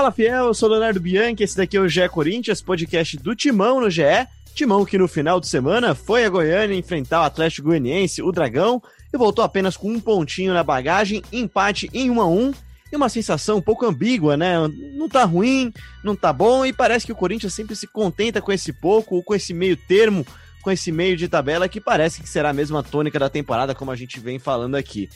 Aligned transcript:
Fala 0.00 0.12
fiel, 0.12 0.46
eu 0.46 0.54
sou 0.54 0.70
Leonardo 0.70 0.98
Bianchi, 0.98 1.42
esse 1.42 1.54
daqui 1.54 1.76
é 1.76 1.80
o 1.80 1.86
GE 1.86 2.08
Corinthians, 2.08 2.62
podcast 2.62 3.18
do 3.18 3.36
Timão 3.36 3.82
no 3.82 3.90
GE. 3.90 4.26
Timão 4.54 4.82
que 4.82 4.96
no 4.96 5.06
final 5.06 5.38
de 5.38 5.46
semana 5.46 5.94
foi 5.94 6.24
a 6.24 6.30
Goiânia 6.30 6.74
enfrentar 6.74 7.20
o 7.20 7.24
Atlético 7.24 7.68
Goianiense, 7.68 8.22
o 8.22 8.32
Dragão, 8.32 8.82
e 9.12 9.18
voltou 9.18 9.44
apenas 9.44 9.76
com 9.76 9.92
um 9.92 10.00
pontinho 10.00 10.54
na 10.54 10.64
bagagem, 10.64 11.22
empate 11.30 11.90
em 11.92 12.08
1 12.08 12.18
a 12.18 12.26
1 12.26 12.54
e 12.90 12.96
uma 12.96 13.10
sensação 13.10 13.58
um 13.58 13.60
pouco 13.60 13.84
ambígua, 13.84 14.38
né? 14.38 14.54
Não 14.94 15.06
tá 15.06 15.22
ruim, 15.24 15.70
não 16.02 16.16
tá 16.16 16.32
bom, 16.32 16.64
e 16.64 16.72
parece 16.72 17.04
que 17.04 17.12
o 17.12 17.16
Corinthians 17.16 17.52
sempre 17.52 17.76
se 17.76 17.86
contenta 17.86 18.40
com 18.40 18.50
esse 18.50 18.72
pouco, 18.72 19.16
ou 19.16 19.22
com 19.22 19.34
esse 19.34 19.52
meio 19.52 19.76
termo, 19.76 20.26
com 20.62 20.70
esse 20.70 20.90
meio 20.90 21.14
de 21.14 21.28
tabela 21.28 21.68
que 21.68 21.78
parece 21.78 22.22
que 22.22 22.28
será 22.28 22.48
a 22.48 22.54
mesma 22.54 22.82
tônica 22.82 23.18
da 23.18 23.28
temporada, 23.28 23.74
como 23.74 23.90
a 23.90 23.96
gente 23.96 24.18
vem 24.18 24.38
falando 24.38 24.76
aqui. 24.76 25.10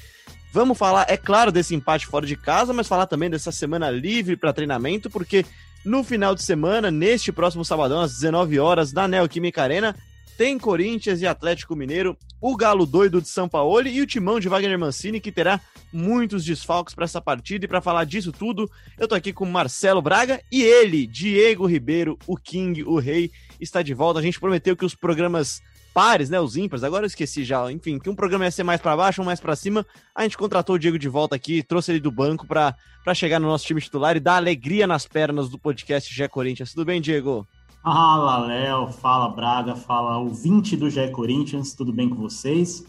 Vamos 0.54 0.78
falar, 0.78 1.06
é 1.08 1.16
claro, 1.16 1.50
desse 1.50 1.74
empate 1.74 2.06
fora 2.06 2.24
de 2.24 2.36
casa, 2.36 2.72
mas 2.72 2.86
falar 2.86 3.08
também 3.08 3.28
dessa 3.28 3.50
semana 3.50 3.90
livre 3.90 4.36
para 4.36 4.52
treinamento, 4.52 5.10
porque 5.10 5.44
no 5.84 6.04
final 6.04 6.32
de 6.32 6.44
semana, 6.44 6.92
neste 6.92 7.32
próximo 7.32 7.64
sabadão, 7.64 8.00
às 8.00 8.12
19 8.12 8.60
horas, 8.60 8.92
na 8.92 9.08
Neoquímica 9.08 9.64
Arena, 9.64 9.96
tem 10.38 10.56
Corinthians 10.56 11.20
e 11.20 11.26
Atlético 11.26 11.74
Mineiro, 11.74 12.16
o 12.40 12.56
Galo 12.56 12.86
doido 12.86 13.20
de 13.20 13.28
São 13.28 13.48
Paulo 13.48 13.88
e 13.88 14.00
o 14.00 14.06
timão 14.06 14.38
de 14.38 14.48
Wagner 14.48 14.78
Mancini, 14.78 15.20
que 15.20 15.32
terá 15.32 15.60
muitos 15.92 16.44
desfalques 16.44 16.94
para 16.94 17.04
essa 17.04 17.20
partida. 17.20 17.64
E 17.64 17.68
para 17.68 17.80
falar 17.80 18.04
disso 18.04 18.30
tudo, 18.30 18.70
eu 18.96 19.08
tô 19.08 19.16
aqui 19.16 19.32
com 19.32 19.44
Marcelo 19.44 20.00
Braga 20.00 20.40
e 20.52 20.62
ele, 20.62 21.04
Diego 21.04 21.66
Ribeiro, 21.66 22.16
o 22.28 22.36
King, 22.36 22.84
o 22.84 23.00
Rei, 23.00 23.32
está 23.60 23.82
de 23.82 23.92
volta. 23.92 24.20
A 24.20 24.22
gente 24.22 24.38
prometeu 24.38 24.76
que 24.76 24.84
os 24.84 24.94
programas 24.94 25.60
pares, 25.94 26.28
né, 26.28 26.40
os 26.40 26.56
ímpares, 26.56 26.82
agora 26.82 27.04
eu 27.04 27.06
esqueci 27.06 27.44
já, 27.44 27.70
enfim, 27.70 28.00
que 28.00 28.10
um 28.10 28.16
programa 28.16 28.44
ia 28.44 28.50
ser 28.50 28.64
mais 28.64 28.80
para 28.80 28.96
baixo, 28.96 29.22
um 29.22 29.24
mais 29.24 29.38
para 29.38 29.54
cima. 29.54 29.86
A 30.12 30.24
gente 30.24 30.36
contratou 30.36 30.74
o 30.74 30.78
Diego 30.78 30.98
de 30.98 31.08
volta 31.08 31.36
aqui, 31.36 31.62
trouxe 31.62 31.92
ele 31.92 32.00
do 32.00 32.10
banco 32.10 32.44
para 32.46 32.74
chegar 33.14 33.38
no 33.38 33.46
nosso 33.46 33.64
time 33.64 33.80
titular 33.80 34.16
e 34.16 34.20
dar 34.20 34.36
alegria 34.36 34.88
nas 34.88 35.06
pernas 35.06 35.48
do 35.48 35.56
podcast 35.56 36.12
Gé 36.12 36.26
Corinthians. 36.26 36.72
Tudo 36.72 36.84
bem, 36.84 37.00
Diego? 37.00 37.46
Fala, 37.80 38.38
Léo, 38.46 38.88
fala, 38.88 39.28
Braga, 39.28 39.76
fala 39.76 40.18
ouvinte 40.18 40.76
do 40.76 40.90
Gé 40.90 41.08
Corinthians, 41.08 41.74
tudo 41.74 41.92
bem 41.92 42.08
com 42.08 42.16
vocês? 42.16 42.84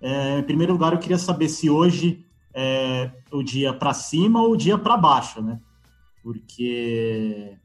É, 0.00 0.38
em 0.38 0.42
primeiro 0.44 0.72
lugar, 0.72 0.92
eu 0.92 0.98
queria 0.98 1.18
saber 1.18 1.48
se 1.48 1.68
hoje 1.68 2.24
é 2.54 3.10
o 3.30 3.42
dia 3.42 3.74
para 3.74 3.92
cima 3.92 4.40
ou 4.40 4.52
o 4.52 4.56
dia 4.56 4.78
para 4.78 4.96
baixo, 4.96 5.42
né? 5.42 5.60
Porque 6.22 7.56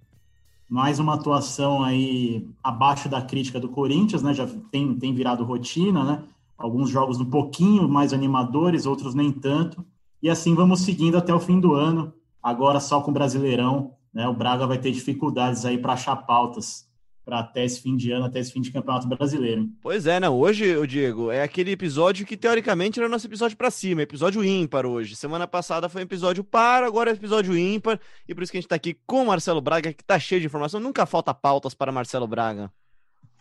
mais 0.74 0.98
uma 0.98 1.14
atuação 1.14 1.84
aí 1.84 2.50
abaixo 2.64 3.08
da 3.08 3.22
crítica 3.22 3.60
do 3.60 3.70
Corinthians, 3.70 4.24
né? 4.24 4.34
Já 4.34 4.48
tem, 4.72 4.96
tem 4.96 5.14
virado 5.14 5.44
rotina, 5.44 6.04
né? 6.04 6.24
Alguns 6.58 6.90
jogos 6.90 7.20
um 7.20 7.30
pouquinho 7.30 7.88
mais 7.88 8.12
animadores, 8.12 8.88
outros 8.88 9.14
nem 9.14 9.32
tanto. 9.32 9.86
E 10.20 10.32
assim 10.32 10.56
vamos 10.56 10.82
seguindo 10.82 11.16
até 11.16 11.32
o 11.32 11.40
fim 11.40 11.60
do 11.60 11.76
ano. 11.76 12.12
Agora 12.42 12.80
só 12.80 13.02
com 13.02 13.12
o 13.12 13.14
Brasileirão, 13.14 13.92
né? 14.12 14.28
O 14.28 14.34
Braga 14.34 14.66
vai 14.66 14.80
ter 14.80 14.92
dificuldades 14.92 15.64
aí 15.64 15.78
para 15.78 15.94
achar 15.94 16.16
pautas 16.16 16.90
para 17.26 17.40
até 17.40 17.64
esse 17.64 17.82
fim 17.82 17.96
de 17.96 18.12
ano, 18.12 18.26
até 18.26 18.40
esse 18.40 18.52
fim 18.52 18.62
de 18.62 18.72
campeonato 18.72 19.08
brasileiro. 19.08 19.70
Pois 19.82 20.06
é, 20.06 20.20
não. 20.20 20.38
Hoje, 20.38 20.76
o 20.76 20.86
Diego, 20.86 21.32
é 21.32 21.42
aquele 21.42 21.72
episódio 21.72 22.26
que 22.26 22.36
teoricamente 22.36 23.00
era 23.00 23.08
o 23.08 23.12
nosso 23.12 23.28
episódio 23.28 23.56
para 23.56 23.72
cima, 23.72 24.02
episódio 24.02 24.44
ímpar 24.44 24.86
hoje. 24.86 25.16
Semana 25.16 25.48
passada 25.48 25.88
foi 25.88 26.02
um 26.02 26.06
episódio 26.06 26.44
par, 26.44 26.84
agora 26.84 27.12
é 27.12 27.14
episódio 27.14 27.58
ímpar, 27.58 28.00
e 28.28 28.34
por 28.34 28.44
isso 28.44 28.52
que 28.52 28.58
a 28.58 28.62
gente 28.62 28.70
tá 28.70 28.76
aqui 28.76 28.98
com 29.08 29.24
o 29.24 29.26
Marcelo 29.28 29.62
Braga, 29.62 29.94
que 29.94 30.04
tá 30.04 30.20
cheio 30.20 30.42
de 30.42 30.48
informação. 30.48 30.80
Nunca 30.80 31.06
falta 31.06 31.34
pautas 31.34 31.74
para 31.74 31.92
Marcelo 31.92 32.28
Braga. 32.28 32.72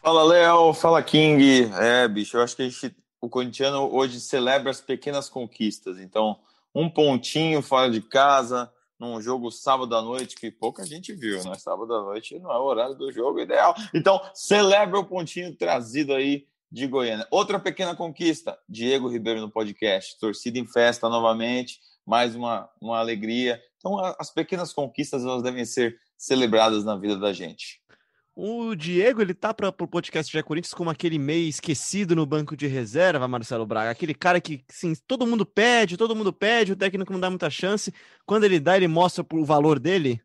Fala, 0.03 0.25
Léo. 0.25 0.73
Fala, 0.73 1.03
King. 1.03 1.71
É, 1.79 2.09
bicho, 2.09 2.37
eu 2.37 2.43
acho 2.43 2.57
que 2.57 2.63
a 2.63 2.69
gente, 2.69 2.95
o 3.21 3.29
corintiano 3.29 3.89
hoje 3.95 4.21
celebra 4.21 4.71
as 4.71 4.81
pequenas 4.81 5.29
conquistas. 5.29 6.01
Então, 6.01 6.39
um 6.75 6.89
pontinho 6.89 7.63
fora 7.63 7.91
de 7.91 8.01
casa, 8.01 8.69
num 9.03 9.21
jogo 9.21 9.51
sábado 9.51 9.97
à 9.97 10.01
noite 10.01 10.37
que 10.37 10.49
pouca 10.49 10.87
gente 10.87 11.13
viu, 11.13 11.43
né? 11.43 11.55
Sábado 11.59 11.93
à 11.93 12.03
noite 12.03 12.39
não 12.39 12.53
é 12.53 12.57
o 12.57 12.63
horário 12.63 12.95
do 12.95 13.11
jogo 13.11 13.41
ideal. 13.41 13.75
Então, 13.93 14.21
celebra 14.33 14.97
o 15.01 15.05
pontinho 15.05 15.55
trazido 15.57 16.15
aí 16.15 16.47
de 16.71 16.87
Goiânia. 16.87 17.27
Outra 17.29 17.59
pequena 17.59 17.97
conquista, 17.97 18.57
Diego 18.69 19.09
Ribeiro 19.09 19.41
no 19.41 19.51
podcast. 19.51 20.17
Torcida 20.21 20.57
em 20.57 20.67
festa 20.67 21.09
novamente, 21.09 21.81
mais 22.07 22.37
uma, 22.37 22.71
uma 22.81 23.01
alegria. 23.01 23.61
Então, 23.77 23.99
as 24.19 24.31
pequenas 24.31 24.73
conquistas 24.73 25.25
elas 25.25 25.43
devem 25.43 25.65
ser 25.65 25.99
celebradas 26.17 26.85
na 26.85 26.97
vida 26.97 27.17
da 27.17 27.33
gente. 27.33 27.82
O 28.35 28.75
Diego, 28.75 29.21
ele 29.21 29.35
tá 29.35 29.53
para 29.53 29.69
o 29.69 29.87
podcast 29.87 30.33
de 30.33 30.43
Corinthians 30.43 30.73
como 30.73 30.89
aquele 30.89 31.19
meio 31.19 31.47
esquecido 31.49 32.17
no 32.17 32.25
banco 32.25 32.57
de 32.57 32.67
reserva, 32.67 33.29
Marcelo 33.29 33.67
Braga. 33.67 33.91
Aquele 33.91 34.15
cara 34.15 34.41
que, 34.41 34.65
sim, 34.71 34.95
todo 35.07 35.27
mundo 35.27 35.45
pede, 35.45 35.99
todo 35.99 36.17
mundo 36.17 36.33
pede, 36.33 36.73
o 36.73 36.77
técnico 36.77 37.13
não 37.13 37.21
dá 37.21 37.29
muita 37.29 37.51
chance. 37.51 37.93
Quando 38.25 38.45
ele 38.45 38.59
dá, 38.59 38.75
ele 38.77 38.89
mostra 38.89 39.25
o 39.33 39.45
valor 39.45 39.79
dele. 39.79 40.19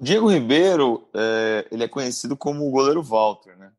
Diego 0.00 0.30
Ribeiro, 0.30 1.06
é, 1.14 1.68
ele 1.70 1.84
é 1.84 1.88
conhecido 1.88 2.34
como 2.34 2.66
o 2.66 2.70
goleiro 2.70 3.02
Walter, 3.02 3.56
né? 3.58 3.72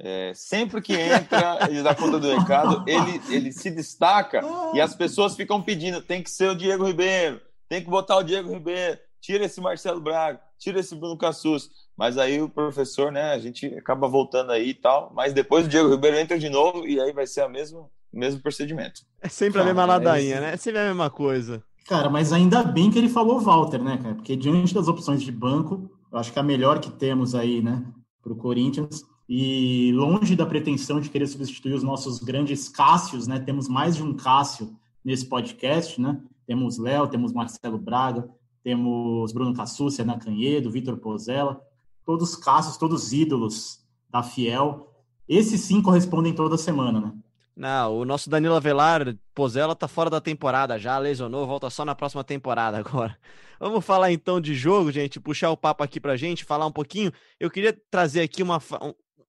É, 0.00 0.32
sempre 0.34 0.80
que 0.80 0.92
entra, 0.94 1.58
ele 1.68 1.82
dá 1.82 1.92
conta 1.92 2.20
do 2.20 2.32
recado, 2.32 2.84
ele, 2.86 3.20
ele 3.30 3.52
se 3.52 3.68
destaca 3.68 4.40
e 4.72 4.80
as 4.80 4.94
pessoas 4.94 5.34
ficam 5.34 5.60
pedindo: 5.60 6.00
tem 6.00 6.22
que 6.22 6.30
ser 6.30 6.50
o 6.50 6.54
Diego 6.54 6.86
Ribeiro, 6.86 7.40
tem 7.68 7.82
que 7.82 7.90
botar 7.90 8.16
o 8.16 8.22
Diego 8.22 8.52
Ribeiro, 8.52 8.96
tira 9.28 9.44
esse 9.44 9.60
Marcelo 9.60 10.00
Braga, 10.00 10.40
tira 10.58 10.80
esse 10.80 10.94
Bruno 10.96 11.18
Cassus. 11.18 11.68
Mas 11.94 12.16
aí 12.16 12.40
o 12.40 12.48
professor, 12.48 13.12
né, 13.12 13.32
a 13.32 13.38
gente 13.38 13.66
acaba 13.74 14.08
voltando 14.08 14.52
aí 14.52 14.70
e 14.70 14.74
tal. 14.74 15.12
Mas 15.14 15.34
depois 15.34 15.66
o 15.66 15.68
Diego 15.68 15.90
Ribeiro 15.90 16.16
entra 16.16 16.38
de 16.38 16.48
novo 16.48 16.86
e 16.86 16.98
aí 16.98 17.12
vai 17.12 17.26
ser 17.26 17.42
a 17.42 17.48
mesmo, 17.48 17.90
o 18.10 18.18
mesmo 18.18 18.40
procedimento. 18.40 19.02
É 19.20 19.28
sempre 19.28 19.60
a 19.60 19.64
mesma 19.64 19.84
ladainha, 19.84 20.40
né? 20.40 20.54
É 20.54 20.56
sempre 20.56 20.80
a 20.80 20.86
mesma 20.86 21.10
coisa. 21.10 21.62
Cara, 21.86 22.08
mas 22.08 22.32
ainda 22.32 22.62
bem 22.62 22.90
que 22.90 22.98
ele 22.98 23.10
falou 23.10 23.38
Walter, 23.38 23.82
né, 23.82 23.98
cara? 23.98 24.14
Porque 24.14 24.34
diante 24.34 24.72
das 24.72 24.88
opções 24.88 25.22
de 25.22 25.30
banco, 25.30 25.90
eu 26.10 26.18
acho 26.18 26.32
que 26.32 26.38
a 26.38 26.42
melhor 26.42 26.80
que 26.80 26.90
temos 26.90 27.34
aí, 27.34 27.60
né, 27.60 27.84
para 28.22 28.32
o 28.32 28.36
Corinthians. 28.36 29.04
E 29.28 29.92
longe 29.92 30.34
da 30.34 30.46
pretensão 30.46 31.02
de 31.02 31.10
querer 31.10 31.26
substituir 31.26 31.74
os 31.74 31.82
nossos 31.82 32.18
grandes 32.18 32.66
Cássios, 32.66 33.26
né? 33.26 33.38
Temos 33.38 33.68
mais 33.68 33.94
de 33.94 34.02
um 34.02 34.14
Cássio 34.14 34.74
nesse 35.04 35.26
podcast, 35.26 36.00
né? 36.00 36.18
Temos 36.46 36.78
Léo, 36.78 37.08
temos 37.08 37.34
Marcelo 37.34 37.76
Braga, 37.76 38.26
temos 38.68 39.32
Bruno 39.32 39.54
Cassucci, 39.54 40.02
Ana 40.02 40.18
Canhedo, 40.18 40.70
Vitor 40.70 40.98
Pozella 40.98 41.58
todos 42.04 42.36
casos, 42.36 42.76
todos 42.76 43.14
ídolos 43.14 43.80
da 44.10 44.22
Fiel. 44.22 44.92
Esses 45.26 45.62
sim 45.62 45.80
correspondem 45.80 46.34
toda 46.34 46.58
semana, 46.58 47.00
né? 47.00 47.12
Não, 47.56 47.98
o 47.98 48.04
nosso 48.04 48.28
Danilo 48.28 48.54
Avelar, 48.54 49.14
Pozella 49.34 49.74
tá 49.74 49.88
fora 49.88 50.10
da 50.10 50.20
temporada 50.20 50.78
já, 50.78 50.96
lesionou, 50.98 51.46
volta 51.46 51.68
só 51.70 51.82
na 51.82 51.94
próxima 51.94 52.22
temporada 52.22 52.76
agora. 52.80 53.18
Vamos 53.58 53.84
falar 53.84 54.12
então 54.12 54.38
de 54.38 54.54
jogo, 54.54 54.92
gente, 54.92 55.18
puxar 55.18 55.50
o 55.50 55.56
papo 55.56 55.82
aqui 55.82 55.98
pra 55.98 56.16
gente, 56.16 56.44
falar 56.44 56.66
um 56.66 56.72
pouquinho. 56.72 57.10
Eu 57.40 57.50
queria 57.50 57.74
trazer 57.90 58.20
aqui 58.20 58.42
uma 58.42 58.58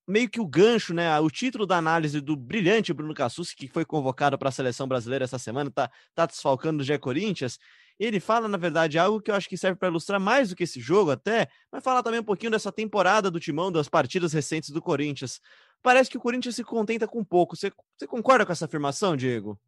meio 0.08 0.30
que 0.30 0.40
o 0.40 0.48
gancho, 0.48 0.94
né, 0.94 1.20
o 1.20 1.30
título 1.30 1.66
da 1.66 1.78
análise 1.78 2.20
do 2.20 2.36
brilhante 2.36 2.94
Bruno 2.94 3.14
Cassus, 3.14 3.54
que 3.54 3.68
foi 3.68 3.86
convocado 3.86 4.38
para 4.38 4.50
a 4.50 4.52
seleção 4.52 4.88
brasileira 4.88 5.24
essa 5.24 5.38
semana, 5.38 5.70
tá, 5.70 5.90
tá 6.16 6.26
desfalcando 6.26 6.82
o 6.82 6.86
Gé 6.86 6.98
Corinthians 6.98 7.60
ele 8.00 8.22
fala, 8.22 8.48
na 8.48 8.58
verdade, 8.58 8.98
algo 8.98 9.20
que 9.20 9.30
eu 9.30 9.36
acho 9.36 9.50
que 9.50 9.58
serve 9.58 9.78
para 9.78 9.90
ilustrar 9.90 10.20
mais 10.20 10.50
do 10.50 10.56
que 10.56 10.64
esse 10.64 10.80
jogo 10.80 11.12
até, 11.12 11.50
mas 11.70 11.84
falar 11.84 12.02
também 12.02 12.22
um 12.22 12.24
pouquinho 12.24 12.52
dessa 12.52 12.72
temporada 12.72 13.30
do 13.30 13.42
Timão, 13.42 13.70
das 13.70 13.90
partidas 13.90 14.32
recentes 14.32 14.70
do 14.70 14.82
Corinthians. 14.82 15.42
Parece 15.84 16.10
que 16.10 16.18
o 16.18 16.22
Corinthians 16.22 16.56
se 16.56 16.64
contenta 16.64 17.06
com 17.06 17.24
pouco. 17.24 17.58
Você, 17.58 17.72
você 17.98 18.08
concorda 18.08 18.46
com 18.46 18.54
essa 18.54 18.66
afirmação, 18.66 19.18
Diego? 19.18 19.60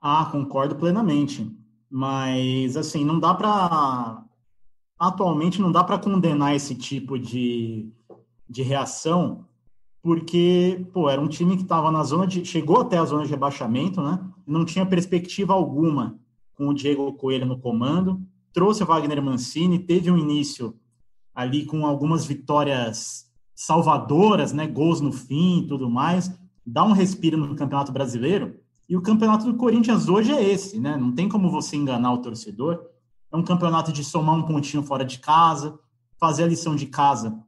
Ah, 0.00 0.28
concordo 0.32 0.74
plenamente. 0.74 1.48
Mas, 1.88 2.76
assim, 2.76 3.04
não 3.04 3.20
dá 3.20 3.32
para. 3.32 4.24
Atualmente, 4.98 5.60
não 5.60 5.70
dá 5.70 5.84
para 5.84 5.98
condenar 5.98 6.56
esse 6.56 6.74
tipo 6.74 7.18
de, 7.18 7.92
de 8.48 8.62
reação, 8.62 9.46
porque, 10.02 10.86
pô, 10.92 11.10
era 11.10 11.20
um 11.20 11.28
time 11.28 11.56
que 11.56 11.62
estava 11.62 11.92
na 11.92 12.02
zona 12.02 12.26
de. 12.26 12.44
chegou 12.44 12.80
até 12.80 12.98
a 12.98 13.04
zona 13.04 13.24
de 13.24 13.30
rebaixamento, 13.30 14.02
né? 14.02 14.18
Não 14.46 14.64
tinha 14.64 14.86
perspectiva 14.86 15.52
alguma 15.52 16.18
com 16.56 16.68
o 16.68 16.74
Diego 16.74 17.12
Coelho 17.12 17.46
no 17.46 17.58
comando, 17.58 18.20
trouxe 18.52 18.82
o 18.82 18.86
Wagner 18.86 19.22
Mancini, 19.22 19.78
teve 19.78 20.10
um 20.10 20.16
início 20.16 20.74
ali 21.34 21.66
com 21.66 21.86
algumas 21.86 22.24
vitórias 22.24 23.30
salvadoras, 23.54 24.52
né, 24.52 24.66
gols 24.66 25.00
no 25.00 25.12
fim 25.12 25.60
e 25.60 25.66
tudo 25.66 25.88
mais, 25.90 26.32
dá 26.64 26.82
um 26.82 26.92
respiro 26.92 27.36
no 27.36 27.54
Campeonato 27.54 27.92
Brasileiro. 27.92 28.58
E 28.88 28.96
o 28.96 29.02
Campeonato 29.02 29.44
do 29.44 29.56
Corinthians 29.56 30.08
hoje 30.08 30.32
é 30.32 30.42
esse, 30.42 30.78
né? 30.78 30.96
Não 30.96 31.12
tem 31.12 31.28
como 31.28 31.50
você 31.50 31.76
enganar 31.76 32.12
o 32.12 32.18
torcedor. 32.18 32.86
É 33.32 33.36
um 33.36 33.42
campeonato 33.42 33.92
de 33.92 34.04
somar 34.04 34.36
um 34.36 34.44
pontinho 34.44 34.82
fora 34.82 35.04
de 35.04 35.18
casa, 35.18 35.78
fazer 36.18 36.44
a 36.44 36.46
lição 36.46 36.76
de 36.76 36.86
casa, 36.86 37.38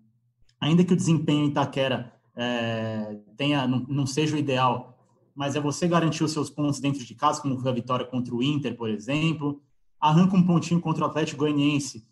ainda 0.60 0.84
que 0.84 0.92
o 0.92 0.96
desempenho 0.96 1.44
em 1.44 1.48
Itaquera 1.48 2.12
é, 2.36 3.18
tenha, 3.36 3.66
não, 3.66 3.86
não 3.88 4.06
seja 4.06 4.36
o 4.36 4.38
ideal, 4.38 4.97
mas 5.38 5.54
é 5.54 5.60
você 5.60 5.86
garantir 5.86 6.24
os 6.24 6.32
seus 6.32 6.50
pontos 6.50 6.80
dentro 6.80 7.04
de 7.04 7.14
casa, 7.14 7.40
como 7.40 7.56
foi 7.60 7.70
a 7.70 7.74
vitória 7.74 8.04
contra 8.04 8.34
o 8.34 8.42
Inter, 8.42 8.76
por 8.76 8.90
exemplo. 8.90 9.62
Arranca 10.00 10.36
um 10.36 10.42
pontinho 10.42 10.80
contra 10.80 11.04
o 11.04 11.06
Atlético 11.06 11.38
Goianiense, 11.38 12.04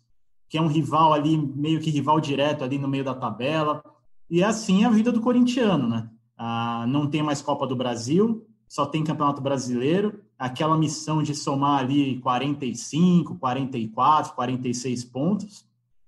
que 0.47 0.57
é 0.57 0.61
um 0.61 0.69
rival 0.69 1.11
ali, 1.11 1.35
meio 1.35 1.81
que 1.81 1.89
rival 1.89 2.21
direto 2.21 2.63
ali 2.63 2.77
no 2.77 2.87
meio 2.87 3.03
da 3.03 3.13
tabela. 3.13 3.83
E 4.29 4.41
é 4.41 4.45
assim 4.45 4.85
a 4.85 4.89
vida 4.89 5.11
do 5.11 5.19
corintiano, 5.19 5.89
né? 5.89 6.09
Ah, 6.37 6.85
não 6.87 7.05
tem 7.05 7.21
mais 7.21 7.41
Copa 7.41 7.67
do 7.67 7.75
Brasil, 7.75 8.47
só 8.65 8.85
tem 8.85 9.03
Campeonato 9.03 9.41
Brasileiro. 9.41 10.21
aquela 10.39 10.77
missão 10.77 11.21
de 11.21 11.35
somar 11.35 11.81
ali 11.81 12.19
45, 12.19 13.35
44, 13.35 14.35
46 14.35 15.03
pontos. 15.03 15.65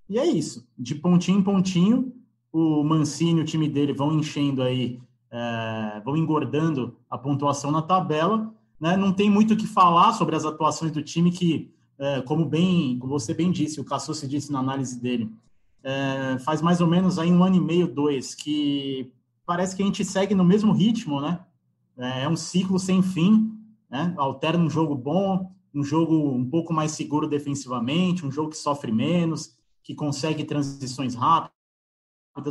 E 0.07 0.17
é 0.17 0.25
isso. 0.25 0.65
De 0.77 0.95
pontinho 0.95 1.39
em 1.39 1.43
pontinho, 1.43 2.13
o 2.49 2.81
Mancini 2.81 3.41
e 3.41 3.43
o 3.43 3.45
time 3.45 3.67
dele 3.67 3.91
vão 3.91 4.17
enchendo 4.17 4.63
aí, 4.63 5.01
é, 5.31 6.01
vão 6.03 6.17
engordando 6.17 6.97
a 7.09 7.17
pontuação 7.17 7.71
na 7.71 7.81
tabela. 7.81 8.53
Né? 8.79 8.95
Não 8.95 9.11
tem 9.11 9.29
muito 9.29 9.53
o 9.53 9.57
que 9.57 9.67
falar 9.67 10.13
sobre 10.13 10.35
as 10.35 10.45
atuações 10.45 10.91
do 10.91 11.03
time 11.03 11.31
que, 11.31 11.71
é, 11.97 12.21
como 12.21 12.45
bem, 12.45 12.97
como 12.99 13.19
você 13.19 13.33
bem 13.33 13.51
disse, 13.51 13.79
o 13.79 13.85
Cassucci 13.85 14.27
disse 14.27 14.51
na 14.51 14.59
análise 14.59 14.99
dele, 14.99 15.31
é, 15.83 16.37
faz 16.39 16.61
mais 16.61 16.81
ou 16.81 16.87
menos 16.87 17.19
aí 17.19 17.31
um 17.31 17.43
ano 17.43 17.55
e 17.55 17.61
meio, 17.61 17.87
dois, 17.87 18.35
que 18.35 19.11
parece 19.45 19.75
que 19.75 19.81
a 19.81 19.85
gente 19.85 20.03
segue 20.03 20.35
no 20.35 20.43
mesmo 20.43 20.71
ritmo, 20.71 21.21
né? 21.21 21.39
É, 21.97 22.23
é 22.23 22.29
um 22.29 22.35
ciclo 22.35 22.79
sem 22.79 23.01
fim, 23.01 23.51
né? 23.89 24.13
Alterna 24.17 24.63
um 24.63 24.69
jogo 24.69 24.95
bom, 24.95 25.51
um 25.73 25.83
jogo 25.83 26.31
um 26.31 26.49
pouco 26.49 26.73
mais 26.73 26.91
seguro 26.91 27.27
defensivamente, 27.27 28.25
um 28.25 28.31
jogo 28.31 28.49
que 28.49 28.57
sofre 28.57 28.91
menos, 28.91 29.57
que 29.83 29.95
consegue 29.95 30.43
transições 30.43 31.15
rápidas, 31.15 31.57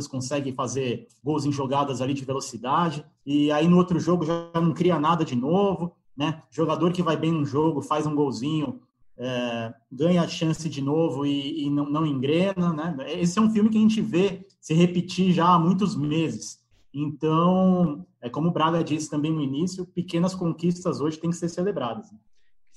consegue 0.09 0.51
fazer 0.51 1.07
gols 1.23 1.45
em 1.45 1.51
jogadas 1.51 2.01
ali 2.01 2.13
de 2.13 2.25
velocidade, 2.25 3.03
e 3.25 3.51
aí 3.51 3.67
no 3.67 3.77
outro 3.77 3.99
jogo 3.99 4.25
já 4.25 4.51
não 4.55 4.73
cria 4.73 4.99
nada 4.99 5.25
de 5.25 5.35
novo, 5.35 5.95
né? 6.15 6.43
Jogador 6.51 6.91
que 6.91 7.01
vai 7.01 7.17
bem 7.17 7.31
no 7.31 7.45
jogo, 7.45 7.81
faz 7.81 8.05
um 8.05 8.13
golzinho, 8.13 8.81
é, 9.17 9.73
ganha 9.91 10.21
a 10.21 10.27
chance 10.27 10.67
de 10.69 10.81
novo 10.81 11.25
e, 11.25 11.65
e 11.65 11.69
não, 11.69 11.89
não, 11.89 12.05
engrena, 12.05 12.71
né? 12.73 12.95
Esse 13.19 13.39
é 13.39 13.41
um 13.41 13.51
filme 13.51 13.69
que 13.69 13.77
a 13.77 13.81
gente 13.81 14.01
vê 14.01 14.45
se 14.61 14.73
repetir 14.73 15.33
já 15.33 15.47
há 15.47 15.59
muitos 15.59 15.95
meses. 15.95 16.59
Então, 16.93 18.05
é 18.21 18.29
como 18.29 18.49
o 18.49 18.51
Braga 18.51 18.83
disse 18.83 19.09
também 19.09 19.31
no 19.31 19.41
início, 19.41 19.85
pequenas 19.85 20.33
conquistas 20.33 21.01
hoje 21.01 21.17
têm 21.17 21.29
que 21.29 21.35
ser 21.35 21.49
celebradas. 21.49 22.11
Né? 22.11 22.17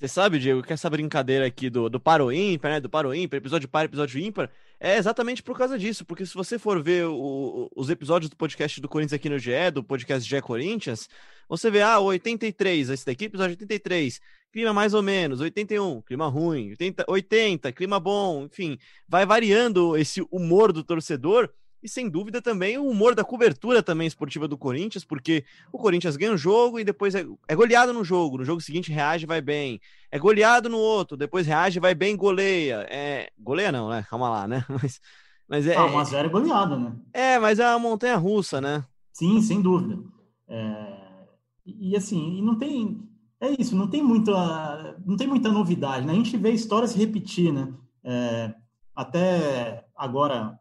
Você 0.03 0.09
sabe, 0.09 0.41
Diego, 0.41 0.65
que 0.65 0.73
essa 0.73 0.91
brincadeira 0.91 1.47
aqui 1.47 1.71
do, 1.71 1.89
do 1.89 2.01
paro 2.01 2.33
ímpar, 2.33 2.73
né? 2.73 2.81
Do 2.81 2.91
paro 2.91 3.15
ímpar, 3.15 3.37
episódio 3.37 3.69
par, 3.69 3.85
episódio 3.85 4.21
ímpar, 4.21 4.51
é 4.81 4.97
exatamente 4.97 5.45
por 5.45 5.57
causa 5.57 5.79
disso. 5.79 6.05
Porque 6.05 6.27
se 6.27 6.35
você 6.35 6.59
for 6.59 6.83
ver 6.83 7.07
o, 7.07 7.71
os 7.77 7.89
episódios 7.89 8.29
do 8.29 8.35
podcast 8.35 8.81
do 8.81 8.89
Corinthians 8.89 9.13
aqui 9.13 9.29
no 9.29 9.39
GE, 9.39 9.71
do 9.73 9.85
podcast 9.85 10.29
GE 10.29 10.43
Corinthians, 10.43 11.09
você 11.49 11.71
vê, 11.71 11.83
ah, 11.83 12.01
83, 12.01 12.91
esse 12.91 13.07
daqui, 13.07 13.27
episódio 13.27 13.53
83, 13.53 14.21
clima 14.53 14.73
mais 14.73 14.93
ou 14.93 15.03
menos, 15.03 15.41
81, 15.41 16.03
clima 16.03 16.27
ruim, 16.27 16.71
80, 16.71 17.05
80 17.07 17.71
clima 17.73 18.01
bom, 18.01 18.47
enfim, 18.47 18.77
vai 19.07 19.25
variando 19.25 19.97
esse 19.97 20.21
humor 20.33 20.73
do 20.73 20.83
torcedor 20.83 21.49
e 21.83 21.89
sem 21.89 22.09
dúvida 22.09 22.41
também 22.41 22.79
o 22.79 22.87
humor 22.87 23.15
da 23.15 23.25
cobertura 23.25 23.83
também 23.83 24.07
esportiva 24.07 24.47
do 24.47 24.57
Corinthians, 24.57 25.05
porque 25.05 25.45
o 25.73 25.79
Corinthians 25.79 26.17
ganha 26.17 26.33
um 26.33 26.37
jogo 26.37 26.79
e 26.79 26.85
depois 26.85 27.15
é, 27.15 27.27
é 27.49 27.57
goleado 27.57 27.93
no 27.93 28.05
jogo, 28.05 28.39
no 28.39 28.45
jogo 28.45 28.61
seguinte 28.61 28.93
reage 28.93 29.27
vai 29.27 29.41
bem, 29.41 29.81
é 30.11 30.19
goleado 30.19 30.69
no 30.69 30.79
outro, 30.79 31.17
depois 31.17 31.47
reage 31.47 31.81
vai 31.81 31.95
bem 31.95 32.17
goleia, 32.17 32.87
é 32.89 33.31
goleia 33.39 33.73
não, 33.73 33.89
né? 33.89 34.07
Calma 34.09 34.31
lá, 34.31 34.47
né? 34.47 34.65
Mas, 34.81 35.01
mas 35.49 35.67
é. 35.67 35.77
Ah, 35.77 35.87
1x0 35.87 36.25
é 36.25 36.29
goleada, 36.29 36.77
né? 36.79 36.97
É, 37.13 37.39
mas 37.39 37.59
é 37.59 37.65
a 37.67 37.79
montanha 37.79 38.17
russa, 38.17 38.59
né? 38.59 38.87
Sim, 39.13 39.43
sem 39.43 39.61
dúvida. 39.61 40.03
É... 40.49 41.27
E 41.67 41.95
assim, 41.95 42.39
e 42.39 42.43
não 42.43 42.57
tem. 42.57 43.07
É 43.39 43.51
isso, 43.61 43.77
não 43.77 43.87
tem 43.87 44.03
muita, 44.03 44.97
não 45.05 45.15
tem 45.15 45.27
muita 45.27 45.51
novidade, 45.51 46.07
né? 46.07 46.13
A 46.13 46.17
gente 46.17 46.39
vê 46.39 46.53
histórias 46.53 46.93
se 46.93 46.99
repetir, 46.99 47.53
né? 47.53 47.71
É... 48.03 48.55
Até 48.95 49.85
agora, 49.95 50.59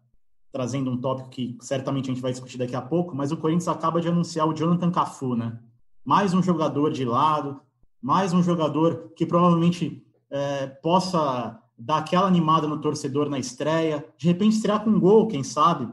trazendo 0.51 0.92
um 0.92 0.98
tópico 0.98 1.30
que 1.30 1.57
certamente 1.62 2.09
a 2.09 2.13
gente 2.13 2.21
vai 2.21 2.31
discutir 2.31 2.57
daqui 2.57 2.75
a 2.75 2.81
pouco, 2.81 3.15
mas 3.15 3.31
o 3.31 3.38
Corinthians 3.38 3.68
acaba 3.68 4.01
de 4.01 4.07
anunciar 4.07 4.48
o 4.48 4.53
Jonathan 4.53 4.92
Cafu, 4.92 5.36
né? 5.36 5.57
Mais 6.03 6.33
um 6.33 6.44
jogador 6.44 6.92
de 6.92 7.06
lado, 7.06 7.62
mais 8.01 8.33
um 8.33 8.44
jogador 8.44 9.12
que 9.15 9.25
provavelmente 9.25 10.06
é, 10.30 10.68
possa 10.68 11.59
dar 11.77 11.98
aquela 11.98 12.27
animada 12.27 12.68
no 12.68 12.80
torcedor 12.80 13.30
na 13.30 13.39
estreia, 13.39 14.06
de 14.18 14.27
repente 14.27 14.56
estrear 14.56 14.83
com 14.83 14.89
um 14.89 15.00
gol, 15.00 15.27
quem 15.27 15.44
sabe, 15.44 15.88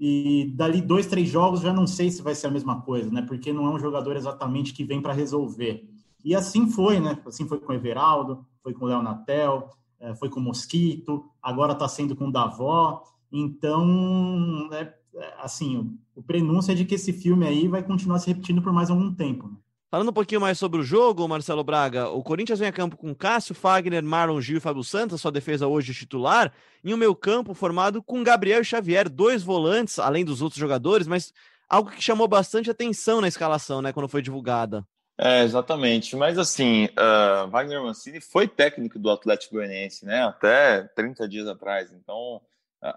e 0.00 0.52
dali 0.56 0.80
dois, 0.80 1.06
três 1.06 1.28
jogos 1.28 1.60
já 1.60 1.72
não 1.72 1.86
sei 1.86 2.10
se 2.10 2.22
vai 2.22 2.34
ser 2.34 2.46
a 2.46 2.50
mesma 2.50 2.80
coisa, 2.80 3.10
né? 3.10 3.22
Porque 3.22 3.52
não 3.52 3.66
é 3.66 3.70
um 3.70 3.78
jogador 3.78 4.16
exatamente 4.16 4.72
que 4.72 4.84
vem 4.84 5.02
para 5.02 5.12
resolver. 5.12 5.88
E 6.24 6.34
assim 6.34 6.68
foi, 6.68 7.00
né? 7.00 7.18
Assim 7.26 7.46
foi 7.46 7.58
com 7.58 7.72
o 7.72 7.74
Everaldo, 7.74 8.46
foi 8.62 8.72
com 8.72 8.84
o 8.84 8.88
Léo 8.88 9.02
Natel, 9.02 9.70
é, 10.00 10.14
foi 10.14 10.28
com 10.28 10.38
o 10.38 10.42
Mosquito, 10.42 11.24
agora 11.42 11.72
está 11.72 11.88
sendo 11.88 12.14
com 12.14 12.28
o 12.28 12.32
Davó. 12.32 13.02
Então, 13.32 14.68
é, 14.72 14.92
é, 15.14 15.34
assim, 15.40 15.98
o 16.14 16.22
prenúncio 16.22 16.72
é 16.72 16.74
de 16.74 16.84
que 16.84 16.94
esse 16.94 17.12
filme 17.12 17.46
aí 17.46 17.68
vai 17.68 17.82
continuar 17.82 18.18
se 18.18 18.28
repetindo 18.28 18.62
por 18.62 18.72
mais 18.72 18.90
algum 18.90 19.12
tempo. 19.12 19.48
Né? 19.48 19.56
Falando 19.90 20.10
um 20.10 20.12
pouquinho 20.12 20.40
mais 20.40 20.58
sobre 20.58 20.80
o 20.80 20.84
jogo, 20.84 21.26
Marcelo 21.26 21.64
Braga, 21.64 22.08
o 22.10 22.22
Corinthians 22.22 22.58
vem 22.58 22.68
a 22.68 22.72
campo 22.72 22.96
com 22.96 23.14
Cássio, 23.14 23.54
Fagner, 23.54 24.02
Marlon 24.02 24.40
Gil 24.40 24.58
e 24.58 24.60
Fábio 24.60 24.84
Santos, 24.84 25.20
sua 25.20 25.32
defesa 25.32 25.66
hoje 25.66 25.94
titular, 25.94 26.52
em 26.84 26.92
um 26.92 26.96
meio 26.98 27.14
campo 27.14 27.54
formado 27.54 28.02
com 28.02 28.22
Gabriel 28.22 28.60
e 28.60 28.64
Xavier, 28.64 29.08
dois 29.08 29.42
volantes, 29.42 29.98
além 29.98 30.26
dos 30.26 30.42
outros 30.42 30.60
jogadores, 30.60 31.06
mas 31.06 31.32
algo 31.68 31.90
que 31.90 32.02
chamou 32.02 32.28
bastante 32.28 32.70
atenção 32.70 33.22
na 33.22 33.28
escalação, 33.28 33.80
né, 33.80 33.92
quando 33.92 34.08
foi 34.08 34.20
divulgada. 34.20 34.86
É, 35.16 35.42
exatamente. 35.42 36.14
Mas 36.14 36.38
assim, 36.38 36.84
uh, 36.86 37.48
Wagner 37.50 37.82
Mancini 37.82 38.20
foi 38.20 38.46
técnico 38.46 38.98
do 39.00 39.10
Atlético 39.10 39.56
Goianiense, 39.56 40.06
né? 40.06 40.22
Até 40.22 40.82
30 40.94 41.28
dias 41.28 41.48
atrás. 41.48 41.90
Então, 41.92 42.40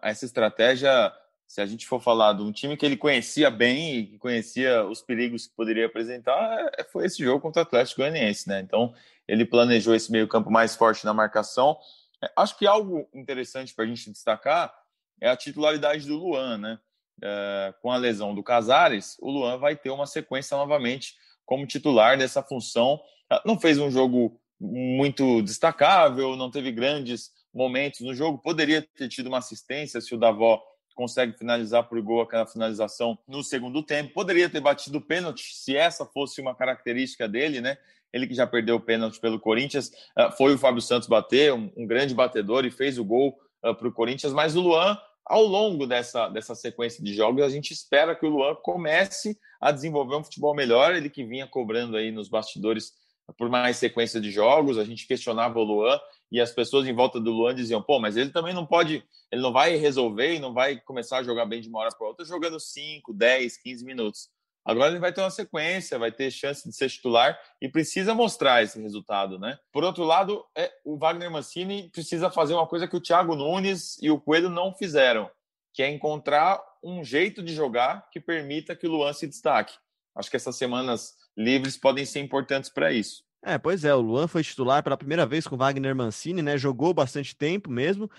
essa 0.02 0.26
estratégia, 0.26 1.12
se 1.48 1.60
a 1.60 1.66
gente 1.66 1.86
for 1.86 2.02
falar 2.02 2.34
de 2.34 2.42
um 2.42 2.52
time 2.52 2.78
que 2.78 2.86
ele 2.86 2.96
conhecia 2.96 3.50
bem 3.50 3.98
e 3.98 4.06
que 4.08 4.18
conhecia 4.18 4.86
os 4.86 5.02
perigos 5.02 5.48
que 5.48 5.56
poderia 5.56 5.86
apresentar, 5.86 6.72
é, 6.78 6.84
foi 6.84 7.06
esse 7.06 7.24
jogo 7.24 7.42
contra 7.42 7.62
o 7.62 7.64
Atlético 7.64 8.02
Goianiense, 8.02 8.48
né? 8.48 8.60
Então, 8.62 8.94
ele 9.28 9.46
planejou 9.46 9.94
esse 9.94 10.12
meio-campo 10.12 10.50
mais 10.50 10.76
forte 10.76 11.06
na 11.06 11.14
marcação. 11.14 11.78
É, 12.24 12.32
acho 12.38 12.58
que 12.58 12.66
algo 12.66 13.08
interessante 13.14 13.74
para 13.74 13.84
a 13.84 13.88
gente 13.88 14.10
destacar 14.12 14.74
é 15.20 15.30
a 15.30 15.36
titularidade 15.36 16.08
do 16.08 16.18
Luan, 16.18 16.58
né? 16.58 16.80
É, 17.24 17.74
com 17.82 17.92
a 17.92 17.98
lesão 17.98 18.34
do 18.34 18.42
Casares, 18.42 19.18
o 19.20 19.30
Luan 19.30 19.58
vai 19.58 19.76
ter 19.76 19.90
uma 19.90 20.08
sequência 20.08 20.56
novamente 20.58 21.16
como 21.46 21.68
titular 21.68 22.18
dessa 22.18 22.42
função. 22.42 23.00
Não 23.46 23.60
fez 23.60 23.78
um 23.78 23.92
jogo 23.92 24.40
muito 24.60 25.42
destacável, 25.42 26.36
não 26.36 26.50
teve 26.50 26.72
grandes 26.72 27.32
momentos 27.54 28.02
no 28.02 28.14
jogo. 28.14 28.38
Poderia 28.38 28.82
ter 28.96 29.08
tido 29.08 29.28
uma 29.28 29.40
assistência 29.40 30.02
se 30.02 30.14
o 30.14 30.18
Davó 30.18 30.62
consegue 30.96 31.38
finalizar 31.38 31.88
por 31.88 32.02
gol 32.02 32.22
aquela 32.22 32.46
finalização 32.46 33.18
no 33.28 33.44
segundo 33.44 33.82
tempo. 33.84 34.14
Poderia 34.14 34.50
ter 34.50 34.60
batido 34.60 34.98
o 34.98 35.02
pênalti 35.02 35.56
se 35.56 35.76
essa 35.76 36.06
fosse 36.06 36.42
uma 36.42 36.56
característica 36.56 37.28
dele, 37.28 37.62
né? 37.62 37.78
Ele 38.14 38.28
que 38.28 38.34
já 38.34 38.46
perdeu 38.46 38.76
o 38.76 38.80
pênalti 38.80 39.20
pelo 39.20 39.40
Corinthians, 39.40 39.90
ah, 40.16 40.32
foi 40.32 40.54
o 40.54 40.58
Fábio 40.58 40.82
Santos 40.82 41.08
bater, 41.08 41.54
um, 41.54 41.88
grande 41.88 42.14
batedor 42.14 42.66
e 42.66 42.72
fez 42.72 42.98
o 42.98 43.06
gol 43.06 43.40
uh, 43.64 43.74
para 43.74 43.88
o 43.88 43.92
Corinthians. 43.92 44.34
Mas 44.34 44.56
o 44.56 44.62
Luan, 44.62 44.98
ao 45.26 45.44
longo 45.44 45.88
dessa, 45.88 46.28
dessa 46.28 46.54
sequência 46.54 47.02
de 47.02 47.14
jogos, 47.14 47.42
a 47.42 47.50
gente 47.50 47.72
espera 47.72 48.14
que 48.14 48.26
o 48.26 48.30
Luan 48.30 48.56
comece 48.56 49.40
a 49.62 49.72
desenvolver 49.72 50.18
um 50.18 50.24
futebol 50.24 50.54
melhor. 50.54 50.94
Ele 50.94 51.10
que 51.10 51.24
vinha 51.24 51.48
cobrando 51.48 51.96
aí 51.96 52.12
nos 52.12 52.28
bastidores 52.28 52.92
por 53.38 53.50
mais 53.50 53.78
sequência 53.78 54.20
de 54.20 54.32
jogos, 54.32 54.78
a 54.78 54.84
gente 54.84 55.08
questionava 55.08 55.58
o 55.60 55.64
Luan 55.64 56.00
e 56.32 56.40
as 56.40 56.52
pessoas 56.52 56.88
em 56.88 56.94
volta 56.94 57.20
do 57.20 57.32
Luan 57.32 57.54
diziam, 57.54 57.82
pô, 57.82 58.00
mas 58.00 58.16
ele 58.16 58.30
também 58.30 58.54
não 58.54 58.66
pode, 58.66 59.04
ele 59.32 59.42
não 59.42 59.52
vai 59.52 59.76
resolver 59.76 60.36
e 60.36 60.40
não 60.40 60.54
vai 60.54 60.80
começar 60.80 61.18
a 61.18 61.24
jogar 61.24 61.46
bem 61.46 61.60
de 61.60 61.68
uma 61.68 61.80
hora 61.80 61.90
para 61.96 62.08
outra 62.08 62.26
jogando 62.26 62.60
5, 62.60 63.14
10, 63.14 63.58
15 63.58 63.86
minutos. 63.86 64.30
Agora 64.64 64.92
ele 64.92 65.00
vai 65.00 65.12
ter 65.12 65.22
uma 65.22 65.32
sequência, 65.32 65.98
vai 65.98 66.12
ter 66.12 66.30
chance 66.30 66.68
de 66.68 66.76
ser 66.76 66.90
titular 66.90 67.38
e 67.60 67.68
precisa 67.68 68.14
mostrar 68.14 68.62
esse 68.62 68.80
resultado, 68.80 69.40
né? 69.40 69.58
Por 69.72 69.84
outro 69.84 70.04
lado, 70.04 70.46
é, 70.56 70.72
o 70.86 70.98
Wagner 70.98 71.32
Mancini 71.32 71.90
precisa 71.90 72.30
fazer 72.30 72.54
uma 72.54 72.68
coisa 72.68 72.88
que 72.88 72.96
o 72.96 73.02
Thiago 73.02 73.36
Nunes 73.36 73.98
e 74.02 74.12
o 74.12 74.22
Coelho 74.22 74.50
não 74.50 74.72
fizeram, 74.72 75.30
que 75.74 75.82
é 75.82 75.90
encontrar 75.90 76.62
um 76.84 77.04
jeito 77.04 77.42
de 77.42 77.56
jogar 77.56 78.08
que 78.12 78.20
permita 78.20 78.76
que 78.76 78.86
o 78.88 78.92
Luan 78.92 79.14
se 79.14 79.26
destaque. 79.26 79.74
Acho 80.16 80.30
que 80.30 80.38
essas 80.38 80.58
semanas 80.58 81.16
livres 81.36 81.76
podem 81.76 82.06
ser 82.06 82.20
importantes 82.20 82.70
para 82.70 82.92
isso. 82.92 83.24
É, 83.44 83.58
pois 83.58 83.84
é, 83.84 83.94
o 83.94 84.02
Luan 84.02 84.28
foi 84.28 84.44
titular 84.44 84.84
pela 84.84 84.96
primeira 84.96 85.26
vez 85.26 85.48
com 85.48 85.58
Wagner 85.58 85.96
Mancini, 85.96 86.42
né? 86.42 86.58
Jogou 86.58 86.94
bastante 86.94 87.36
tempo 87.36 87.72
mesmo. 87.72 88.10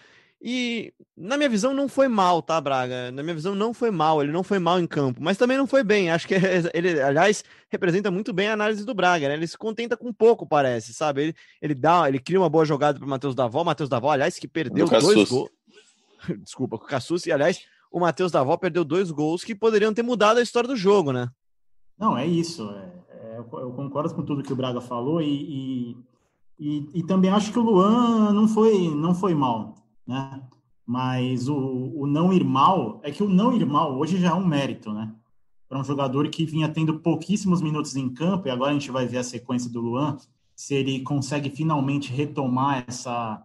E 0.45 0.93
na 1.17 1.37
minha 1.37 1.49
visão 1.49 1.73
não 1.73 1.89
foi 1.89 2.09
mal, 2.09 2.43
tá, 2.43 2.61
Braga? 2.61 3.13
Na 3.13 3.23
minha 3.23 3.35
visão 3.35 3.55
não 3.55 3.73
foi 3.73 3.93
mal, 3.93 4.21
ele 4.21 4.33
não 4.33 4.43
foi 4.43 4.59
mal 4.59 4.81
em 4.81 4.87
campo, 4.89 5.23
mas 5.23 5.39
também 5.39 5.57
não 5.57 5.69
foi 5.69 5.85
bem. 5.85 6.11
Acho 6.11 6.27
que 6.27 6.35
ele, 6.75 7.01
aliás, 7.01 7.45
representa 7.71 8.11
muito 8.11 8.33
bem 8.33 8.49
a 8.49 8.55
análise 8.55 8.85
do 8.85 8.93
Braga, 8.93 9.29
né? 9.29 9.35
Ele 9.35 9.47
se 9.47 9.57
contenta 9.57 9.97
com 9.97 10.13
pouco, 10.13 10.45
parece, 10.45 10.93
sabe? 10.93 11.23
Ele, 11.23 11.35
ele 11.61 11.75
dá, 11.77 12.09
ele 12.09 12.19
cria 12.19 12.41
uma 12.41 12.51
boa 12.51 12.65
jogada 12.65 12.99
para 12.99 13.07
Matheus 13.07 13.37
Davó, 13.37 13.63
Matheus 13.63 13.89
Davó, 13.89 14.11
aliás, 14.11 14.37
que 14.37 14.49
perdeu 14.49 14.89
dois 14.89 15.29
gols. 15.29 15.51
Desculpa, 16.43 16.77
com 16.77 16.85
o 16.85 16.89
Cassus, 16.89 17.27
e 17.27 17.33
aliás, 17.33 17.61
o 17.93 18.01
Matheus 18.01 18.33
Davó 18.33 18.57
perdeu 18.57 18.85
dois 18.85 19.13
gols 19.13 19.45
que 19.45 19.55
poderiam 19.55 19.95
ter 19.95 20.03
mudado 20.03 20.39
a 20.39 20.43
história 20.43 20.69
do 20.69 20.77
jogo, 20.77 21.13
né? 21.13 21.29
Não, 21.97 22.19
é 22.19 22.27
isso. 22.27 22.69
É 22.69 23.03
eu 23.53 23.73
concordo 23.73 24.15
com 24.15 24.23
tudo 24.23 24.43
que 24.43 24.53
o 24.53 24.57
Braga 24.57 24.81
falou 24.81 25.21
e, 25.21 25.27
e, 25.27 25.97
e, 26.59 26.89
e, 26.95 27.03
também 27.03 27.31
acho 27.31 27.53
que 27.53 27.59
o 27.59 27.63
Luan 27.63 28.33
não 28.33 28.49
foi, 28.49 28.89
não 28.95 29.15
foi 29.15 29.35
mal, 29.35 29.75
né? 30.07 30.43
Mas 30.87 31.49
o, 31.49 31.57
o 31.57 32.07
não 32.07 32.33
ir 32.33 32.45
mal 32.45 33.01
é 33.03 33.11
que 33.11 33.23
o 33.23 33.29
não 33.29 33.53
ir 33.53 33.65
mal 33.65 33.97
hoje 33.99 34.19
já 34.19 34.31
é 34.31 34.35
um 34.35 34.47
mérito, 34.47 34.93
né? 34.93 35.15
Para 35.69 35.81
um 35.81 35.85
jogador 35.85 36.29
que 36.29 36.45
vinha 36.45 36.69
tendo 36.69 36.99
pouquíssimos 37.01 37.63
minutos 37.63 37.97
em 37.97 38.09
campo 38.09 38.49
e 38.49 38.51
agora 38.51 38.71
a 38.71 38.75
gente 38.75 38.91
vai 38.91 39.07
ver 39.07 39.19
a 39.19 39.25
sequência 39.25 39.71
do 39.71 39.81
Luan 39.81 40.17
se 40.55 40.75
ele 40.75 41.01
consegue 41.01 41.51
finalmente 41.51 42.13
retomar 42.13 42.85
essa, 42.87 43.45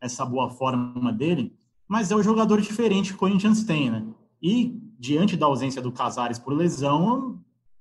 essa 0.00 0.24
boa 0.24 0.50
forma 0.50 1.12
dele, 1.12 1.54
mas 1.88 2.10
é 2.10 2.16
o 2.16 2.22
jogador 2.22 2.60
diferente 2.60 3.10
que 3.10 3.16
o 3.16 3.18
Corinthians 3.18 3.64
tem, 3.64 3.90
né? 3.90 4.06
E 4.40 4.80
diante 4.98 5.36
da 5.36 5.46
ausência 5.46 5.82
do 5.82 5.90
Casares 5.90 6.38
por 6.38 6.52
lesão, 6.52 7.40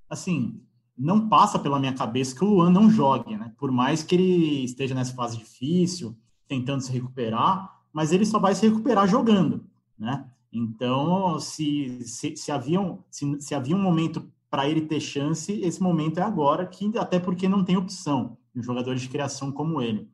assim, 0.10 0.60
não 1.02 1.28
passa 1.28 1.58
pela 1.58 1.80
minha 1.80 1.94
cabeça 1.94 2.36
que 2.36 2.44
o 2.44 2.48
Luan 2.48 2.70
não 2.70 2.90
jogue, 2.90 3.36
né? 3.36 3.52
Por 3.58 3.72
mais 3.72 4.04
que 4.04 4.16
ele 4.16 4.64
esteja 4.64 4.94
nessa 4.94 5.14
fase 5.14 5.38
difícil, 5.38 6.16
tentando 6.48 6.82
se 6.82 6.92
recuperar, 6.92 7.82
mas 7.92 8.12
ele 8.12 8.26
só 8.26 8.40
vai 8.40 8.54
se 8.54 8.68
recuperar 8.68 9.08
jogando, 9.08 9.66
né? 9.98 10.30
Então, 10.54 11.40
se, 11.40 12.02
se, 12.06 12.36
se 12.36 12.52
havia, 12.52 12.80
um, 12.80 13.00
se, 13.10 13.40
se 13.42 13.56
havia 13.56 13.76
um 13.76 13.82
momento 13.82 14.32
para 14.50 14.68
ele 14.68 14.82
ter 14.82 15.00
chance, 15.00 15.52
esse 15.62 15.82
momento 15.82 16.20
é 16.20 16.24
agora, 16.24 16.66
que 16.66 16.92
até 16.98 17.20
porque 17.20 17.48
não 17.48 17.64
tem 17.64 17.78
opção 17.78 18.38
um 18.56 18.62
jogador 18.62 18.96
de 18.96 19.08
criação 19.08 19.52
como 19.52 19.82
ele. 19.82 20.10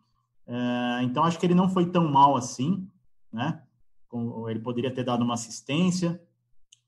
É, 0.46 1.04
então, 1.04 1.24
acho 1.24 1.40
que 1.40 1.46
ele 1.46 1.56
não 1.56 1.70
foi 1.70 1.88
tão 1.88 2.10
mal 2.10 2.36
assim, 2.38 2.88
né? 3.32 3.62
Ele 4.48 4.60
poderia 4.60 4.94
ter 4.94 5.04
dado 5.04 5.24
uma 5.24 5.34
assistência. 5.34 6.22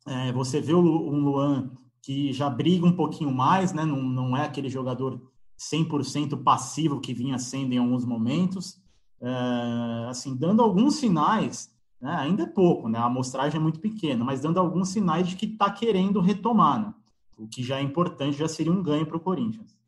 É, 0.07 0.31
você 0.31 0.61
vê 0.61 0.73
um 0.73 1.19
Luan 1.19 1.71
que 2.01 2.31
já 2.33 2.49
briga 2.49 2.85
um 2.85 2.95
pouquinho 2.95 3.31
mais, 3.31 3.73
né? 3.73 3.85
Não, 3.85 4.01
não 4.01 4.37
é 4.37 4.45
aquele 4.45 4.69
jogador 4.69 5.21
100% 5.57 6.41
passivo 6.43 6.99
que 6.99 7.13
vinha 7.13 7.37
sendo 7.37 7.73
em 7.73 7.77
alguns 7.77 8.05
momentos. 8.05 8.81
É, 9.21 10.07
assim, 10.09 10.35
dando 10.35 10.61
alguns 10.61 10.95
sinais, 10.95 11.73
né? 12.01 12.15
ainda 12.15 12.43
é 12.43 12.47
pouco, 12.47 12.87
né? 12.87 12.97
A 12.97 13.05
amostragem 13.05 13.59
é 13.59 13.63
muito 13.63 13.79
pequena, 13.79 14.23
mas 14.23 14.39
dando 14.41 14.59
alguns 14.59 14.89
sinais 14.89 15.27
de 15.27 15.35
que 15.35 15.45
está 15.45 15.69
querendo 15.69 16.21
retomar, 16.21 16.79
né? 16.79 16.93
O 17.37 17.47
que 17.47 17.63
já 17.63 17.79
é 17.79 17.81
importante, 17.81 18.37
já 18.37 18.47
seria 18.47 18.71
um 18.71 18.83
ganho 18.83 19.05
para 19.05 19.17
o 19.17 19.19
Corinthians. 19.19 19.78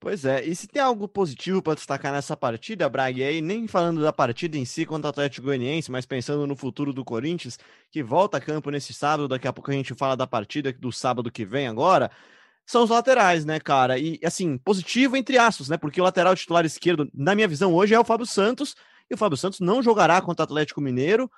Pois 0.00 0.24
é, 0.24 0.42
e 0.42 0.56
se 0.56 0.66
tem 0.66 0.80
algo 0.80 1.06
positivo 1.06 1.60
para 1.60 1.74
destacar 1.74 2.10
nessa 2.10 2.34
partida, 2.34 2.88
Braga, 2.88 3.18
e 3.18 3.22
aí 3.22 3.42
nem 3.42 3.68
falando 3.68 4.00
da 4.00 4.10
partida 4.10 4.56
em 4.56 4.64
si 4.64 4.86
contra 4.86 5.08
o 5.08 5.10
Atlético 5.10 5.44
Goianiense, 5.46 5.90
mas 5.90 6.06
pensando 6.06 6.46
no 6.46 6.56
futuro 6.56 6.90
do 6.94 7.04
Corinthians, 7.04 7.58
que 7.90 8.02
volta 8.02 8.38
a 8.38 8.40
campo 8.40 8.70
nesse 8.70 8.94
sábado, 8.94 9.28
daqui 9.28 9.46
a 9.46 9.52
pouco 9.52 9.70
a 9.70 9.74
gente 9.74 9.94
fala 9.94 10.16
da 10.16 10.26
partida 10.26 10.72
do 10.72 10.90
sábado 10.90 11.30
que 11.30 11.44
vem 11.44 11.68
agora, 11.68 12.10
são 12.64 12.82
os 12.82 12.88
laterais, 12.88 13.44
né, 13.44 13.60
cara? 13.60 13.98
E 13.98 14.18
assim, 14.24 14.56
positivo 14.56 15.18
entre 15.18 15.36
aspas, 15.36 15.68
né? 15.68 15.76
Porque 15.76 16.00
o 16.00 16.04
lateral 16.04 16.34
titular 16.34 16.64
esquerdo, 16.64 17.10
na 17.12 17.34
minha 17.34 17.48
visão, 17.48 17.74
hoje 17.74 17.92
é 17.92 18.00
o 18.00 18.04
Fábio 18.04 18.24
Santos, 18.24 18.74
e 19.10 19.14
o 19.14 19.18
Fábio 19.18 19.36
Santos 19.36 19.60
não 19.60 19.82
jogará 19.82 20.22
contra 20.22 20.44
o 20.44 20.46
Atlético 20.46 20.80
Mineiro. 20.80 21.30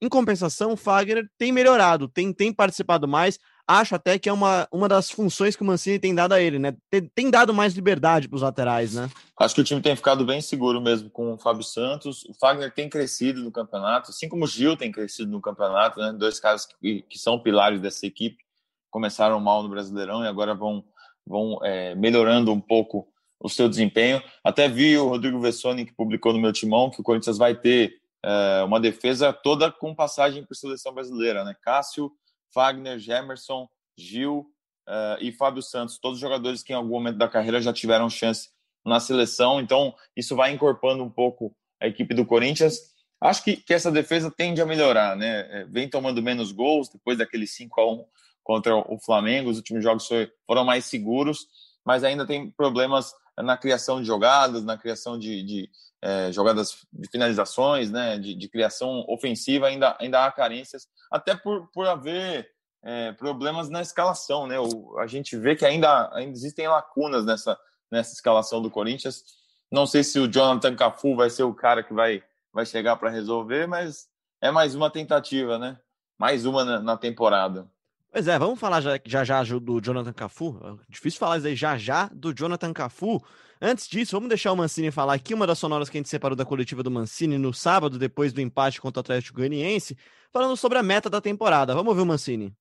Em 0.00 0.08
compensação, 0.08 0.72
o 0.72 0.76
Fagner 0.76 1.28
tem 1.38 1.52
melhorado, 1.52 2.08
tem, 2.08 2.32
tem 2.32 2.52
participado 2.52 3.08
mais 3.08 3.38
acho 3.66 3.94
até 3.94 4.18
que 4.18 4.28
é 4.28 4.32
uma, 4.32 4.68
uma 4.70 4.88
das 4.88 5.10
funções 5.10 5.56
que 5.56 5.62
o 5.62 5.66
Mancini 5.66 5.98
tem 5.98 6.14
dado 6.14 6.32
a 6.32 6.40
ele, 6.40 6.58
né? 6.58 6.76
Tem, 6.88 7.02
tem 7.02 7.30
dado 7.30 7.52
mais 7.52 7.74
liberdade 7.74 8.28
para 8.28 8.36
os 8.36 8.42
laterais, 8.42 8.94
né? 8.94 9.10
Acho 9.38 9.54
que 9.54 9.60
o 9.60 9.64
time 9.64 9.80
tem 9.80 9.96
ficado 9.96 10.24
bem 10.24 10.40
seguro 10.40 10.80
mesmo 10.80 11.10
com 11.10 11.32
o 11.32 11.38
Fábio 11.38 11.64
Santos. 11.64 12.24
O 12.24 12.34
Fagner 12.34 12.72
tem 12.72 12.88
crescido 12.88 13.42
no 13.42 13.50
campeonato, 13.50 14.10
assim 14.10 14.28
como 14.28 14.44
o 14.44 14.46
Gil 14.46 14.76
tem 14.76 14.92
crescido 14.92 15.30
no 15.30 15.40
campeonato, 15.40 15.98
né? 15.98 16.12
Dois 16.12 16.38
caras 16.38 16.66
que, 16.66 17.02
que 17.02 17.18
são 17.18 17.38
pilares 17.38 17.80
dessa 17.80 18.06
equipe. 18.06 18.44
Começaram 18.90 19.40
mal 19.40 19.62
no 19.62 19.68
Brasileirão 19.68 20.24
e 20.24 20.28
agora 20.28 20.54
vão, 20.54 20.84
vão 21.26 21.58
é, 21.62 21.94
melhorando 21.96 22.52
um 22.52 22.60
pouco 22.60 23.08
o 23.40 23.48
seu 23.48 23.68
desempenho. 23.68 24.22
Até 24.44 24.68
vi 24.68 24.96
o 24.96 25.08
Rodrigo 25.08 25.40
Vessoni, 25.40 25.84
que 25.84 25.92
publicou 25.92 26.32
no 26.32 26.38
meu 26.38 26.52
timão, 26.52 26.88
que 26.88 27.00
o 27.00 27.04
Corinthians 27.04 27.36
vai 27.36 27.54
ter 27.54 27.94
é, 28.24 28.62
uma 28.64 28.80
defesa 28.80 29.32
toda 29.32 29.70
com 29.70 29.94
passagem 29.94 30.44
por 30.44 30.54
seleção 30.54 30.92
brasileira, 30.92 31.44
né? 31.44 31.54
Cássio, 31.62 32.10
Fagner, 32.52 32.98
Gemerson, 32.98 33.68
Gil 33.98 34.46
uh, 34.88 35.20
e 35.20 35.32
Fábio 35.32 35.62
Santos, 35.62 35.98
todos 35.98 36.18
jogadores 36.18 36.62
que 36.62 36.72
em 36.72 36.76
algum 36.76 36.94
momento 36.94 37.18
da 37.18 37.28
carreira 37.28 37.60
já 37.60 37.72
tiveram 37.72 38.08
chance 38.08 38.50
na 38.84 39.00
seleção, 39.00 39.60
então 39.60 39.94
isso 40.16 40.36
vai 40.36 40.52
incorporando 40.52 41.02
um 41.02 41.10
pouco 41.10 41.54
a 41.80 41.86
equipe 41.86 42.14
do 42.14 42.24
Corinthians. 42.24 42.78
Acho 43.20 43.42
que, 43.42 43.56
que 43.56 43.74
essa 43.74 43.90
defesa 43.90 44.30
tende 44.30 44.60
a 44.60 44.66
melhorar, 44.66 45.16
né? 45.16 45.46
É, 45.50 45.64
vem 45.64 45.88
tomando 45.88 46.22
menos 46.22 46.52
gols 46.52 46.88
depois 46.88 47.18
daquele 47.18 47.46
5 47.46 47.80
a 47.80 47.92
1 47.92 48.04
contra 48.44 48.76
o 48.76 48.98
Flamengo, 48.98 49.50
os 49.50 49.56
últimos 49.56 49.82
jogos 49.82 50.08
foram 50.46 50.64
mais 50.64 50.84
seguros, 50.84 51.48
mas 51.84 52.04
ainda 52.04 52.24
tem 52.24 52.50
problemas 52.50 53.12
na 53.42 53.56
criação 53.56 54.00
de 54.00 54.06
jogadas, 54.06 54.64
na 54.64 54.76
criação 54.76 55.18
de, 55.18 55.42
de 55.42 55.70
é, 56.02 56.30
jogadas 56.32 56.86
de 56.92 57.08
finalizações, 57.08 57.90
né, 57.90 58.18
de, 58.18 58.34
de, 58.34 58.48
criação 58.48 59.04
ofensiva, 59.08 59.66
ainda, 59.66 59.96
ainda 59.98 60.24
há 60.24 60.32
carências, 60.32 60.86
até 61.10 61.34
por, 61.34 61.68
por 61.72 61.86
haver 61.86 62.48
é, 62.82 63.12
problemas 63.12 63.68
na 63.68 63.82
escalação. 63.82 64.46
Né? 64.46 64.58
O, 64.58 64.98
a 64.98 65.06
gente 65.06 65.36
vê 65.36 65.56
que 65.56 65.66
ainda, 65.66 66.10
ainda 66.14 66.32
existem 66.32 66.68
lacunas 66.68 67.24
nessa, 67.24 67.58
nessa 67.90 68.12
escalação 68.12 68.62
do 68.62 68.70
Corinthians. 68.70 69.24
Não 69.70 69.86
sei 69.86 70.04
se 70.04 70.18
o 70.18 70.30
Jonathan 70.30 70.76
Cafu 70.76 71.16
vai 71.16 71.28
ser 71.30 71.42
o 71.42 71.54
cara 71.54 71.82
que 71.82 71.92
vai, 71.92 72.22
vai 72.52 72.64
chegar 72.64 72.96
para 72.96 73.10
resolver, 73.10 73.66
mas 73.66 74.06
é 74.40 74.50
mais 74.50 74.74
uma 74.74 74.90
tentativa, 74.90 75.58
né? 75.58 75.78
Mais 76.18 76.46
uma 76.46 76.64
na, 76.64 76.80
na 76.80 76.96
temporada. 76.96 77.68
Pois 78.16 78.28
é, 78.28 78.38
vamos 78.38 78.58
falar 78.58 78.80
já 78.80 78.98
já, 79.04 79.24
já 79.24 79.42
do 79.42 79.78
Jonathan 79.78 80.10
Cafu. 80.10 80.56
É 80.64 80.72
difícil 80.88 81.20
falar 81.20 81.36
isso 81.36 81.48
aí 81.48 81.54
já 81.54 81.76
já 81.76 82.08
do 82.10 82.32
Jonathan 82.32 82.72
Cafu. 82.72 83.22
Antes 83.60 83.86
disso, 83.86 84.16
vamos 84.16 84.30
deixar 84.30 84.52
o 84.52 84.56
Mancini 84.56 84.90
falar 84.90 85.12
aqui 85.12 85.34
uma 85.34 85.46
das 85.46 85.58
sonoras 85.58 85.90
que 85.90 85.98
a 85.98 86.00
gente 86.00 86.08
separou 86.08 86.34
da 86.34 86.42
coletiva 86.42 86.82
do 86.82 86.90
Mancini 86.90 87.36
no 87.36 87.52
sábado, 87.52 87.98
depois 87.98 88.32
do 88.32 88.40
empate 88.40 88.80
contra 88.80 89.00
o 89.00 89.02
Atlético 89.02 89.36
Goianiense, 89.36 89.98
falando 90.32 90.56
sobre 90.56 90.78
a 90.78 90.82
meta 90.82 91.10
da 91.10 91.20
temporada. 91.20 91.74
Vamos 91.74 91.90
ouvir 91.90 92.00
o 92.00 92.06
Mancini. 92.06 92.54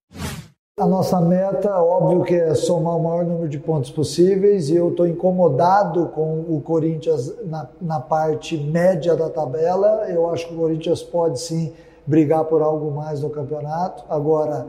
A 0.78 0.86
nossa 0.86 1.22
meta, 1.22 1.74
óbvio 1.82 2.26
que 2.26 2.36
é 2.36 2.54
somar 2.54 2.98
o 2.98 3.04
maior 3.06 3.24
número 3.24 3.48
de 3.48 3.58
pontos 3.58 3.90
possíveis 3.90 4.68
e 4.68 4.76
eu 4.76 4.90
estou 4.90 5.08
incomodado 5.08 6.08
com 6.08 6.42
o 6.50 6.60
Corinthians 6.60 7.34
na, 7.46 7.70
na 7.80 8.02
parte 8.02 8.58
média 8.58 9.16
da 9.16 9.30
tabela. 9.30 10.06
Eu 10.10 10.30
acho 10.30 10.50
que 10.50 10.54
o 10.54 10.58
Corinthians 10.58 11.02
pode 11.02 11.40
sim 11.40 11.74
brigar 12.06 12.44
por 12.44 12.62
algo 12.62 12.92
mais 12.92 13.22
no 13.22 13.30
campeonato. 13.30 14.04
Agora, 14.10 14.68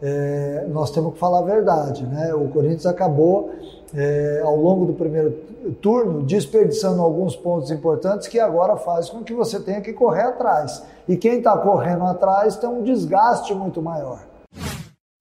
é, 0.00 0.66
nós 0.68 0.90
temos 0.90 1.14
que 1.14 1.18
falar 1.18 1.40
a 1.40 1.42
verdade, 1.42 2.06
né? 2.06 2.32
O 2.34 2.48
Corinthians 2.48 2.86
acabou 2.86 3.52
é, 3.94 4.40
ao 4.44 4.56
longo 4.56 4.86
do 4.86 4.92
primeiro 4.92 5.32
turno 5.80 6.22
desperdiçando 6.22 7.02
alguns 7.02 7.34
pontos 7.34 7.70
importantes 7.70 8.28
que 8.28 8.38
agora 8.38 8.76
faz 8.76 9.10
com 9.10 9.24
que 9.24 9.32
você 9.32 9.60
tenha 9.60 9.80
que 9.80 9.92
correr 9.92 10.22
atrás. 10.22 10.84
E 11.08 11.16
quem 11.16 11.38
está 11.38 11.56
correndo 11.56 12.04
atrás 12.04 12.56
tem 12.56 12.68
um 12.68 12.82
desgaste 12.82 13.54
muito 13.54 13.82
maior. 13.82 14.20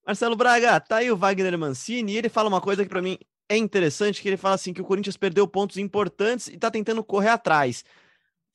Marcelo 0.06 0.36
Braga, 0.36 0.80
tá 0.80 0.98
aí 0.98 1.12
o 1.12 1.18
Wagner 1.18 1.58
Mancini 1.58 2.14
e 2.14 2.18
ele 2.18 2.30
fala 2.30 2.48
uma 2.48 2.62
coisa 2.62 2.84
que 2.84 2.90
para 2.90 3.02
mim 3.02 3.18
é 3.50 3.58
interessante, 3.58 4.22
que 4.22 4.30
ele 4.30 4.38
fala 4.38 4.56
assim 4.56 4.74
que 4.74 4.82
o 4.82 4.86
Corinthians 4.86 5.18
perdeu 5.18 5.48
pontos 5.48 5.78
importantes 5.78 6.48
e 6.48 6.56
está 6.56 6.70
tentando 6.70 7.04
correr 7.04 7.30
atrás. 7.30 7.84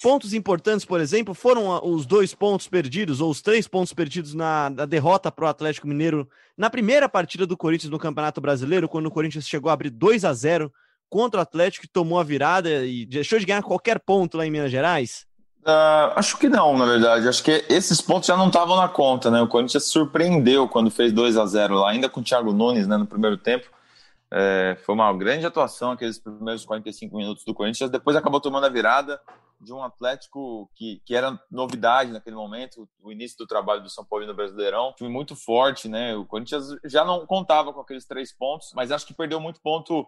Pontos 0.02 0.34
importantes, 0.34 0.84
por 0.84 1.00
exemplo, 1.00 1.32
foram 1.32 1.80
os 1.84 2.04
dois 2.04 2.34
pontos 2.34 2.66
perdidos, 2.66 3.20
ou 3.20 3.30
os 3.30 3.40
três 3.40 3.68
pontos 3.68 3.92
perdidos 3.92 4.34
na, 4.34 4.68
na 4.68 4.84
derrota 4.84 5.30
para 5.30 5.44
o 5.44 5.48
Atlético 5.48 5.86
Mineiro 5.86 6.28
na 6.58 6.68
primeira 6.68 7.08
partida 7.08 7.46
do 7.46 7.56
Corinthians 7.56 7.90
no 7.90 8.00
Campeonato 8.00 8.40
Brasileiro, 8.40 8.88
quando 8.88 9.06
o 9.06 9.10
Corinthians 9.12 9.46
chegou 9.46 9.70
a 9.70 9.74
abrir 9.74 9.90
2 9.90 10.24
a 10.24 10.32
0 10.32 10.72
contra 11.08 11.38
o 11.38 11.42
Atlético, 11.42 11.86
que 11.86 11.92
tomou 11.92 12.18
a 12.18 12.24
virada 12.24 12.84
e 12.84 13.06
deixou 13.06 13.38
de 13.38 13.46
ganhar 13.46 13.62
qualquer 13.62 14.00
ponto 14.00 14.36
lá 14.36 14.44
em 14.44 14.50
Minas 14.50 14.72
Gerais? 14.72 15.24
Uh, 15.64 16.10
acho 16.16 16.36
que 16.36 16.48
não, 16.48 16.76
na 16.76 16.84
verdade. 16.84 17.28
Acho 17.28 17.44
que 17.44 17.64
esses 17.68 18.00
pontos 18.00 18.26
já 18.26 18.36
não 18.36 18.48
estavam 18.48 18.76
na 18.76 18.88
conta, 18.88 19.30
né? 19.30 19.40
O 19.40 19.46
Corinthians 19.46 19.84
surpreendeu 19.84 20.66
quando 20.66 20.90
fez 20.90 21.12
2 21.12 21.36
a 21.36 21.46
0 21.46 21.76
lá, 21.76 21.90
ainda 21.90 22.08
com 22.08 22.20
o 22.20 22.24
Thiago 22.24 22.52
Nunes 22.52 22.88
né, 22.88 22.96
no 22.96 23.06
primeiro 23.06 23.36
tempo. 23.36 23.68
É, 24.32 24.76
foi 24.84 24.94
uma 24.96 25.12
grande 25.12 25.46
atuação 25.46 25.92
aqueles 25.92 26.18
primeiros 26.18 26.64
45 26.64 27.16
minutos 27.16 27.44
do 27.44 27.54
Corinthians. 27.54 27.88
Depois 27.88 28.16
acabou 28.16 28.40
tomando 28.40 28.66
a 28.66 28.68
virada 28.68 29.20
de 29.62 29.72
um 29.72 29.82
Atlético 29.82 30.70
que, 30.74 31.00
que 31.06 31.14
era 31.14 31.40
novidade 31.50 32.10
naquele 32.10 32.36
momento, 32.36 32.88
o 33.00 33.12
início 33.12 33.38
do 33.38 33.46
trabalho 33.46 33.82
do 33.82 33.88
São 33.88 34.04
Paulo 34.04 34.26
no 34.26 34.34
Brasileirão. 34.34 34.92
Time 34.96 35.08
muito 35.08 35.36
forte, 35.36 35.88
né? 35.88 36.16
O 36.16 36.26
Corinthians 36.26 36.66
já 36.84 37.04
não 37.04 37.24
contava 37.26 37.72
com 37.72 37.80
aqueles 37.80 38.04
três 38.04 38.32
pontos, 38.32 38.72
mas 38.74 38.90
acho 38.90 39.06
que 39.06 39.14
perdeu 39.14 39.40
muito 39.40 39.60
ponto 39.60 40.06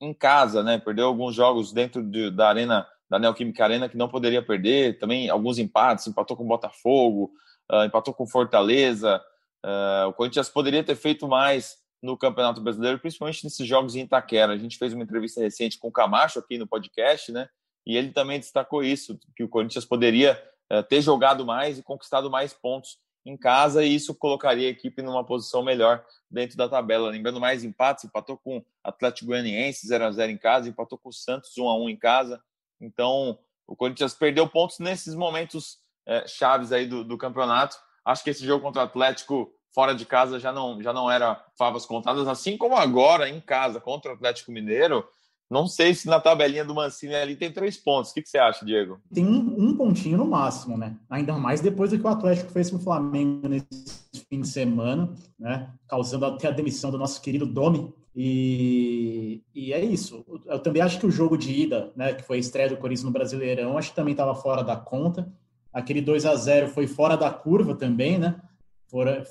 em 0.00 0.14
casa, 0.14 0.62
né? 0.62 0.78
Perdeu 0.78 1.06
alguns 1.06 1.34
jogos 1.34 1.72
dentro 1.72 2.02
de, 2.02 2.30
da 2.30 2.48
arena, 2.48 2.86
da 3.08 3.18
Neoquímica 3.18 3.62
Arena, 3.62 3.88
que 3.88 3.96
não 3.96 4.08
poderia 4.08 4.42
perder. 4.42 4.98
Também 4.98 5.28
alguns 5.28 5.58
empates, 5.58 6.06
empatou 6.06 6.36
com 6.36 6.44
o 6.44 6.48
Botafogo, 6.48 7.30
uh, 7.70 7.84
empatou 7.84 8.14
com 8.14 8.26
Fortaleza. 8.26 9.22
Uh, 9.64 10.08
o 10.08 10.12
Corinthians 10.14 10.48
poderia 10.48 10.82
ter 10.82 10.96
feito 10.96 11.28
mais 11.28 11.76
no 12.02 12.16
Campeonato 12.18 12.60
Brasileiro, 12.60 12.98
principalmente 12.98 13.44
nesses 13.44 13.66
jogos 13.66 13.96
em 13.96 14.00
Itaquera. 14.02 14.52
A 14.52 14.58
gente 14.58 14.78
fez 14.78 14.92
uma 14.92 15.02
entrevista 15.02 15.40
recente 15.40 15.78
com 15.78 15.88
o 15.88 15.92
Camacho 15.92 16.38
aqui 16.38 16.58
no 16.58 16.66
podcast, 16.66 17.32
né? 17.32 17.48
E 17.86 17.96
ele 17.96 18.12
também 18.12 18.38
destacou 18.38 18.82
isso, 18.82 19.18
que 19.36 19.44
o 19.44 19.48
Corinthians 19.48 19.84
poderia 19.84 20.42
uh, 20.72 20.82
ter 20.82 21.02
jogado 21.02 21.44
mais 21.44 21.78
e 21.78 21.82
conquistado 21.82 22.30
mais 22.30 22.52
pontos 22.52 22.98
em 23.26 23.36
casa 23.36 23.82
e 23.82 23.94
isso 23.94 24.14
colocaria 24.14 24.68
a 24.68 24.70
equipe 24.70 25.00
numa 25.00 25.24
posição 25.24 25.62
melhor 25.62 26.04
dentro 26.30 26.56
da 26.56 26.68
tabela. 26.68 27.10
Lembrando 27.10 27.40
mais 27.40 27.64
empates, 27.64 28.04
empatou 28.04 28.36
com 28.36 28.62
Atlético 28.82 29.28
Goianiense 29.28 29.86
0 29.86 30.04
a 30.04 30.10
0 30.10 30.32
em 30.32 30.36
casa, 30.36 30.68
empatou 30.68 30.98
com 30.98 31.08
o 31.08 31.12
Santos 31.12 31.56
1 31.56 31.68
a 31.68 31.78
1 31.78 31.88
em 31.88 31.96
casa. 31.96 32.42
Então, 32.80 33.38
o 33.66 33.74
Corinthians 33.74 34.14
perdeu 34.14 34.46
pontos 34.46 34.78
nesses 34.78 35.14
momentos 35.14 35.78
é, 36.06 36.26
chaves 36.26 36.70
aí 36.70 36.86
do, 36.86 37.02
do, 37.02 37.16
campeonato. 37.16 37.76
Acho 38.04 38.22
que 38.22 38.30
esse 38.30 38.44
jogo 38.44 38.62
contra 38.62 38.82
o 38.82 38.84
Atlético 38.84 39.50
fora 39.74 39.94
de 39.94 40.04
casa 40.04 40.38
já 40.38 40.52
não 40.52 40.80
já 40.82 40.92
não 40.92 41.10
era 41.10 41.42
favas 41.58 41.86
contadas, 41.86 42.28
assim 42.28 42.58
como 42.58 42.76
agora 42.76 43.28
em 43.28 43.40
casa 43.40 43.80
contra 43.80 44.12
o 44.12 44.14
Atlético 44.14 44.52
Mineiro 44.52 45.08
Não 45.54 45.68
sei 45.68 45.94
se 45.94 46.08
na 46.08 46.18
tabelinha 46.18 46.64
do 46.64 46.74
Mancini 46.74 47.14
ali 47.14 47.36
tem 47.36 47.48
três 47.48 47.76
pontos. 47.76 48.10
O 48.10 48.14
que, 48.14 48.22
que 48.22 48.28
você 48.28 48.38
acha, 48.38 48.66
Diego? 48.66 48.98
Tem 49.14 49.24
um, 49.24 49.54
um, 49.56 49.76
pontinho 49.76 50.18
no 50.18 50.26
máximo, 50.26 50.76
né? 50.76 50.96
Ainda 51.08 51.34
mais 51.34 51.60
depois 51.60 51.90
do 51.90 51.98
que 51.98 52.04
o 52.04 52.08
Atlético 52.08 52.50
fez 52.50 52.72
com 52.72 52.76
o 52.76 52.80
Flamengo 52.80 53.46
nesse 53.46 54.26
fim 54.28 54.40
de 54.40 54.48
semana, 54.48 55.14
né? 55.38 55.70
Causando 55.86 56.26
até 56.26 56.48
a 56.48 56.50
demissão 56.50 56.90
do 56.90 56.98
nosso 56.98 57.22
querido 57.22 57.46
Domi. 57.46 57.94
E, 58.16 59.44
e 59.54 59.72
é 59.72 59.84
isso. 59.84 60.26
Eu 60.44 60.58
também 60.58 60.82
acho 60.82 60.98
que 60.98 61.06
o 61.06 61.10
jogo 61.10 61.38
de 61.38 61.52
ida, 61.52 61.92
né, 61.94 62.14
que 62.14 62.24
foi 62.24 62.38
a 62.38 62.40
estreia 62.40 62.68
do 62.68 62.76
Corinthians 62.76 63.04
no 63.04 63.12
Brasileirão, 63.12 63.78
acho 63.78 63.90
que 63.90 63.96
também 63.96 64.10
estava 64.10 64.34
fora 64.34 64.64
da 64.64 64.74
conta. 64.74 65.32
Aquele 65.72 66.00
2 66.00 66.26
a 66.26 66.34
0 66.34 66.66
foi 66.66 66.88
fora 66.88 67.16
da 67.16 67.30
curva 67.30 67.76
também, 67.76 68.18
né? 68.18 68.40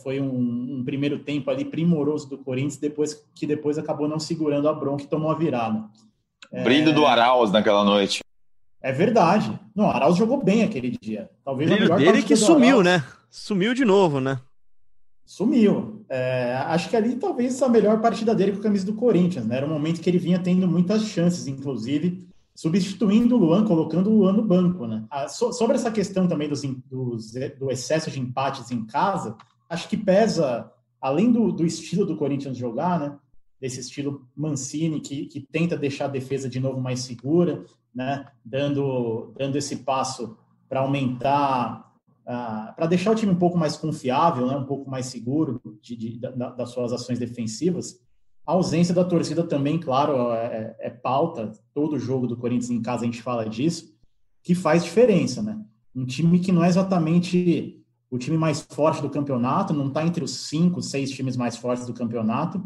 foi 0.03 0.19
um, 0.19 0.79
um, 0.79 0.83
primeiro 0.83 1.19
tempo 1.19 1.49
ali 1.49 1.63
primoroso 1.63 2.29
do 2.29 2.37
Corinthians, 2.37 2.77
depois 2.77 3.13
que 3.33 3.47
depois 3.47 3.77
acabou 3.77 4.09
não 4.09 4.19
segurando 4.19 4.67
a 4.67 4.73
bronca 4.73 5.03
e 5.03 5.07
tomou 5.07 5.31
a 5.31 5.35
virada. 5.35 5.85
Brilho 6.61 6.91
é... 6.91 6.93
do 6.93 7.05
Arauz 7.05 7.51
naquela 7.51 7.83
noite. 7.83 8.19
É 8.81 8.91
verdade. 8.91 9.57
Não, 9.73 9.85
o 9.85 9.89
Arauz 9.89 10.17
jogou 10.17 10.43
bem 10.43 10.63
aquele 10.63 10.91
dia. 10.91 11.29
Talvez 11.43 11.69
Brilho 11.69 11.93
a 11.93 11.95
melhor 11.97 12.13
dele 12.13 12.23
que 12.23 12.35
sumiu, 12.35 12.79
Arauz. 12.79 12.85
né? 12.85 13.03
Sumiu 13.29 13.73
de 13.73 13.85
novo, 13.85 14.19
né? 14.19 14.39
Sumiu. 15.25 16.05
É, 16.09 16.53
acho 16.67 16.89
que 16.89 16.95
ali 16.95 17.15
talvez 17.15 17.61
a 17.61 17.69
melhor 17.69 18.01
partida 18.01 18.35
dele 18.35 18.51
com 18.51 18.59
a 18.59 18.63
camisa 18.63 18.85
do 18.85 18.93
Corinthians, 18.93 19.45
né? 19.45 19.57
Era 19.57 19.65
um 19.65 19.69
momento 19.69 20.01
que 20.01 20.09
ele 20.09 20.19
vinha 20.19 20.37
tendo 20.37 20.67
muitas 20.67 21.03
chances, 21.05 21.47
inclusive 21.47 22.27
substituindo 22.55 23.35
o 23.35 23.39
Luan, 23.39 23.65
colocando 23.65 24.09
o 24.09 24.17
Luan 24.19 24.33
no 24.33 24.43
banco, 24.43 24.85
né? 24.85 25.03
Ah, 25.09 25.27
so, 25.27 25.51
sobre 25.51 25.75
essa 25.75 25.91
questão 25.91 26.27
também 26.27 26.47
dos, 26.47 26.61
dos, 26.61 27.31
do 27.57 27.71
excesso 27.71 28.11
de 28.11 28.19
empates 28.19 28.69
em 28.69 28.85
casa, 28.85 29.35
acho 29.69 29.89
que 29.89 29.97
pesa, 29.97 30.71
além 31.01 31.31
do, 31.31 31.51
do 31.51 31.65
estilo 31.65 32.05
do 32.05 32.15
Corinthians 32.15 32.57
jogar, 32.57 32.99
né? 32.99 33.15
Desse 33.63 33.79
estilo 33.79 34.27
Mancini, 34.35 34.99
que, 34.99 35.25
que 35.27 35.39
tenta 35.39 35.77
deixar 35.77 36.05
a 36.05 36.09
defesa 36.09 36.49
de 36.49 36.59
novo 36.59 36.81
mais 36.81 36.99
segura, 36.99 37.63
né? 37.95 38.25
Dando, 38.43 39.31
dando 39.37 39.55
esse 39.55 39.77
passo 39.77 40.35
para 40.67 40.81
aumentar, 40.81 41.93
uh, 42.23 42.75
para 42.75 42.87
deixar 42.87 43.11
o 43.11 43.15
time 43.15 43.31
um 43.31 43.37
pouco 43.37 43.57
mais 43.57 43.77
confiável, 43.77 44.47
né? 44.47 44.57
Um 44.57 44.65
pouco 44.65 44.91
mais 44.91 45.05
seguro 45.05 45.61
de, 45.81 45.95
de, 45.95 46.19
da, 46.19 46.49
das 46.49 46.71
suas 46.71 46.91
ações 46.91 47.17
defensivas. 47.17 48.01
A 48.45 48.51
ausência 48.51 48.93
da 48.93 49.05
torcida 49.05 49.43
também, 49.43 49.79
claro, 49.79 50.33
é, 50.33 50.75
é, 50.77 50.89
pauta. 50.89 51.53
Todo 51.73 51.97
jogo 51.97 52.27
do 52.27 52.35
Corinthians 52.35 52.69
em 52.69 52.81
casa 52.81 53.03
a 53.03 53.05
gente 53.05 53.21
fala 53.21 53.47
disso, 53.47 53.95
que 54.43 54.53
faz 54.53 54.83
diferença, 54.83 55.41
né? 55.41 55.57
Um 55.95 56.05
time 56.05 56.37
que 56.37 56.51
não 56.51 56.65
é 56.65 56.67
exatamente 56.67 57.81
o 58.11 58.17
time 58.17 58.37
mais 58.37 58.59
forte 58.59 59.01
do 59.01 59.09
campeonato, 59.09 59.73
não 59.73 59.87
está 59.87 60.05
entre 60.05 60.21
os 60.21 60.49
cinco, 60.49 60.81
seis 60.81 61.11
times 61.11 61.37
mais 61.37 61.55
fortes 61.55 61.87
do 61.87 61.93
campeonato, 61.93 62.61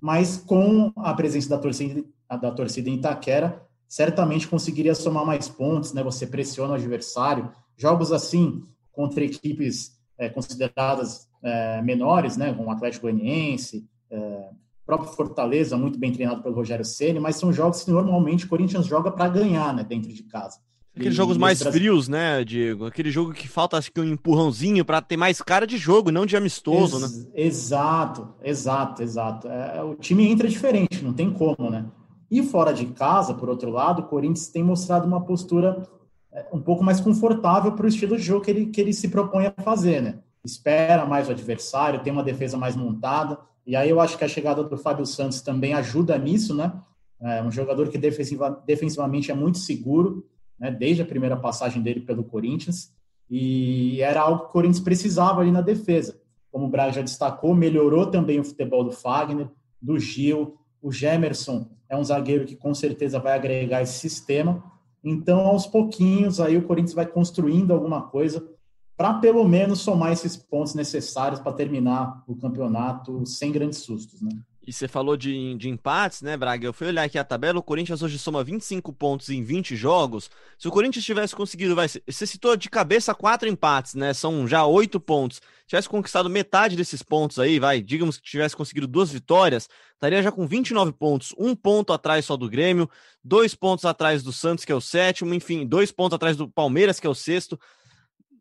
mas 0.00 0.36
com 0.36 0.92
a 0.96 1.12
presença 1.14 1.48
da 1.48 1.58
torcida, 1.58 2.04
da 2.28 2.50
torcida 2.50 2.88
em 2.88 2.94
Itaquera, 2.94 3.62
certamente 3.88 4.48
conseguiria 4.48 4.94
somar 4.94 5.26
mais 5.26 5.48
pontos, 5.48 5.92
né? 5.92 6.02
Você 6.02 6.26
pressiona 6.26 6.72
o 6.72 6.76
adversário. 6.76 7.50
Jogos 7.76 8.12
assim 8.12 8.62
contra 8.92 9.24
equipes 9.24 9.98
é, 10.16 10.28
consideradas 10.28 11.28
é, 11.42 11.82
menores, 11.82 12.36
né? 12.36 12.54
Como 12.54 12.68
o 12.68 12.72
Atlético 12.72 13.02
Goianiense, 13.02 13.88
é, 14.10 14.50
próprio 14.90 15.12
Fortaleza, 15.12 15.76
muito 15.76 15.98
bem 15.98 16.12
treinado 16.12 16.42
pelo 16.42 16.54
Rogério 16.54 16.84
Ceni, 16.84 17.20
mas 17.20 17.36
são 17.36 17.52
jogos 17.52 17.84
que 17.84 17.92
normalmente 17.92 18.44
o 18.44 18.48
Corinthians 18.48 18.86
joga 18.86 19.10
para 19.10 19.28
ganhar, 19.28 19.72
né, 19.72 19.84
dentro 19.84 20.12
de 20.12 20.24
casa. 20.24 20.58
Aqueles 20.96 21.14
jogos 21.14 21.36
mais 21.36 21.62
frios, 21.62 22.08
né, 22.08 22.44
Diego? 22.44 22.84
Aquele 22.84 23.10
jogo 23.10 23.32
que 23.32 23.48
falta 23.48 23.76
acho 23.76 23.92
que 23.92 24.00
um 24.00 24.04
empurrãozinho 24.04 24.84
para 24.84 25.00
ter 25.00 25.16
mais 25.16 25.40
cara 25.40 25.66
de 25.66 25.76
jogo, 25.76 26.10
não 26.10 26.26
de 26.26 26.36
amistoso, 26.36 26.96
Ex 26.96 27.02
né? 27.02 27.30
Exato, 27.34 28.28
exato, 28.42 29.02
exato. 29.02 29.48
É, 29.48 29.82
o 29.82 29.94
time 29.94 30.28
entra 30.28 30.48
diferente, 30.48 31.02
não 31.02 31.12
tem 31.12 31.30
como, 31.30 31.70
né? 31.70 31.86
E 32.30 32.42
fora 32.42 32.72
de 32.72 32.86
casa, 32.86 33.34
por 33.34 33.48
outro 33.48 33.70
lado, 33.70 34.02
o 34.02 34.06
Corinthians 34.06 34.48
tem 34.48 34.62
mostrado 34.62 35.06
uma 35.06 35.20
postura 35.24 35.82
é, 36.32 36.46
um 36.52 36.60
pouco 36.60 36.82
mais 36.82 37.00
confortável 37.00 37.72
para 37.72 37.86
o 37.86 37.88
estilo 37.88 38.16
de 38.16 38.22
jogo 38.22 38.44
que 38.44 38.50
ele, 38.50 38.66
que 38.66 38.80
ele 38.80 38.92
se 38.92 39.08
propõe 39.08 39.46
a 39.46 39.62
fazer, 39.62 40.02
né? 40.02 40.18
Espera 40.44 41.06
mais 41.06 41.28
o 41.28 41.32
adversário, 41.32 42.02
tem 42.02 42.12
uma 42.12 42.22
defesa 42.22 42.56
mais 42.56 42.74
montada. 42.74 43.38
E 43.66 43.76
aí 43.76 43.90
eu 43.90 44.00
acho 44.00 44.18
que 44.18 44.24
a 44.24 44.28
chegada 44.28 44.64
do 44.64 44.76
Fábio 44.76 45.06
Santos 45.06 45.40
também 45.40 45.74
ajuda 45.74 46.18
nisso, 46.18 46.54
né? 46.54 46.72
É 47.20 47.42
um 47.42 47.50
jogador 47.50 47.88
que 47.88 47.98
defensiva, 47.98 48.62
defensivamente 48.66 49.30
é 49.30 49.34
muito 49.34 49.58
seguro, 49.58 50.26
né? 50.60 50.70
Desde 50.70 51.02
a 51.02 51.06
primeira 51.06 51.36
passagem 51.36 51.82
dele 51.82 52.00
pelo 52.00 52.22
Corinthians. 52.22 52.92
E 53.28 54.02
era 54.02 54.20
algo 54.20 54.40
que 54.40 54.46
o 54.46 54.52
Corinthians 54.52 54.80
precisava 54.80 55.40
ali 55.40 55.50
na 55.50 55.62
defesa. 55.62 56.20
Como 56.52 56.66
o 56.66 56.68
Braga 56.68 56.92
já 56.92 57.00
destacou, 57.00 57.54
melhorou 57.54 58.06
também 58.06 58.38
o 58.38 58.44
futebol 58.44 58.84
do 58.84 58.92
Fagner, 58.92 59.48
do 59.80 59.98
Gil. 59.98 60.58
O 60.82 60.92
Gemerson 60.92 61.66
é 61.88 61.96
um 61.96 62.04
zagueiro 62.04 62.44
que 62.44 62.56
com 62.56 62.74
certeza 62.74 63.18
vai 63.18 63.34
agregar 63.34 63.82
esse 63.82 63.98
sistema. 63.98 64.62
Então, 65.02 65.46
aos 65.46 65.66
pouquinhos, 65.66 66.40
aí 66.40 66.56
o 66.56 66.62
Corinthians 66.62 66.94
vai 66.94 67.06
construindo 67.06 67.72
alguma 67.72 68.02
coisa 68.02 68.46
para 68.96 69.14
pelo 69.14 69.48
menos 69.48 69.80
somar 69.80 70.12
esses 70.12 70.36
pontos 70.36 70.74
necessários 70.74 71.40
para 71.40 71.52
terminar 71.52 72.22
o 72.26 72.36
campeonato 72.36 73.24
sem 73.24 73.50
grandes 73.50 73.78
sustos, 73.78 74.20
né? 74.20 74.30
E 74.70 74.72
você 74.72 74.86
falou 74.86 75.16
de, 75.16 75.56
de 75.56 75.68
empates, 75.68 76.22
né, 76.22 76.36
Braga? 76.36 76.64
Eu 76.64 76.72
fui 76.72 76.86
olhar 76.86 77.02
aqui 77.02 77.18
a 77.18 77.24
tabela, 77.24 77.58
o 77.58 77.62
Corinthians 77.62 78.02
hoje 78.02 78.16
soma 78.20 78.44
25 78.44 78.92
pontos 78.92 79.28
em 79.28 79.42
20 79.42 79.74
jogos. 79.74 80.30
Se 80.56 80.68
o 80.68 80.70
Corinthians 80.70 81.04
tivesse 81.04 81.34
conseguido, 81.34 81.74
vai, 81.74 81.88
você 81.88 82.24
citou 82.24 82.56
de 82.56 82.70
cabeça 82.70 83.12
quatro 83.12 83.48
empates, 83.48 83.94
né? 83.94 84.14
São 84.14 84.46
já 84.46 84.64
oito 84.64 85.00
pontos. 85.00 85.42
Tivesse 85.66 85.88
conquistado 85.88 86.30
metade 86.30 86.76
desses 86.76 87.02
pontos 87.02 87.40
aí, 87.40 87.58
vai, 87.58 87.82
digamos 87.82 88.16
que 88.16 88.22
tivesse 88.22 88.54
conseguido 88.54 88.86
duas 88.86 89.10
vitórias, 89.10 89.68
estaria 89.94 90.22
já 90.22 90.30
com 90.30 90.46
29 90.46 90.92
pontos, 90.92 91.34
um 91.36 91.52
ponto 91.56 91.92
atrás 91.92 92.24
só 92.24 92.36
do 92.36 92.48
Grêmio, 92.48 92.88
dois 93.24 93.56
pontos 93.56 93.84
atrás 93.84 94.22
do 94.22 94.32
Santos, 94.32 94.64
que 94.64 94.70
é 94.70 94.74
o 94.76 94.80
sétimo, 94.80 95.34
enfim, 95.34 95.66
dois 95.66 95.90
pontos 95.90 96.14
atrás 96.14 96.36
do 96.36 96.48
Palmeiras, 96.48 97.00
que 97.00 97.08
é 97.08 97.10
o 97.10 97.14
sexto 97.14 97.58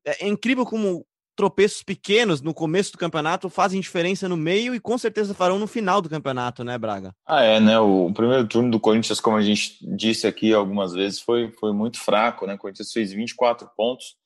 é, 0.06 0.26
é 0.26 0.28
incrível 0.28 0.66
como 0.66 1.06
tropeços 1.40 1.82
pequenos 1.82 2.42
no 2.42 2.54
começo 2.54 2.92
do 2.92 2.98
campeonato 2.98 3.50
fazem 3.50 3.80
diferença 3.80 4.28
no 4.28 4.36
meio 4.36 4.76
e 4.76 4.80
com 4.80 4.98
certeza 4.98 5.34
farão 5.34 5.58
no 5.58 5.68
final 5.68 6.02
do 6.02 6.10
campeonato, 6.10 6.66
né, 6.66 6.78
Braga? 6.78 7.16
Ah, 7.26 7.42
é, 7.42 7.62
né? 7.62 7.80
O 7.80 8.12
primeiro 8.14 8.46
turno 8.46 8.70
do 8.70 8.78
Corinthians, 8.78 9.22
como 9.22 9.38
a 9.38 9.42
gente 9.42 9.78
disse 9.82 10.28
aqui 10.28 10.54
algumas 10.54 10.92
vezes, 10.92 11.22
foi, 11.22 11.50
foi 11.52 11.72
muito 11.72 11.98
fraco, 11.98 12.46
né? 12.46 12.56
O 12.56 12.58
Corinthians 12.58 12.92
fez 12.92 13.14
24 13.14 13.72
pontos. 13.78 14.18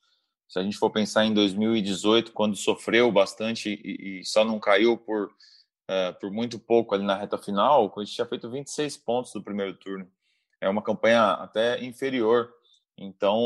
Se 0.48 0.58
a 0.58 0.64
gente 0.64 0.76
for 0.76 0.90
pensar 0.90 1.24
em 1.24 1.32
2018, 1.32 2.32
quando 2.32 2.56
sofreu 2.56 3.12
bastante 3.12 3.80
e, 3.84 4.18
e 4.18 4.24
só 4.24 4.44
não 4.44 4.58
caiu 4.58 4.96
por, 4.96 5.26
uh, 5.26 6.18
por 6.20 6.32
muito 6.32 6.58
pouco 6.58 6.96
ali 6.96 7.04
na 7.04 7.14
reta 7.14 7.38
final, 7.38 7.84
o 7.84 7.90
Corinthians 7.90 8.16
tinha 8.16 8.26
feito 8.26 8.50
26 8.50 8.96
pontos 8.96 9.32
do 9.32 9.40
primeiro 9.40 9.74
turno. 9.74 10.08
É 10.60 10.68
uma 10.68 10.82
campanha 10.82 11.34
até 11.34 11.80
inferior 11.84 12.50
então, 12.96 13.38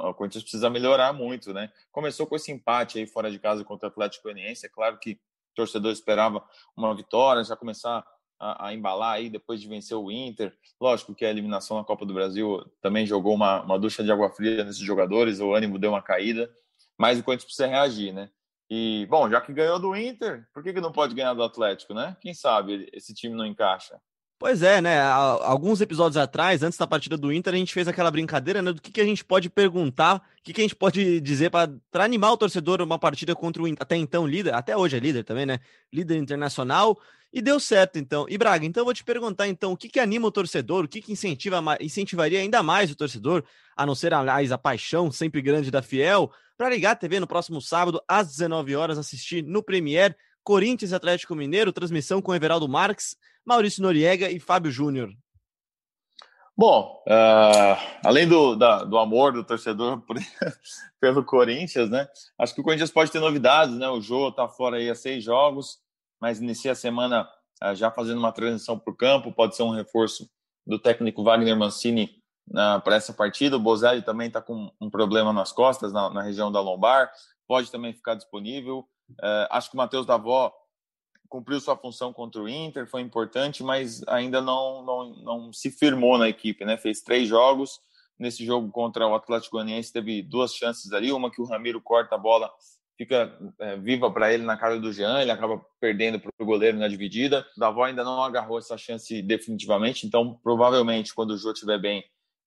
o 0.00 0.14
Corinthians 0.14 0.42
precisa 0.42 0.68
melhorar 0.68 1.12
muito, 1.12 1.52
né? 1.52 1.72
Começou 1.92 2.26
com 2.26 2.34
esse 2.34 2.50
empate 2.50 2.98
aí 2.98 3.06
fora 3.06 3.30
de 3.30 3.38
casa 3.38 3.64
contra 3.64 3.88
o 3.88 3.90
Atlético 3.90 4.24
Goianiense. 4.24 4.66
É 4.66 4.68
claro 4.68 4.98
que 4.98 5.12
o 5.12 5.54
torcedor 5.54 5.92
esperava 5.92 6.44
uma 6.76 6.94
vitória, 6.94 7.44
já 7.44 7.56
começar 7.56 8.04
a, 8.38 8.68
a, 8.68 8.74
embalar 8.74 9.14
aí 9.14 9.30
depois 9.30 9.60
de 9.60 9.68
vencer 9.68 9.96
o 9.96 10.10
Inter. 10.10 10.56
Lógico 10.80 11.14
que 11.14 11.24
a 11.24 11.30
eliminação 11.30 11.76
na 11.76 11.84
Copa 11.84 12.04
do 12.04 12.12
Brasil 12.12 12.64
também 12.80 13.06
jogou 13.06 13.34
uma, 13.34 13.62
uma 13.62 13.78
ducha 13.78 14.02
de 14.02 14.10
água 14.10 14.28
fria 14.30 14.64
nesses 14.64 14.82
jogadores, 14.82 15.40
o 15.40 15.54
ânimo 15.54 15.78
deu 15.78 15.90
uma 15.90 16.02
caída, 16.02 16.50
mas 16.98 17.18
o 17.18 17.22
Corinthians 17.22 17.46
precisa 17.46 17.68
reagir, 17.68 18.12
né? 18.12 18.30
E, 18.68 19.06
bom, 19.08 19.30
já 19.30 19.40
que 19.40 19.52
ganhou 19.52 19.78
do 19.78 19.94
Inter, 19.94 20.48
por 20.52 20.62
que, 20.62 20.72
que 20.72 20.80
não 20.80 20.90
pode 20.90 21.14
ganhar 21.14 21.34
do 21.34 21.42
Atlético, 21.42 21.94
né? 21.94 22.16
Quem 22.20 22.34
sabe 22.34 22.90
esse 22.92 23.14
time 23.14 23.34
não 23.34 23.46
encaixa? 23.46 24.00
Pois 24.38 24.62
é, 24.62 24.82
né? 24.82 25.00
Alguns 25.00 25.80
episódios 25.80 26.18
atrás, 26.18 26.62
antes 26.62 26.78
da 26.78 26.86
partida 26.86 27.16
do 27.16 27.32
Inter, 27.32 27.54
a 27.54 27.56
gente 27.56 27.72
fez 27.72 27.88
aquela 27.88 28.10
brincadeira, 28.10 28.60
né? 28.60 28.70
Do 28.70 28.82
que, 28.82 28.92
que 28.92 29.00
a 29.00 29.04
gente 29.04 29.24
pode 29.24 29.48
perguntar, 29.48 30.16
o 30.16 30.42
que, 30.42 30.52
que 30.52 30.60
a 30.60 30.64
gente 30.64 30.76
pode 30.76 31.20
dizer 31.22 31.50
para 31.50 32.04
animar 32.04 32.32
o 32.32 32.36
torcedor 32.36 32.82
uma 32.82 32.98
partida 32.98 33.34
contra 33.34 33.62
o 33.62 33.66
até 33.80 33.96
então 33.96 34.26
líder, 34.26 34.52
até 34.52 34.76
hoje 34.76 34.94
é 34.94 35.00
líder 35.00 35.24
também, 35.24 35.46
né? 35.46 35.58
Líder 35.90 36.18
internacional. 36.18 36.98
E 37.32 37.40
deu 37.40 37.58
certo, 37.58 37.98
então. 37.98 38.26
E 38.28 38.36
Braga, 38.36 38.66
então 38.66 38.82
eu 38.82 38.84
vou 38.84 38.94
te 38.94 39.04
perguntar, 39.04 39.48
então, 39.48 39.72
o 39.72 39.76
que, 39.76 39.88
que 39.88 39.98
anima 39.98 40.28
o 40.28 40.32
torcedor, 40.32 40.84
o 40.84 40.88
que, 40.88 41.00
que 41.00 41.12
incentiva, 41.12 41.62
incentivaria 41.80 42.40
ainda 42.40 42.62
mais 42.62 42.90
o 42.90 42.96
torcedor, 42.96 43.42
a 43.74 43.86
não 43.86 43.94
ser, 43.94 44.12
aliás, 44.12 44.52
a 44.52 44.58
paixão 44.58 45.10
sempre 45.10 45.40
grande 45.40 45.70
da 45.70 45.80
Fiel, 45.80 46.30
para 46.58 46.68
ligar 46.68 46.92
a 46.92 46.96
TV 46.96 47.20
no 47.20 47.26
próximo 47.26 47.60
sábado, 47.60 48.02
às 48.06 48.28
19 48.28 48.76
horas, 48.76 48.98
assistir 48.98 49.42
no 49.42 49.62
Premier 49.62 50.16
Corinthians 50.46 50.92
Atlético 50.92 51.34
Mineiro, 51.34 51.72
transmissão 51.72 52.22
com 52.22 52.32
Everaldo 52.32 52.68
Marques, 52.68 53.16
Maurício 53.44 53.82
Noriega 53.82 54.30
e 54.30 54.38
Fábio 54.38 54.70
Júnior. 54.70 55.10
Bom, 56.56 57.02
uh, 57.04 57.98
além 58.04 58.28
do, 58.28 58.54
da, 58.54 58.84
do 58.84 58.96
amor 58.96 59.32
do 59.32 59.42
torcedor 59.42 60.00
por, 60.06 60.16
pelo 61.00 61.24
Corinthians, 61.24 61.90
né? 61.90 62.06
Acho 62.38 62.54
que 62.54 62.60
o 62.60 62.64
Corinthians 62.64 62.92
pode 62.92 63.10
ter 63.10 63.18
novidades, 63.18 63.74
né? 63.74 63.88
O 63.88 64.00
Jô 64.00 64.30
tá 64.30 64.46
fora 64.46 64.76
aí 64.76 64.88
há 64.88 64.94
seis 64.94 65.24
jogos, 65.24 65.80
mas 66.20 66.40
inicia 66.40 66.70
a 66.70 66.76
semana 66.76 67.28
uh, 67.64 67.74
já 67.74 67.90
fazendo 67.90 68.18
uma 68.18 68.30
transição 68.30 68.78
para 68.78 68.92
o 68.92 68.96
campo, 68.96 69.32
pode 69.32 69.56
ser 69.56 69.64
um 69.64 69.70
reforço 69.70 70.30
do 70.64 70.78
técnico 70.78 71.24
Wagner 71.24 71.56
Mancini 71.58 72.22
uh, 72.50 72.80
para 72.82 72.94
essa 72.94 73.12
partida. 73.12 73.56
O 73.56 73.60
Bozelli 73.60 74.00
também 74.00 74.28
está 74.28 74.40
com 74.40 74.70
um 74.80 74.88
problema 74.88 75.32
nas 75.32 75.50
costas, 75.50 75.92
na, 75.92 76.08
na 76.08 76.22
região 76.22 76.52
da 76.52 76.60
lombar, 76.60 77.10
pode 77.48 77.68
também 77.68 77.92
ficar 77.92 78.14
disponível. 78.14 78.88
Uh, 79.10 79.46
acho 79.50 79.70
que 79.70 79.76
o 79.76 79.78
Matheus 79.78 80.06
Davó 80.06 80.52
cumpriu 81.28 81.60
sua 81.60 81.76
função 81.76 82.12
contra 82.12 82.40
o 82.40 82.48
Inter, 82.48 82.86
foi 82.88 83.00
importante, 83.00 83.62
mas 83.62 84.06
ainda 84.08 84.40
não, 84.40 84.82
não, 84.84 85.16
não 85.16 85.52
se 85.52 85.70
firmou 85.70 86.18
na 86.18 86.28
equipe, 86.28 86.64
né? 86.64 86.76
Fez 86.76 87.02
três 87.02 87.28
jogos. 87.28 87.80
Nesse 88.18 88.46
jogo 88.46 88.70
contra 88.70 89.06
o 89.06 89.14
Atlético 89.14 89.56
Goianiense 89.56 89.92
teve 89.92 90.22
duas 90.22 90.54
chances 90.54 90.90
ali, 90.92 91.12
uma 91.12 91.30
que 91.30 91.40
o 91.40 91.44
Ramiro 91.44 91.82
corta 91.82 92.14
a 92.14 92.18
bola, 92.18 92.50
fica 92.96 93.36
é, 93.60 93.76
viva 93.76 94.10
para 94.10 94.32
ele 94.32 94.42
na 94.42 94.56
cara 94.56 94.80
do 94.80 94.90
Jean, 94.90 95.20
ele 95.20 95.30
acaba 95.30 95.60
perdendo 95.78 96.18
para 96.18 96.32
o 96.38 96.46
goleiro 96.46 96.78
na 96.78 96.88
dividida. 96.88 97.46
O 97.54 97.60
Davó 97.60 97.84
ainda 97.84 98.02
não 98.02 98.22
agarrou 98.22 98.58
essa 98.58 98.78
chance 98.78 99.20
definitivamente, 99.20 100.06
então 100.06 100.40
provavelmente 100.42 101.14
quando 101.14 101.32
o 101.32 101.36
Jô 101.36 101.52
estiver 101.52 101.78
bem, 101.78 102.02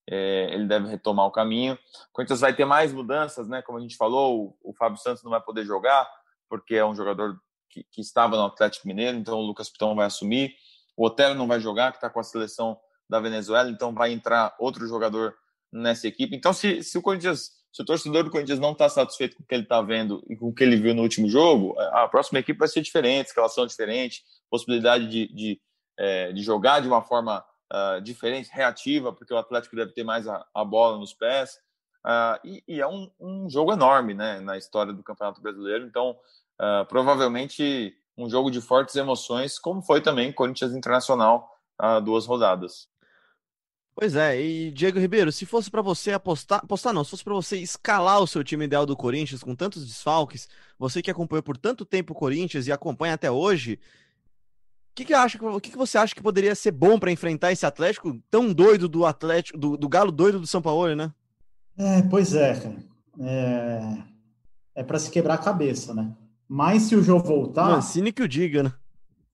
é, 0.10 0.50
ele 0.52 0.65
deve 0.65 0.88
retomar 0.88 1.28
o 1.28 1.32
caminho. 1.32 1.78
Corinthians 2.12 2.39
vai 2.39 2.56
ter 2.56 2.65
mais 2.65 2.91
mudanças, 2.91 3.48
né? 3.48 3.62
Como 3.62 3.78
a 3.78 3.82
gente 3.82 3.95
falou, 3.95 4.58
o, 4.63 4.72
o 4.72 4.74
Fábio 4.74 4.98
Santos 4.98 5.24
não 5.24 5.30
vai 5.30 5.39
poder 5.39 5.65
jogar, 5.65 6.10
porque 6.50 6.76
é 6.76 6.86
um 6.86 6.96
jogador 6.96 7.40
que, 7.70 7.84
que, 7.92 8.02
estava 8.02 8.36
no 8.36 8.46
Atlético 8.46 8.88
Mineiro, 8.88 9.18
então 9.18 9.38
o 9.38 9.46
Lucas 9.46 9.70
Pitão 9.70 9.96
vai 9.96 10.08
assumir. 10.08 10.56
O 10.98 11.06
Otero 11.06 11.36
não 11.36 11.48
vai 11.48 11.60
jogar, 11.60 11.92
que 11.92 11.98
está 11.98 12.10
com 12.10 12.20
a 12.20 12.24
seleção 12.24 12.78
da 13.10 13.20
Venezuela, 13.20 13.70
então 13.70 13.94
vai 13.94 14.12
entrar 14.12 14.56
outro 14.60 14.88
jogador 14.88 15.36
nessa 15.72 16.08
equipe. 16.08 16.36
Então, 16.36 16.52
se, 16.52 16.84
se 16.84 16.98
o 16.98 17.02
Corinthians, 17.02 17.52
se 17.72 17.82
o 17.82 17.86
torcedor 17.86 18.24
do 18.24 18.32
Corinthians 18.32 18.60
não 18.60 18.72
está 18.72 18.90
satisfeito 18.90 19.38
com 19.38 19.44
o 19.44 19.46
que 19.46 19.56
ele 19.56 19.64
está 19.64 19.82
vendo 19.82 20.24
e 20.28 20.36
com 20.36 20.50
o 20.50 20.54
que 20.54 20.64
ele 20.64 20.76
viu 20.76 20.94
no 20.94 21.04
último 21.04 21.30
jogo, 21.30 21.80
a 21.80 22.08
próxima 22.08 22.40
equipe 22.40 22.60
vai 22.60 22.68
ser 22.68 22.82
diferente, 22.82 23.28
escalação 23.28 23.66
diferente, 23.66 24.24
possibilidade 24.50 25.08
de, 25.08 25.28
de, 25.34 25.62
é, 25.98 26.32
de 26.32 26.42
jogar 26.42 26.82
de 26.82 26.88
uma 26.88 27.02
forma 27.02 27.44
uh, 27.74 28.02
diferente, 28.02 28.50
reativa, 28.52 29.14
porque 29.14 29.34
o 29.34 29.38
Atlético 29.38 29.76
deve 29.76 29.92
ter 29.94 30.04
mais 30.04 30.28
a, 30.28 30.46
a 30.54 30.66
bola 30.66 30.98
nos 30.98 31.14
pés. 31.14 31.58
Uh, 32.06 32.40
e, 32.44 32.64
e, 32.68 32.82
é 32.82 32.88
um, 32.88 33.12
um, 33.20 33.50
jogo 33.50 33.74
enorme 33.74 34.14
né, 34.14 34.40
na 34.40 34.58
história 34.58 34.94
do 34.94 35.04
Campeonato 35.04 35.42
Brasileiro. 35.42 35.86
Então, 35.86 36.12
uh, 36.60 36.86
provavelmente 36.88 37.96
um 38.18 38.30
jogo 38.30 38.50
de 38.50 38.62
fortes 38.62 38.96
emoções, 38.96 39.60
como 39.60 39.82
foi 39.82 40.02
também 40.02 40.32
Corinthians 40.32 40.74
Internacional 40.74 41.50
há 41.78 42.00
duas 42.00 42.26
rodadas. 42.26 42.88
Pois 43.96 44.16
é, 44.16 44.42
e 44.42 44.72
Diego 44.72 45.00
Ribeiro, 45.00 45.32
se 45.32 45.46
fosse 45.46 45.70
para 45.70 45.82
você 45.82 46.14
apostar, 46.14 46.60
apostar 46.64 46.94
não, 46.94 47.04
se 47.04 47.10
fosse 47.10 47.24
para 47.24 47.34
você 47.34 47.58
escalar 47.58 48.22
o 48.22 48.28
seu 48.28 48.44
time 48.44 48.64
ideal 48.64 48.86
do 48.86 48.96
Corinthians 48.96 49.44
com 49.44 49.54
tantos 49.54 49.86
desfalques, 49.86 50.48
você 50.78 51.02
que 51.02 51.12
acompanhou 51.12 51.44
por 51.44 51.58
tanto 51.58 51.84
tempo 51.84 52.14
o 52.14 52.16
Corinthians 52.16 52.66
e 52.66 52.72
acompanha 52.72 53.14
até 53.14 53.30
hoje, 53.30 53.74
o 53.74 54.96
que, 54.96 55.06
que, 55.06 55.14
acha, 55.14 55.38
que, 55.38 55.72
que 55.72 55.78
você 55.78 55.98
acha 55.98 56.16
que 56.16 56.22
poderia 56.22 56.56
ser 56.56 56.72
bom 56.72 56.98
para 56.98 57.12
enfrentar 57.12 57.52
esse 57.52 57.66
Atlético 57.66 58.18
tão 58.30 58.54
doido 58.54 58.88
do 58.88 59.06
Atlético, 59.06 59.58
do, 59.58 59.76
do 59.76 59.90
Galo 59.90 60.12
doido 60.12 60.40
do 60.40 60.48
São 60.48 60.62
Paulo, 60.62 60.96
né? 60.96 61.14
É, 61.80 62.02
pois 62.02 62.36
é, 62.36 62.60
cara. 62.60 62.78
É, 63.22 64.04
é 64.76 64.84
para 64.84 65.00
se 65.00 65.10
quebrar 65.10 65.36
a 65.36 65.38
cabeça, 65.38 65.94
né? 65.94 66.13
Mas 66.48 66.84
se 66.84 66.96
o 66.96 67.02
jogo 67.02 67.26
voltar. 67.26 67.70
Mancini 67.70 68.12
que 68.12 68.22
o 68.22 68.28
diga, 68.28 68.63
né? 68.63 68.74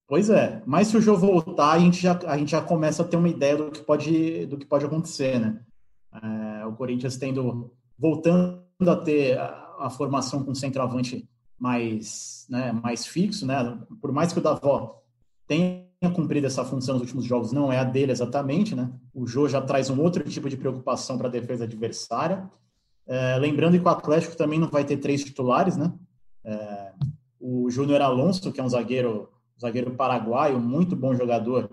Pois 0.08 0.30
é, 0.30 0.62
mas 0.68 0.90
se 0.90 0.98
o 0.98 1.02
jogo 1.02 1.26
voltar, 1.26 1.72
a 1.72 1.80
gente 1.80 2.00
já, 2.00 2.20
a 2.28 2.38
gente 2.38 2.52
já 2.52 2.62
começa 2.62 3.02
a 3.02 3.06
ter 3.06 3.18
uma 3.18 3.28
ideia 3.28 3.58
do 3.58 3.72
que 3.72 3.82
pode, 3.82 4.46
do 4.46 4.58
que 4.58 4.66
pode 4.66 4.86
acontecer, 4.86 5.40
né? 5.40 5.60
É, 6.14 6.66
o 6.66 6.74
Corinthians 6.74 7.18
tendo, 7.18 7.74
voltando 7.98 8.62
a 8.88 8.96
ter 8.96 9.40
a, 9.40 9.76
a, 9.80 9.90
formação 9.90 10.44
com 10.44 10.54
centroavante 10.54 11.28
mais, 11.58 12.46
né, 12.50 12.72
mais 12.72 13.08
fixo, 13.08 13.48
né? 13.48 13.80
Por 14.00 14.12
mais 14.12 14.32
que 14.32 14.38
o 14.38 14.42
Davó 14.44 15.02
tenha 15.48 15.85
cumprido 16.14 16.48
essa 16.48 16.64
função 16.64 16.96
nos 16.96 17.04
últimos 17.04 17.26
jogos, 17.26 17.52
não 17.52 17.72
é 17.72 17.80
a 17.80 17.84
dele 17.84 18.12
exatamente, 18.12 18.76
né? 18.76 18.92
O 19.14 19.26
Jô 19.26 19.48
já 19.48 19.62
traz 19.62 19.90
um 19.90 20.02
outro 20.02 20.24
tipo 20.24 20.50
de 20.50 20.58
preocupação 20.58 21.18
para 21.18 21.28
a 21.28 21.32
defesa 21.32 21.64
adversária. 21.64 22.50
É, 23.08 23.38
lembrando 23.38 23.80
que 23.80 23.86
o 23.86 23.90
Atlético 23.90 24.36
também 24.36 24.60
não 24.60 24.68
vai 24.68 24.84
ter 24.84 24.98
três 24.98 25.24
titulares, 25.24 25.78
né? 25.78 25.94
É, 26.44 26.92
o 27.40 27.70
Júnior 27.70 28.02
Alonso, 28.02 28.52
que 28.52 28.60
é 28.60 28.64
um 28.64 28.70
zagueiro, 28.70 29.30
zagueiro 29.60 29.92
paraguaio, 29.92 30.60
muito 30.60 30.96
bom 30.96 31.14
jogador, 31.14 31.70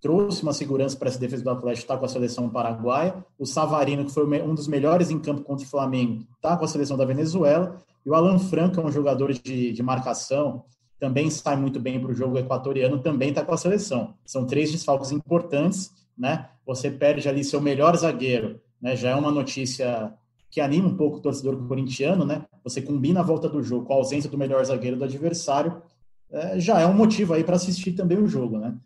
trouxe 0.00 0.42
uma 0.42 0.52
segurança 0.52 0.96
para 0.96 1.08
essa 1.08 1.18
defesa 1.18 1.44
do 1.44 1.50
Atlético, 1.50 1.84
está 1.84 1.96
com 1.96 2.04
a 2.04 2.08
seleção 2.08 2.48
paraguaia. 2.48 3.14
O 3.38 3.44
Savarino, 3.44 4.04
que 4.04 4.12
foi 4.12 4.24
um 4.42 4.54
dos 4.54 4.66
melhores 4.66 5.10
em 5.10 5.18
campo 5.18 5.42
contra 5.42 5.64
o 5.64 5.68
Flamengo, 5.68 6.24
está 6.36 6.56
com 6.56 6.64
a 6.64 6.68
seleção 6.68 6.96
da 6.96 7.04
Venezuela. 7.04 7.78
E 8.04 8.08
o 8.08 8.14
Alan 8.14 8.38
Franco, 8.38 8.80
é 8.80 8.84
um 8.84 8.90
jogador 8.90 9.32
de, 9.32 9.72
de 9.72 9.82
marcação, 9.82 10.64
também 11.00 11.30
sai 11.30 11.56
muito 11.56 11.80
bem 11.80 11.98
para 11.98 12.10
o 12.10 12.14
jogo 12.14 12.38
equatoriano, 12.38 12.98
também 13.00 13.30
está 13.30 13.42
com 13.42 13.54
a 13.54 13.56
seleção. 13.56 14.14
São 14.24 14.46
três 14.46 14.70
desfalques 14.70 15.10
importantes, 15.10 15.90
né? 16.16 16.50
Você 16.66 16.90
perde 16.90 17.26
ali 17.26 17.42
seu 17.42 17.60
melhor 17.60 17.96
zagueiro, 17.96 18.60
né? 18.80 18.94
Já 18.94 19.10
é 19.10 19.14
uma 19.14 19.32
notícia 19.32 20.12
que 20.50 20.60
anima 20.60 20.88
um 20.88 20.96
pouco 20.96 21.16
o 21.16 21.20
torcedor 21.20 21.56
corintiano, 21.66 22.26
né? 22.26 22.44
Você 22.62 22.82
combina 22.82 23.20
a 23.20 23.24
volta 23.24 23.48
do 23.48 23.62
jogo 23.62 23.86
com 23.86 23.94
a 23.94 23.96
ausência 23.96 24.28
do 24.28 24.36
melhor 24.36 24.62
zagueiro 24.64 24.96
do 24.96 25.04
adversário, 25.04 25.82
é, 26.30 26.60
já 26.60 26.78
é 26.78 26.86
um 26.86 26.94
motivo 26.94 27.32
aí 27.32 27.42
para 27.42 27.56
assistir 27.56 27.92
também 27.92 28.18
o 28.18 28.28
jogo, 28.28 28.58
né? 28.58 28.76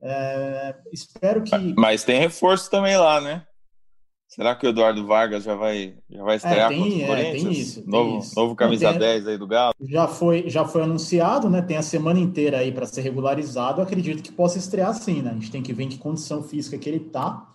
É, 0.00 0.74
espero 0.92 1.42
que. 1.42 1.74
Mas 1.76 2.04
tem 2.04 2.20
reforço 2.20 2.70
também 2.70 2.96
lá, 2.96 3.20
né? 3.20 3.44
Será 4.34 4.52
que 4.56 4.66
o 4.66 4.70
Eduardo 4.70 5.06
Vargas 5.06 5.44
já 5.44 5.54
vai, 5.54 5.94
já 6.10 6.24
vai 6.24 6.36
estrear 6.36 6.72
é, 6.72 6.74
tem? 6.74 7.02
É, 7.04 7.32
tem 7.32 7.52
isso, 7.52 7.82
tem 7.82 7.88
novo, 7.88 8.18
isso. 8.18 8.34
novo 8.34 8.56
camisa 8.56 8.90
tem, 8.90 8.98
10 8.98 9.28
aí 9.28 9.38
do 9.38 9.46
Galo? 9.46 9.74
Já 9.80 10.08
foi, 10.08 10.50
já 10.50 10.64
foi 10.64 10.82
anunciado, 10.82 11.48
né? 11.48 11.62
Tem 11.62 11.76
a 11.76 11.82
semana 11.82 12.18
inteira 12.18 12.58
aí 12.58 12.72
para 12.72 12.84
ser 12.84 13.02
regularizado. 13.02 13.80
acredito 13.80 14.24
que 14.24 14.32
possa 14.32 14.58
estrear 14.58 14.92
sim, 14.92 15.22
né? 15.22 15.30
A 15.30 15.34
gente 15.34 15.52
tem 15.52 15.62
que 15.62 15.72
ver 15.72 15.84
em 15.84 15.88
que 15.88 15.98
condição 15.98 16.42
física 16.42 16.76
que 16.76 16.88
ele 16.88 16.98
tá. 16.98 17.48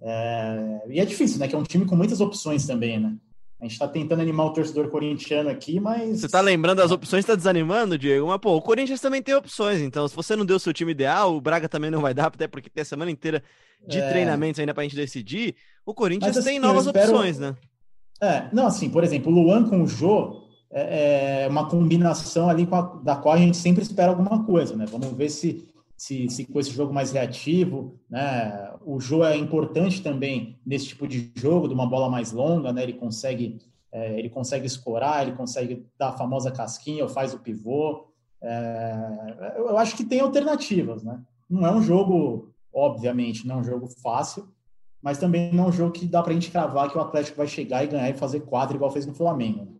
É... 0.00 0.80
E 0.88 0.98
é 0.98 1.04
difícil, 1.04 1.38
né? 1.38 1.46
Que 1.46 1.54
é 1.54 1.58
um 1.58 1.62
time 1.62 1.86
com 1.86 1.94
muitas 1.94 2.20
opções 2.20 2.66
também, 2.66 2.98
né? 2.98 3.14
A 3.60 3.64
gente 3.64 3.72
está 3.72 3.86
tentando 3.86 4.22
animar 4.22 4.46
o 4.46 4.52
torcedor 4.52 4.88
corintiano 4.88 5.50
aqui, 5.50 5.78
mas. 5.78 6.20
Você 6.20 6.26
está 6.26 6.40
lembrando 6.40 6.80
as 6.80 6.90
opções, 6.90 7.20
está 7.20 7.34
desanimando, 7.34 7.98
Diego? 7.98 8.26
Mas, 8.26 8.40
pô, 8.40 8.56
o 8.56 8.62
Corinthians 8.62 9.00
também 9.00 9.22
tem 9.22 9.34
opções. 9.34 9.80
Então, 9.80 10.08
se 10.08 10.16
você 10.16 10.34
não 10.34 10.46
deu 10.46 10.56
o 10.56 10.60
seu 10.60 10.72
time 10.72 10.92
ideal, 10.92 11.36
o 11.36 11.40
Braga 11.40 11.68
também 11.68 11.90
não 11.90 12.00
vai 12.00 12.14
dar, 12.14 12.28
até 12.28 12.48
porque 12.48 12.70
tem 12.70 12.80
a 12.80 12.86
semana 12.86 13.10
inteira 13.10 13.42
de 13.86 13.98
é... 13.98 14.08
treinamentos 14.08 14.58
ainda 14.58 14.72
para 14.72 14.82
a 14.82 14.84
gente 14.84 14.96
decidir. 14.96 15.56
O 15.84 15.92
Corinthians 15.92 16.36
mas, 16.36 16.38
assim, 16.38 16.50
tem 16.52 16.58
novas 16.58 16.86
espero... 16.86 17.12
opções, 17.12 17.38
né? 17.38 17.54
É, 18.22 18.44
não, 18.52 18.66
assim, 18.66 18.88
por 18.88 19.04
exemplo, 19.04 19.30
o 19.30 19.34
Luan 19.34 19.64
com 19.64 19.82
o 19.82 19.86
Jô 19.86 20.42
é, 20.70 21.44
é 21.44 21.48
uma 21.48 21.68
combinação 21.68 22.48
ali 22.48 22.66
a, 22.70 22.80
da 23.02 23.16
qual 23.16 23.34
a 23.34 23.38
gente 23.38 23.56
sempre 23.56 23.82
espera 23.82 24.10
alguma 24.10 24.44
coisa, 24.44 24.76
né? 24.76 24.86
Vamos 24.90 25.12
ver 25.12 25.28
se 25.28 25.68
se, 26.00 26.30
se 26.30 26.46
com 26.46 26.58
esse 26.58 26.70
jogo 26.70 26.94
mais 26.94 27.12
reativo, 27.12 28.00
né? 28.08 28.72
O 28.86 28.98
Jô 28.98 29.22
é 29.22 29.36
importante 29.36 30.02
também 30.02 30.58
nesse 30.64 30.86
tipo 30.86 31.06
de 31.06 31.30
jogo, 31.34 31.68
de 31.68 31.74
uma 31.74 31.86
bola 31.86 32.08
mais 32.08 32.32
longa, 32.32 32.72
né? 32.72 32.84
Ele 32.84 32.94
consegue 32.94 33.58
é, 33.92 34.18
ele 34.18 34.30
consegue 34.30 34.66
escorar, 34.66 35.20
ele 35.20 35.36
consegue 35.36 35.86
dar 35.98 36.08
a 36.08 36.16
famosa 36.16 36.50
casquinha, 36.50 37.02
ou 37.02 37.08
faz 37.10 37.34
o 37.34 37.40
pivô. 37.40 38.06
É, 38.42 39.54
eu 39.58 39.76
acho 39.76 39.94
que 39.94 40.02
tem 40.02 40.20
alternativas, 40.20 41.02
né? 41.02 41.20
Não 41.50 41.66
é 41.66 41.70
um 41.70 41.82
jogo, 41.82 42.50
obviamente, 42.72 43.46
não 43.46 43.56
é 43.56 43.58
um 43.58 43.64
jogo 43.64 43.86
fácil, 44.02 44.48
mas 45.02 45.18
também 45.18 45.52
não 45.52 45.64
é 45.64 45.68
um 45.68 45.72
jogo 45.72 45.92
que 45.92 46.06
dá 46.06 46.22
para 46.22 46.30
a 46.30 46.34
gente 46.34 46.50
cravar 46.50 46.90
que 46.90 46.96
o 46.96 47.00
Atlético 47.02 47.36
vai 47.36 47.46
chegar 47.46 47.84
e 47.84 47.88
ganhar 47.88 48.08
e 48.08 48.14
fazer 48.14 48.40
quatro 48.40 48.74
igual 48.74 48.90
fez 48.90 49.04
no 49.04 49.12
Flamengo. 49.12 49.78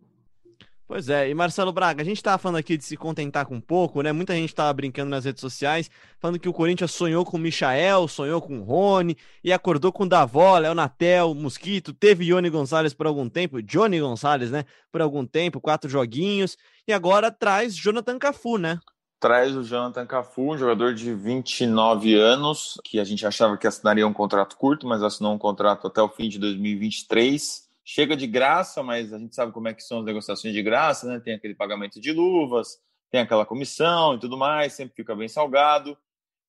Pois 0.91 1.07
é, 1.07 1.29
e 1.29 1.33
Marcelo 1.33 1.71
Braga, 1.71 2.01
a 2.01 2.05
gente 2.05 2.17
estava 2.17 2.37
falando 2.37 2.57
aqui 2.57 2.75
de 2.75 2.83
se 2.83 2.97
contentar 2.97 3.45
com 3.45 3.61
pouco, 3.61 4.01
né? 4.01 4.11
Muita 4.11 4.33
gente 4.33 4.49
estava 4.49 4.73
brincando 4.73 5.09
nas 5.09 5.23
redes 5.23 5.39
sociais, 5.39 5.89
falando 6.19 6.37
que 6.37 6.49
o 6.49 6.53
Corinthians 6.53 6.91
sonhou 6.91 7.23
com 7.23 7.37
o 7.37 7.39
Michael, 7.39 8.09
sonhou 8.09 8.41
com 8.41 8.59
o 8.59 8.61
Rony, 8.61 9.15
e 9.41 9.53
acordou 9.53 9.93
com 9.93 10.03
o 10.03 10.09
Davó, 10.09 10.57
Léo 10.57 10.75
Natel, 10.75 11.33
Mosquito, 11.33 11.93
teve 11.93 12.25
Johnny 12.25 12.49
Gonçalves 12.49 12.93
por 12.93 13.07
algum 13.07 13.29
tempo, 13.29 13.61
Johnny 13.61 14.01
Gonçalves, 14.01 14.51
né? 14.51 14.65
Por 14.91 15.01
algum 15.01 15.25
tempo, 15.25 15.61
quatro 15.61 15.89
joguinhos, 15.89 16.57
e 16.85 16.91
agora 16.91 17.31
traz 17.31 17.73
Jonathan 17.73 18.19
Cafu, 18.19 18.57
né? 18.57 18.77
Traz 19.17 19.55
o 19.55 19.63
Jonathan 19.63 20.05
Cafu, 20.05 20.51
um 20.51 20.57
jogador 20.57 20.93
de 20.93 21.13
29 21.13 22.15
anos, 22.15 22.77
que 22.83 22.99
a 22.99 23.05
gente 23.05 23.25
achava 23.25 23.55
que 23.55 23.65
assinaria 23.65 24.05
um 24.05 24.11
contrato 24.11 24.57
curto, 24.57 24.85
mas 24.85 25.01
assinou 25.01 25.33
um 25.33 25.37
contrato 25.37 25.87
até 25.87 26.01
o 26.01 26.09
fim 26.09 26.27
de 26.27 26.37
2023 26.37 27.70
chega 27.83 28.15
de 28.15 28.27
graça, 28.27 28.83
mas 28.83 29.11
a 29.13 29.19
gente 29.19 29.35
sabe 29.35 29.51
como 29.51 29.67
é 29.67 29.73
que 29.73 29.83
são 29.83 29.99
as 29.99 30.05
negociações 30.05 30.53
de 30.53 30.61
graça, 30.61 31.07
né? 31.07 31.19
Tem 31.19 31.33
aquele 31.33 31.55
pagamento 31.55 31.99
de 31.99 32.11
luvas, 32.11 32.79
tem 33.09 33.21
aquela 33.21 33.45
comissão 33.45 34.15
e 34.15 34.19
tudo 34.19 34.37
mais, 34.37 34.73
sempre 34.73 34.95
fica 34.95 35.15
bem 35.15 35.27
salgado. 35.27 35.97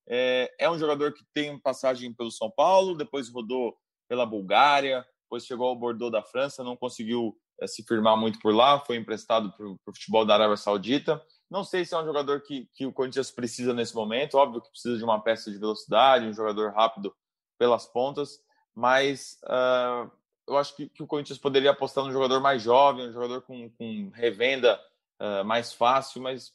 É, 0.07 0.53
é 0.59 0.69
um 0.69 0.77
jogador 0.77 1.13
que 1.13 1.23
tem 1.33 1.57
passagem 1.59 2.13
pelo 2.13 2.31
São 2.31 2.49
Paulo, 2.49 2.95
depois 2.95 3.29
rodou 3.29 3.75
pela 4.07 4.25
Bulgária, 4.25 5.05
depois 5.23 5.45
chegou 5.45 5.67
ao 5.67 5.75
Bordeaux 5.75 6.11
da 6.11 6.21
França, 6.21 6.63
não 6.63 6.75
conseguiu 6.75 7.37
é, 7.59 7.67
se 7.67 7.83
firmar 7.83 8.17
muito 8.17 8.39
por 8.39 8.53
lá, 8.53 8.79
foi 8.79 8.97
emprestado 8.97 9.51
para 9.53 9.65
o 9.65 9.77
futebol 9.85 10.25
da 10.25 10.35
Arábia 10.35 10.57
Saudita. 10.57 11.21
Não 11.49 11.63
sei 11.63 11.85
se 11.85 11.93
é 11.93 11.99
um 11.99 12.05
jogador 12.05 12.41
que, 12.41 12.67
que 12.73 12.85
o 12.85 12.93
Corinthians 12.93 13.31
precisa 13.31 13.73
nesse 13.73 13.95
momento, 13.95 14.37
óbvio 14.37 14.61
que 14.61 14.69
precisa 14.69 14.97
de 14.97 15.03
uma 15.03 15.21
peça 15.21 15.51
de 15.51 15.57
velocidade, 15.57 16.25
um 16.25 16.33
jogador 16.33 16.73
rápido 16.73 17.15
pelas 17.57 17.85
pontas, 17.85 18.39
mas 18.75 19.37
uh, 19.43 20.11
eu 20.47 20.57
acho 20.57 20.75
que, 20.75 20.89
que, 20.89 21.03
o 21.03 21.07
Corinthians 21.07 21.37
poderia 21.37 21.71
apostar 21.71 22.03
num 22.03 22.11
jogador 22.11 22.39
mais 22.41 22.61
jovem, 22.61 23.07
um 23.07 23.13
jogador 23.13 23.41
com, 23.41 23.69
com 23.71 24.09
revenda 24.13 24.79
uh, 25.19 25.43
mais 25.45 25.73
fácil, 25.73 26.21
mas 26.21 26.49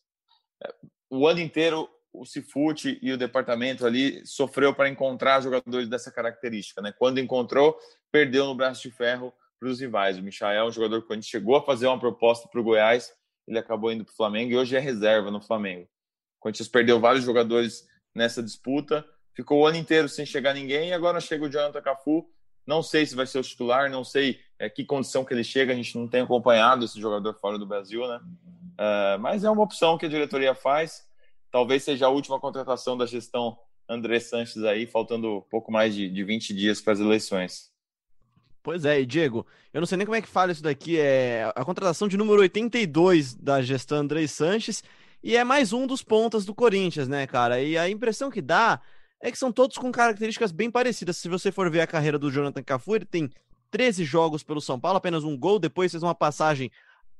uh, 0.64 0.88
o 1.10 1.26
ano 1.26 1.40
inteiro 1.40 1.88
o 2.12 2.24
Cifute 2.24 2.98
e 3.02 3.12
o 3.12 3.18
departamento 3.18 3.86
ali 3.86 4.24
sofreu 4.26 4.74
para 4.74 4.88
encontrar 4.88 5.40
jogadores 5.40 5.88
dessa 5.88 6.10
característica, 6.10 6.80
né? 6.80 6.92
Quando 6.92 7.20
encontrou, 7.20 7.78
perdeu 8.10 8.46
no 8.46 8.54
braço 8.54 8.82
de 8.82 8.90
ferro 8.90 9.32
para 9.58 9.68
os 9.68 9.80
rivais. 9.80 10.18
O 10.18 10.22
Michael 10.22 10.66
é 10.66 10.68
um 10.68 10.72
jogador 10.72 11.02
que 11.02 11.14
gente 11.14 11.26
chegou 11.26 11.56
a 11.56 11.64
fazer 11.64 11.86
uma 11.86 11.98
proposta 11.98 12.48
para 12.48 12.60
o 12.60 12.64
Goiás, 12.64 13.12
ele 13.46 13.58
acabou 13.58 13.92
indo 13.92 14.04
para 14.04 14.12
o 14.12 14.16
Flamengo 14.16 14.52
e 14.52 14.56
hoje 14.56 14.76
é 14.76 14.78
reserva 14.78 15.30
no 15.30 15.40
Flamengo. 15.40 15.84
O 15.84 16.40
Corinthians 16.40 16.68
perdeu 16.68 17.00
vários 17.00 17.24
jogadores 17.24 17.86
nessa 18.14 18.42
disputa, 18.42 19.04
ficou 19.34 19.60
o 19.60 19.66
ano 19.66 19.76
inteiro 19.76 20.08
sem 20.08 20.26
chegar 20.26 20.54
ninguém 20.54 20.90
e 20.90 20.92
agora 20.92 21.20
chega 21.20 21.44
o 21.44 21.50
Jonathan 21.50 21.80
Cafu. 21.80 22.28
Não 22.68 22.82
sei 22.82 23.06
se 23.06 23.16
vai 23.16 23.26
ser 23.26 23.38
o 23.38 23.42
titular, 23.42 23.90
não 23.90 24.04
sei 24.04 24.40
é, 24.58 24.68
que 24.68 24.84
condição 24.84 25.24
que 25.24 25.32
ele 25.32 25.42
chega, 25.42 25.72
a 25.72 25.74
gente 25.74 25.96
não 25.96 26.06
tem 26.06 26.20
acompanhado 26.20 26.84
esse 26.84 27.00
jogador 27.00 27.32
fora 27.32 27.58
do 27.58 27.64
Brasil, 27.64 28.06
né? 28.06 28.20
Uh, 28.74 29.18
mas 29.20 29.42
é 29.42 29.48
uma 29.48 29.62
opção 29.62 29.96
que 29.96 30.04
a 30.04 30.08
diretoria 30.08 30.54
faz. 30.54 31.02
Talvez 31.50 31.82
seja 31.82 32.04
a 32.04 32.10
última 32.10 32.38
contratação 32.38 32.94
da 32.94 33.06
gestão 33.06 33.56
André 33.88 34.20
Sanches 34.20 34.62
aí, 34.64 34.86
faltando 34.86 35.46
pouco 35.50 35.72
mais 35.72 35.94
de, 35.94 36.10
de 36.10 36.22
20 36.22 36.52
dias 36.52 36.78
para 36.78 36.92
as 36.92 37.00
eleições. 37.00 37.70
Pois 38.62 38.84
é, 38.84 39.00
e 39.00 39.06
Diego, 39.06 39.46
eu 39.72 39.80
não 39.80 39.86
sei 39.86 39.96
nem 39.96 40.06
como 40.06 40.16
é 40.16 40.20
que 40.20 40.28
fala 40.28 40.52
isso 40.52 40.62
daqui, 40.62 41.00
é 41.00 41.50
a 41.56 41.64
contratação 41.64 42.06
de 42.06 42.18
número 42.18 42.42
82 42.42 43.32
da 43.32 43.62
gestão 43.62 43.96
André 43.96 44.26
Sanches, 44.26 44.84
e 45.22 45.38
é 45.38 45.42
mais 45.42 45.72
um 45.72 45.86
dos 45.86 46.02
pontas 46.02 46.44
do 46.44 46.54
Corinthians, 46.54 47.08
né, 47.08 47.26
cara? 47.26 47.62
E 47.62 47.78
a 47.78 47.88
impressão 47.88 48.30
que 48.30 48.42
dá 48.42 48.78
é 49.20 49.30
que 49.30 49.38
são 49.38 49.50
todos 49.52 49.76
com 49.76 49.90
características 49.90 50.52
bem 50.52 50.70
parecidas. 50.70 51.16
Se 51.16 51.28
você 51.28 51.50
for 51.50 51.70
ver 51.70 51.80
a 51.80 51.86
carreira 51.86 52.18
do 52.18 52.30
Jonathan 52.30 52.62
Cafu, 52.62 52.96
ele 52.96 53.04
tem 53.04 53.30
13 53.70 54.04
jogos 54.04 54.42
pelo 54.42 54.60
São 54.60 54.78
Paulo, 54.78 54.98
apenas 54.98 55.24
um 55.24 55.36
gol, 55.36 55.58
depois 55.58 55.90
fez 55.90 56.02
uma 56.02 56.14
passagem 56.14 56.70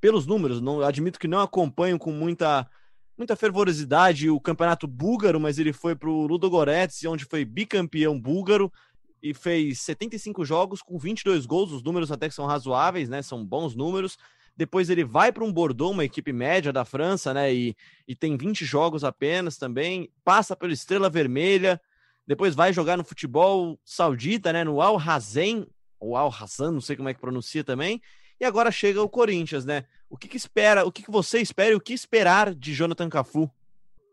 pelos 0.01 0.27
números, 0.27 0.61
não 0.61 0.81
admito 0.83 1.19
que 1.19 1.27
não 1.27 1.41
acompanho 1.41 1.99
com 1.99 2.13
muita 2.13 2.69
muita 3.17 3.35
fervorosidade 3.35 4.31
o 4.31 4.41
campeonato 4.41 4.87
búlgaro, 4.87 5.41
mas 5.41 5.59
ele 5.59 5.73
foi 5.73 5.97
para 5.97 6.09
o 6.09 6.25
Ludogorets, 6.29 7.05
onde 7.05 7.25
foi 7.25 7.45
bicampeão 7.45 8.19
búlgaro 8.19 8.73
e 9.21 9.35
fez 9.35 9.81
75 9.81 10.45
jogos 10.45 10.81
com 10.81 10.97
22 10.97 11.45
gols, 11.45 11.73
os 11.73 11.83
números 11.83 12.13
até 12.13 12.29
que 12.29 12.35
são 12.35 12.47
razoáveis, 12.47 13.09
né? 13.09 13.21
São 13.21 13.45
bons 13.45 13.75
números. 13.75 14.17
Depois 14.57 14.89
ele 14.89 15.05
vai 15.05 15.33
para 15.33 15.45
um 15.45 15.53
Bordeaux, 15.53 15.93
uma 15.93 16.05
equipe 16.05 16.33
média 16.33 16.73
da 16.73 16.85
França, 16.85 17.35
né? 17.35 17.53
E, 17.53 17.77
e 18.07 18.15
tem 18.15 18.37
20 18.37 18.65
jogos 18.65 19.03
apenas 19.03 19.57
também. 19.57 20.09
Passa 20.25 20.55
pela 20.55 20.73
Estrela 20.73 21.11
Vermelha. 21.11 21.81
Depois 22.29 22.55
vai 22.55 22.75
jogar 22.75 22.99
no 22.99 23.05
futebol 23.05 23.81
saudita, 23.83 24.53
né? 24.53 24.63
No 24.63 24.83
Al 24.83 25.01
Hazen, 25.01 25.67
ou 25.99 26.15
Al 26.15 26.29
Hassan, 26.29 26.73
não 26.73 26.81
sei 26.81 26.95
como 26.95 27.09
é 27.09 27.15
que 27.15 27.21
pronuncia 27.21 27.65
também. 27.65 28.03
E 28.39 28.45
agora 28.45 28.71
chega 28.71 29.03
o 29.03 29.09
Corinthians, 29.09 29.65
né? 29.65 29.85
O 30.11 30.17
que, 30.17 30.29
que 30.29 30.37
espera, 30.37 30.87
o 30.87 30.93
que, 30.93 31.03
que 31.03 31.11
você 31.11 31.41
espera 31.41 31.73
e 31.73 31.75
o 31.75 31.81
que 31.81 31.95
esperar 31.95 32.55
de 32.55 32.75
Jonathan 32.75 33.09
Cafu? 33.09 33.51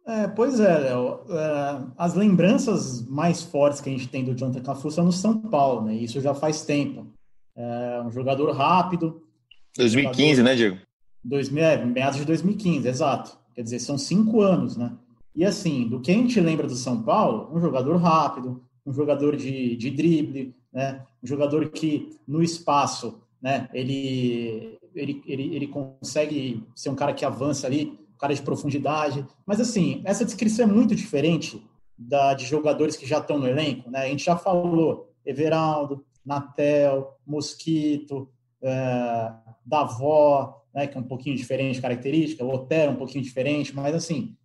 É, 0.08 0.30
pois 0.30 0.62
é, 0.62 0.78
Léo. 0.78 1.25
É, 1.30 1.82
as 1.97 2.13
lembranças 2.13 3.06
mais 3.06 3.41
fortes 3.41 3.82
que 3.82 3.89
a 3.89 3.91
gente 3.91 4.08
tem 4.08 4.23
do 4.23 4.34
Jonathan 4.34 4.62
Cafu 4.62 4.89
são 4.89 5.04
no 5.04 5.12
São 5.12 5.38
Paulo, 5.38 5.82
né? 5.86 5.95
Isso 5.95 6.21
já 6.21 6.34
faz 6.34 6.62
tempo. 6.62 7.08
É 7.54 8.01
um 8.01 8.12
jogador 8.12 8.49
rápido. 8.56 9.21
2015, 9.75 10.38
jogador... 10.38 10.43
né, 10.43 10.56
Diego? 10.56 10.78
2000, 11.21 11.63
é, 11.63 11.86
meados 11.86 12.17
de 12.17 12.23
2015, 12.25 12.88
exato. 12.88 13.38
Quer 13.54 13.63
dizer, 13.63 13.80
são 13.80 13.97
cinco 13.97 14.39
anos, 14.39 14.78
né? 14.78 14.93
E 15.36 15.43
assim, 15.43 15.88
do 15.88 16.00
que 16.00 16.12
a 16.12 16.13
gente 16.13 16.39
lembra 16.39 16.67
do 16.67 16.76
São 16.76 17.04
Paulo, 17.04 17.50
um 17.54 17.60
jogador 17.60 17.98
rápido, 17.98 18.63
um 18.86 18.93
jogador 18.93 19.36
de, 19.36 19.76
de 19.76 19.91
drible, 19.91 20.56
né? 20.71 21.04
Um 21.24 21.28
jogador 21.28 21.69
que 21.69 22.17
no 22.28 22.41
espaço, 22.41 23.21
né? 23.41 23.67
Ele, 23.74 24.80
ele, 24.95 25.21
ele, 25.26 25.56
ele 25.56 25.67
consegue 25.67 26.63
ser 26.74 26.89
um 26.89 26.95
cara 26.95 27.13
que 27.13 27.26
avança 27.26 27.67
ali 27.67 28.00
cara 28.17 28.34
de 28.34 28.41
profundidade. 28.41 29.26
Mas, 29.45 29.60
assim, 29.60 30.02
essa 30.06 30.26
descrição 30.26 30.65
é 30.65 30.71
muito 30.71 30.95
diferente 30.95 31.63
da 31.98 32.34
de 32.34 32.45
jogadores 32.45 32.98
que 32.98 33.06
já 33.06 33.19
estão 33.19 33.38
no 33.38 33.48
elenco, 33.48 33.89
né? 33.89 34.00
A 34.00 34.08
gente 34.08 34.26
já 34.26 34.36
falou 34.36 35.12
Everaldo, 35.26 36.06
Natel, 36.26 37.17
Mosquito, 37.26 38.30
é, 38.62 39.32
Davó, 39.65 40.62
né, 40.74 40.88
que 40.88 40.98
é 40.98 41.00
um 41.00 41.04
pouquinho 41.04 41.38
diferente 41.38 41.76
de 41.76 41.82
característica, 41.82 42.43
Lotero 42.43 42.91
um 42.91 42.98
pouquinho 42.98 43.24
diferente, 43.24 43.74
mas, 43.74 43.95
assim, 43.95 44.36
é, 44.36 44.36
é, 44.36 44.44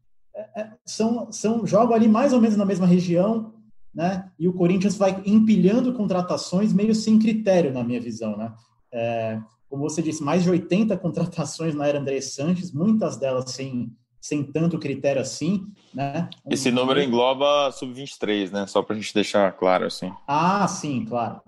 são, 0.84 1.30
são 1.32 1.66
jogam 1.66 1.94
ali 1.94 2.08
mais 2.08 2.32
ou 2.32 2.40
menos 2.40 2.56
na 2.56 2.64
mesma 2.64 2.86
região, 2.86 3.54
né? 3.94 4.30
E 4.38 4.48
o 4.48 4.52
Corinthians 4.52 4.96
vai 4.96 5.22
empilhando 5.26 5.92
contratações 5.92 6.72
meio 6.72 6.94
sem 6.94 7.18
critério, 7.18 7.72
na 7.72 7.82
minha 7.82 8.00
visão, 8.00 8.36
né? 8.36 8.52
É, 8.92 9.40
como 9.68 9.88
você 9.88 10.02
disse, 10.02 10.22
mais 10.22 10.42
de 10.42 10.50
80 10.50 10.96
contratações 10.98 11.74
na 11.74 11.86
era 11.86 11.98
André 11.98 12.20
Sanches, 12.20 12.72
muitas 12.72 13.16
delas 13.16 13.50
sem, 13.50 13.92
sem 14.20 14.42
tanto 14.42 14.78
critério 14.78 15.22
assim, 15.22 15.66
né? 15.94 16.28
Esse 16.48 16.70
número 16.70 17.00
engloba 17.00 17.70
sub-23, 17.72 18.50
né? 18.50 18.66
Só 18.66 18.82
para 18.82 18.96
a 18.96 18.98
gente 18.98 19.14
deixar 19.14 19.52
claro 19.52 19.86
assim. 19.86 20.12
Ah, 20.26 20.66
sim, 20.66 21.04
claro. 21.04 21.40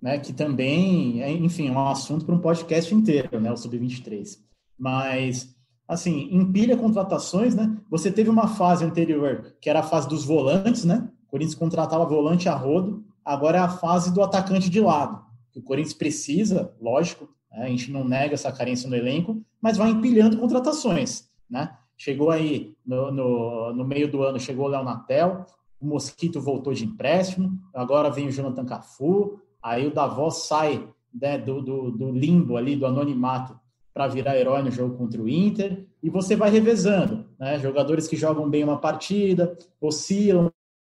Né? 0.00 0.18
Que 0.18 0.32
também, 0.32 1.22
é, 1.22 1.30
enfim, 1.30 1.68
é 1.68 1.72
um 1.72 1.88
assunto 1.88 2.24
para 2.24 2.34
um 2.34 2.40
podcast 2.40 2.94
inteiro, 2.94 3.40
né? 3.40 3.50
O 3.50 3.56
sub-23. 3.56 4.38
Mas, 4.78 5.56
assim, 5.88 6.28
empilha 6.30 6.76
contratações, 6.76 7.54
né? 7.54 7.74
Você 7.90 8.12
teve 8.12 8.28
uma 8.28 8.46
fase 8.46 8.84
anterior, 8.84 9.54
que 9.60 9.70
era 9.70 9.80
a 9.80 9.84
fase 9.84 10.06
dos 10.06 10.24
volantes, 10.24 10.84
né? 10.84 11.08
O 11.26 11.30
Corinthians 11.30 11.58
contratava 11.58 12.04
volante 12.04 12.48
a 12.48 12.54
rodo, 12.54 13.02
agora 13.24 13.58
é 13.58 13.60
a 13.60 13.68
fase 13.68 14.12
do 14.12 14.22
atacante 14.22 14.68
de 14.68 14.80
lado. 14.80 15.26
O 15.56 15.62
Corinthians 15.62 15.94
precisa, 15.94 16.74
lógico, 16.80 17.28
né? 17.50 17.64
A 17.64 17.68
gente 17.68 17.90
não 17.90 18.04
nega 18.04 18.34
essa 18.34 18.52
carência 18.52 18.88
no 18.88 18.96
elenco, 18.96 19.42
mas 19.60 19.76
vai 19.76 19.90
empilhando 19.90 20.38
contratações. 20.38 21.28
Né? 21.48 21.74
Chegou 21.96 22.30
aí 22.30 22.76
no, 22.86 23.10
no, 23.10 23.72
no 23.72 23.84
meio 23.84 24.10
do 24.10 24.22
ano, 24.22 24.38
chegou 24.38 24.66
o 24.66 24.68
Léo 24.68 24.84
Natel, 24.84 25.46
o 25.80 25.86
Mosquito 25.86 26.40
voltou 26.40 26.72
de 26.72 26.84
empréstimo, 26.84 27.58
agora 27.72 28.10
vem 28.10 28.28
o 28.28 28.32
Jonathan 28.32 28.64
Cafu, 28.64 29.40
aí 29.62 29.86
o 29.86 29.94
Davos 29.94 30.46
sai 30.46 30.88
né, 31.12 31.38
do, 31.38 31.62
do, 31.62 31.90
do 31.90 32.10
limbo 32.10 32.56
ali, 32.56 32.76
do 32.76 32.86
anonimato, 32.86 33.58
para 33.98 34.06
virar 34.06 34.38
herói 34.38 34.62
no 34.62 34.70
jogo 34.70 34.96
contra 34.96 35.20
o 35.20 35.28
Inter, 35.28 35.84
e 36.00 36.08
você 36.08 36.36
vai 36.36 36.50
revezando, 36.50 37.26
né? 37.36 37.58
Jogadores 37.58 38.06
que 38.06 38.14
jogam 38.14 38.48
bem 38.48 38.62
uma 38.62 38.78
partida, 38.78 39.58
oscilam, 39.80 40.52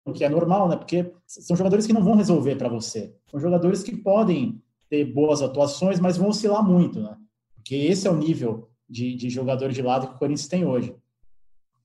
o 0.06 0.14
que 0.14 0.24
é 0.24 0.30
normal, 0.30 0.70
né? 0.70 0.76
Porque 0.76 1.12
são 1.26 1.58
jogadores 1.58 1.88
que 1.88 1.94
não 1.94 2.04
vão 2.04 2.14
resolver 2.14 2.58
para 2.58 2.70
você. 2.70 3.12
São 3.26 3.40
jogadores 3.40 3.82
que 3.82 3.98
podem 3.98 4.62
ter 4.88 5.04
boas 5.04 5.42
atuações, 5.42 6.00
mas 6.00 6.16
vão 6.16 6.30
oscilar 6.30 6.64
muito, 6.64 7.00
né? 7.02 7.18
Porque 7.56 7.74
esse 7.74 8.08
é 8.08 8.12
o 8.12 8.16
nível 8.16 8.70
de, 8.88 9.16
de 9.16 9.32
jogador 9.32 9.72
de 9.72 9.82
lado 9.82 10.06
que 10.08 10.14
o 10.14 10.20
Corinthians 10.20 10.48
tem 10.48 10.64
hoje. 10.64 10.96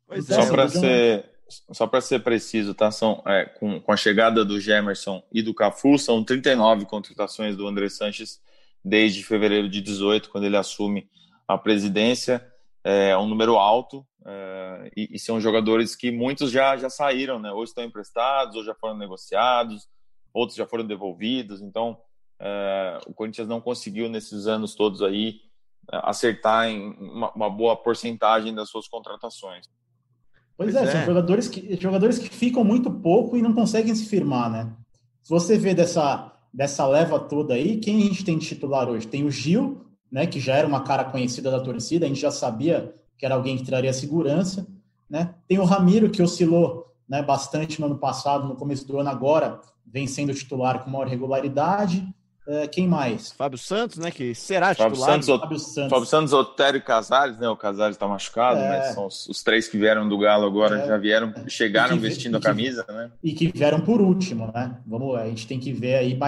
Pois 0.06 0.26
então, 0.26 0.38
é, 0.38 0.42
só 0.42 0.52
para 0.52 0.68
ser 0.68 1.30
só 1.48 1.86
para 1.86 2.00
ser 2.02 2.18
preciso, 2.18 2.74
tá? 2.74 2.90
São, 2.90 3.22
é, 3.24 3.46
com, 3.46 3.80
com 3.80 3.90
a 3.90 3.96
chegada 3.96 4.44
do 4.44 4.60
Gemerson 4.60 5.22
e 5.32 5.40
do 5.40 5.54
Cafu, 5.54 5.96
são 5.96 6.22
39 6.22 6.84
contratações 6.84 7.56
do 7.56 7.66
André 7.66 7.88
Sanches 7.88 8.38
desde 8.86 9.24
fevereiro 9.24 9.68
de 9.68 9.80
18, 9.80 10.30
quando 10.30 10.44
ele 10.44 10.56
assume 10.56 11.10
a 11.48 11.58
presidência. 11.58 12.46
É 12.84 13.18
um 13.18 13.26
número 13.26 13.56
alto 13.56 14.06
é, 14.24 14.90
e, 14.96 15.08
e, 15.16 15.18
são 15.18 15.40
jogadores 15.40 15.96
que 15.96 16.12
muitos 16.12 16.52
já, 16.52 16.76
já 16.76 16.88
saíram, 16.88 17.40
né? 17.40 17.50
Ou 17.50 17.64
estão 17.64 17.82
emprestados, 17.82 18.54
ou 18.54 18.64
já 18.64 18.76
foram 18.76 18.96
negociados, 18.96 19.88
outros 20.32 20.56
já 20.56 20.66
foram 20.66 20.86
devolvidos. 20.86 21.60
Então, 21.60 21.98
é, 22.38 23.00
o 23.08 23.12
Corinthians 23.12 23.48
não 23.48 23.60
conseguiu 23.60 24.08
nesses 24.08 24.46
anos 24.46 24.76
todos 24.76 25.02
aí 25.02 25.40
é, 25.92 26.00
acertar 26.04 26.68
em 26.68 26.90
uma, 26.94 27.32
uma 27.32 27.50
boa 27.50 27.76
porcentagem 27.76 28.54
das 28.54 28.70
suas 28.70 28.86
contratações. 28.86 29.66
Pois, 30.56 30.72
pois 30.72 30.76
é, 30.76 30.88
é, 30.88 30.92
são 30.92 31.04
jogadores 31.04 31.48
que, 31.48 31.76
jogadores 31.80 32.18
que 32.18 32.28
ficam 32.28 32.62
muito 32.62 32.88
pouco 32.90 33.36
e 33.36 33.42
não 33.42 33.52
conseguem 33.52 33.94
se 33.96 34.06
firmar, 34.06 34.48
né? 34.48 34.72
Se 35.24 35.30
você 35.30 35.58
vê 35.58 35.74
dessa, 35.74 36.35
dessa 36.56 36.86
leva 36.86 37.20
toda 37.20 37.52
aí, 37.52 37.76
quem 37.76 37.98
a 37.98 38.04
gente 38.06 38.24
tem 38.24 38.38
de 38.38 38.46
titular 38.46 38.88
hoje? 38.88 39.06
Tem 39.06 39.24
o 39.24 39.30
Gil, 39.30 39.82
né, 40.10 40.26
que 40.26 40.40
já 40.40 40.54
era 40.54 40.66
uma 40.66 40.82
cara 40.82 41.04
conhecida 41.04 41.50
da 41.50 41.60
torcida, 41.60 42.06
a 42.06 42.08
gente 42.08 42.20
já 42.20 42.30
sabia 42.30 42.94
que 43.18 43.26
era 43.26 43.34
alguém 43.34 43.58
que 43.58 43.64
traria 43.66 43.92
segurança, 43.92 44.66
né? 45.08 45.34
Tem 45.46 45.58
o 45.58 45.64
Ramiro, 45.64 46.08
que 46.10 46.22
oscilou 46.22 46.86
né, 47.06 47.22
bastante 47.22 47.78
no 47.78 47.86
ano 47.86 47.98
passado, 47.98 48.48
no 48.48 48.56
começo 48.56 48.86
do 48.86 48.98
ano 48.98 49.10
agora, 49.10 49.60
vem 49.86 50.06
sendo 50.06 50.34
titular 50.34 50.82
com 50.82 50.90
maior 50.90 51.06
regularidade. 51.06 52.08
Uh, 52.46 52.68
quem 52.70 52.86
mais? 52.86 53.32
Fábio 53.32 53.58
Santos, 53.58 53.98
né? 53.98 54.10
Que 54.10 54.34
será 54.34 54.74
Fábio 54.74 54.92
titular. 54.92 55.12
Santos, 55.14 55.40
Fábio 55.40 55.58
Santos. 55.58 55.90
Fábio 55.90 56.06
Santos, 56.06 56.32
Otério 56.32 56.78
e 56.78 56.80
Casares, 56.80 57.38
né? 57.38 57.48
O 57.48 57.56
Casares 57.56 57.96
está 57.96 58.06
machucado, 58.06 58.60
é. 58.60 58.68
mas 58.68 58.94
são 58.94 59.06
os, 59.06 59.26
os, 59.26 59.42
três 59.42 59.68
que 59.68 59.76
vieram 59.76 60.08
do 60.08 60.16
Galo 60.16 60.46
agora, 60.46 60.78
é. 60.78 60.86
já 60.86 60.96
vieram, 60.96 61.34
chegaram 61.48 61.96
que, 61.96 62.02
vestindo 62.02 62.36
a 62.36 62.40
camisa, 62.40 62.84
que, 62.84 62.92
né? 62.92 63.10
E 63.22 63.32
que 63.32 63.48
vieram 63.48 63.80
por 63.80 64.00
último, 64.00 64.52
né? 64.54 64.78
Vamos, 64.86 65.16
a 65.16 65.26
gente 65.26 65.46
tem 65.46 65.58
que 65.58 65.72
ver 65.72 65.96
aí 65.96 66.18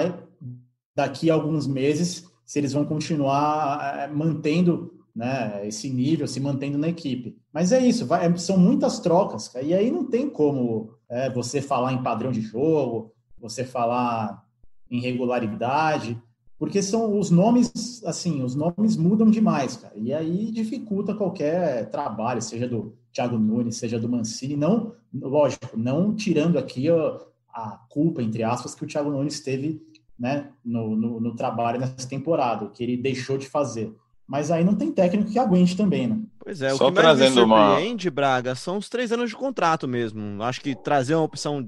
daqui 0.96 1.30
a 1.30 1.34
alguns 1.34 1.66
meses 1.66 2.28
se 2.44 2.58
eles 2.58 2.72
vão 2.72 2.84
continuar 2.84 3.98
eh, 3.98 4.08
mantendo 4.08 4.98
né, 5.14 5.66
esse 5.66 5.90
nível, 5.90 6.26
se 6.26 6.40
mantendo 6.40 6.78
na 6.78 6.88
equipe. 6.88 7.36
Mas 7.52 7.72
é 7.72 7.78
isso, 7.78 8.06
vai, 8.06 8.36
são 8.38 8.56
muitas 8.56 8.98
trocas, 8.98 9.52
e 9.62 9.74
aí 9.74 9.90
não 9.90 10.04
tem 10.04 10.30
como 10.30 10.94
é, 11.08 11.28
você 11.28 11.60
falar 11.60 11.92
em 11.92 12.02
padrão 12.02 12.32
de 12.32 12.40
jogo, 12.40 13.12
você 13.38 13.64
falar 13.64 14.42
irregularidade, 14.90 16.20
porque 16.58 16.82
são 16.82 17.18
os 17.18 17.30
nomes, 17.30 18.02
assim, 18.04 18.42
os 18.42 18.54
nomes 18.54 18.96
mudam 18.96 19.30
demais, 19.30 19.76
cara. 19.76 19.94
E 19.96 20.12
aí 20.12 20.50
dificulta 20.50 21.14
qualquer 21.14 21.88
trabalho, 21.90 22.42
seja 22.42 22.66
do 22.66 22.96
Thiago 23.12 23.38
Nunes, 23.38 23.76
seja 23.76 23.98
do 23.98 24.08
Mancini, 24.08 24.56
não, 24.56 24.92
lógico, 25.14 25.76
não 25.76 26.14
tirando 26.14 26.58
aqui 26.58 26.88
a, 26.90 27.20
a 27.54 27.80
culpa, 27.88 28.22
entre 28.22 28.42
aspas, 28.42 28.74
que 28.74 28.84
o 28.84 28.86
Thiago 28.88 29.10
Nunes 29.10 29.40
teve 29.40 29.80
né, 30.18 30.50
no, 30.64 30.96
no, 30.96 31.20
no, 31.20 31.36
trabalho 31.36 31.78
nessa 31.78 32.08
temporada, 32.08 32.68
que 32.70 32.82
ele 32.82 32.96
deixou 32.96 33.38
de 33.38 33.46
fazer. 33.46 33.94
mas 34.26 34.50
aí 34.50 34.64
não 34.64 34.74
tem 34.74 34.90
técnico 34.90 35.30
que 35.30 35.38
aguente 35.38 35.76
também, 35.76 36.08
né? 36.08 36.18
Pois 36.40 36.60
é, 36.60 36.72
o 36.72 36.76
Só 36.76 36.90
que 36.90 37.00
mais 37.00 37.20
me 37.20 37.28
surpreende, 37.30 38.08
uma... 38.08 38.14
Braga, 38.14 38.54
são 38.54 38.78
os 38.78 38.88
três 38.88 39.12
anos 39.12 39.30
de 39.30 39.36
contrato 39.36 39.86
mesmo. 39.86 40.42
Acho 40.42 40.60
que 40.60 40.74
trazer 40.74 41.14
uma 41.14 41.24
opção 41.24 41.64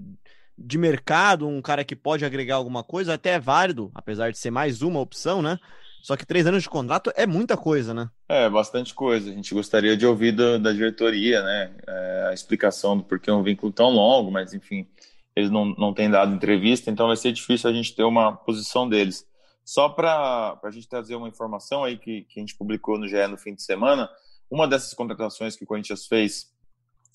de 0.61 0.77
mercado, 0.77 1.49
um 1.49 1.62
cara 1.62 1.85
que 1.85 1.96
pode 1.96 2.25
agregar 2.25 2.57
alguma 2.57 2.85
coisa, 2.85 3.14
até 3.14 3.31
é 3.31 3.40
válido, 3.40 3.90
apesar 3.94 4.31
de 4.31 4.38
ser 4.38 4.51
mais 4.51 4.83
uma 4.83 5.01
opção, 5.01 5.40
né? 5.40 5.59
Só 6.03 6.16
que 6.16 6.27
três 6.27 6.46
anos 6.46 6.62
de 6.62 6.68
contrato 6.68 7.12
é 7.14 7.27
muita 7.27 7.57
coisa, 7.57 7.92
né? 7.92 8.11
É, 8.29 8.49
bastante 8.49 8.94
coisa. 8.94 9.31
A 9.31 9.35
gente 9.35 9.53
gostaria 9.53 9.96
de 9.96 10.07
ouvir 10.07 10.33
da, 10.33 10.59
da 10.59 10.73
diretoria, 10.73 11.42
né? 11.42 11.75
É, 11.87 12.27
a 12.31 12.35
explicação 12.35 12.96
do 12.96 13.05
porquê 13.05 13.31
um 13.31 13.42
vínculo 13.42 13.73
tão 13.73 13.90
longo, 13.90 14.31
mas 14.31 14.55
enfim, 14.55 14.87
eles 15.35 15.51
não, 15.51 15.66
não 15.77 15.92
têm 15.92 16.11
dado 16.11 16.35
entrevista, 16.35 16.90
então 16.90 17.07
vai 17.07 17.16
ser 17.16 17.33
difícil 17.33 17.68
a 17.68 17.73
gente 17.73 17.94
ter 17.94 18.03
uma 18.03 18.33
posição 18.33 18.88
deles. 18.88 19.27
Só 19.64 19.88
para 19.88 20.59
a 20.62 20.70
gente 20.70 20.88
trazer 20.88 21.14
uma 21.14 21.29
informação 21.29 21.85
aí 21.85 21.96
que, 21.96 22.23
que 22.23 22.38
a 22.38 22.40
gente 22.40 22.57
publicou 22.57 22.99
no 22.99 23.07
GE 23.07 23.27
no 23.29 23.37
fim 23.37 23.55
de 23.55 23.62
semana, 23.62 24.09
uma 24.51 24.66
dessas 24.66 24.92
contratações 24.94 25.55
que 25.55 25.64
o 25.64 25.66
Corinthians 25.66 26.07
fez 26.07 26.46